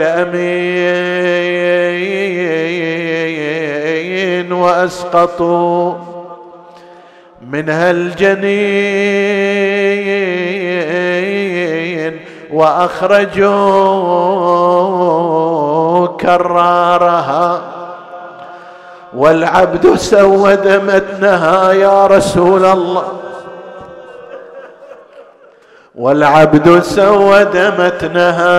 الأمين 3.61 4.53
وأسقطوا 4.53 5.95
منها 7.51 7.91
الجنين 11.11 12.21
وأخرجوا 15.11 16.07
كرارها 16.07 17.61
والعبد 19.16 19.95
سود 19.95 20.68
متنها 20.68 21.73
يا 21.73 22.07
رسول 22.07 22.64
الله 22.64 23.03
والعبد 26.01 26.82
سود 26.82 27.57
متنها 27.78 28.51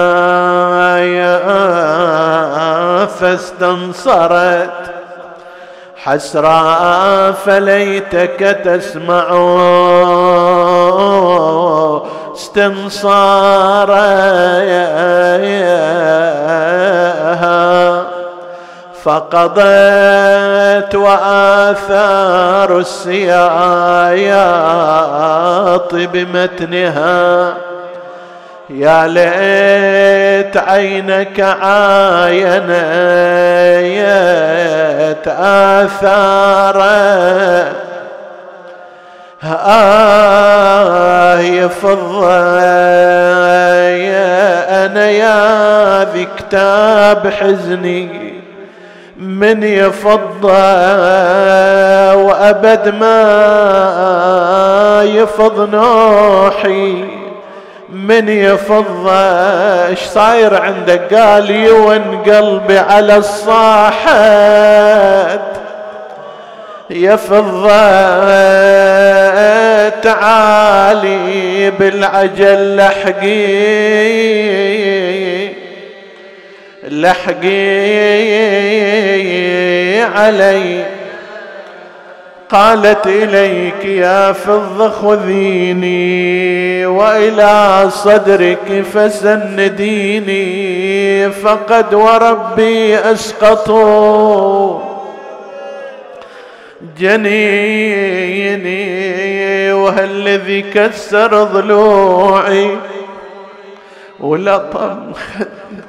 فاستنصرت. 3.06 4.70
حسرا 5.96 7.32
فليتك 7.32 8.40
تسمع. 8.66 9.26
استنصارها 12.34 14.12
فقضت 19.04 20.96
وآثار 20.96 22.80
السياياط 22.80 23.56
بمتنها 25.96 27.54
يا 28.70 29.08
ليت 29.08 30.58
عينك 30.58 31.40
عاينت 31.40 32.68
آثار 35.40 36.82
آه 39.44 41.40
يا 41.40 41.68
فضة 41.68 42.62
يا 43.90 44.86
أنا 44.86 45.10
يا 45.10 46.04
ذي 46.14 46.28
كتاب 46.38 47.28
حزني. 47.28 48.31
من 49.22 49.64
يفض 49.64 50.44
وأبد 52.16 52.94
ما 53.00 53.22
يفض 55.06 55.70
نوحي 55.76 57.06
من 57.90 58.30
يفض 58.30 59.08
إيش 59.10 60.00
صاير 60.00 60.62
عندك؟ 60.62 61.14
قال 61.14 61.50
يون 61.50 62.24
قلبي 62.26 62.78
على 62.78 63.18
الصاحات 63.18 64.22
يفض 66.90 67.68
تعالي 70.02 71.72
بالعجل 71.80 72.78
لحقي 72.78 73.92
لحقي 76.84 77.52
علي. 80.02 80.86
قالت 82.50 83.08
إليك 83.08 83.86
يا 83.86 84.32
فض 84.32 84.92
خذيني 84.92 86.86
وإلى 86.86 87.90
صدرك 87.90 88.84
فسنديني. 88.94 90.42
فقد 91.32 91.94
وربي 91.94 92.96
أسقطوا 92.98 94.80
جنيني 97.00 98.82
وهالذي 99.74 100.62
كسر 100.62 101.44
ضلوعي. 101.44 102.78
ولطم 104.20 105.14
خدي 105.14 105.81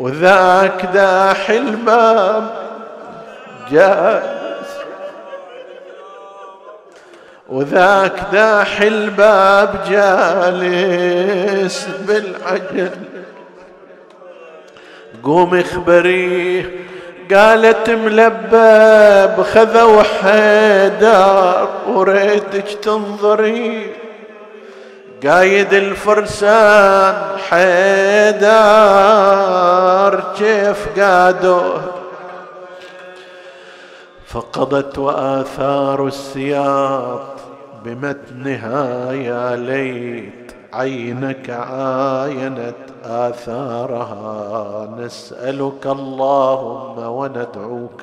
وذاك 0.00 0.86
داح 0.94 1.50
الباب 1.50 2.50
جالس 3.70 4.70
وذاك 7.48 8.20
داح 8.32 8.80
الباب 8.80 9.74
جالس 9.90 11.88
بالعجل. 12.08 12.90
قوم 15.22 15.54
اخبريه 15.54 16.70
قالت 17.34 17.90
ملبب 17.90 19.42
خذوا 19.42 20.02
حيدر 20.02 21.68
وريتك 21.88 22.68
تنظري. 22.82 23.94
قايد 25.26 25.74
الفرسان 25.74 27.14
حيدر 27.38 28.44
كيف 30.38 31.00
قادوه 31.00 31.80
فقضت 34.26 34.98
وآثار 34.98 36.06
السياط 36.06 37.20
بمتنها 37.84 39.12
يا 39.12 39.56
ليت 39.56 40.52
عينك 40.72 41.50
عاينت 41.50 42.74
آثارها. 43.04 44.88
نسألك 44.98 45.86
اللهم 45.86 46.98
وندعوك 46.98 48.02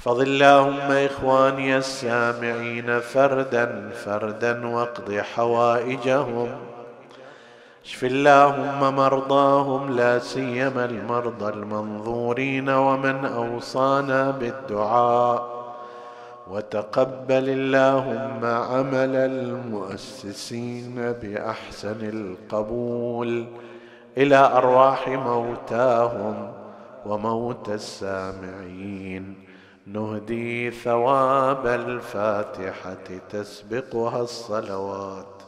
احفظ 0.00 0.20
اللهم 0.20 0.90
اخواني 0.90 1.76
السامعين 1.76 3.00
فردا 3.00 3.90
فردا 4.04 4.66
واقض 4.66 5.12
حوائجهم. 5.12 6.48
اشف 7.84 8.04
اللهم 8.04 8.96
مرضاهم 8.96 9.96
لا 9.96 10.18
سيما 10.18 10.84
المرضى 10.84 11.52
المنظورين 11.52 12.68
ومن 12.68 13.24
اوصانا 13.24 14.30
بالدعاء. 14.30 15.74
وتقبل 16.50 17.48
اللهم 17.48 18.44
عمل 18.44 19.16
المؤسسين 19.16 20.94
باحسن 21.22 22.00
القبول. 22.02 23.46
إلى 24.18 24.36
ارواح 24.36 25.08
موتاهم 25.08 26.52
وموت 27.06 27.68
السامعين. 27.68 29.39
نهدي 29.92 30.70
ثواب 30.70 31.66
الفاتحة 31.66 33.18
تسبقها 33.30 34.22
الصلوات. 34.22 35.39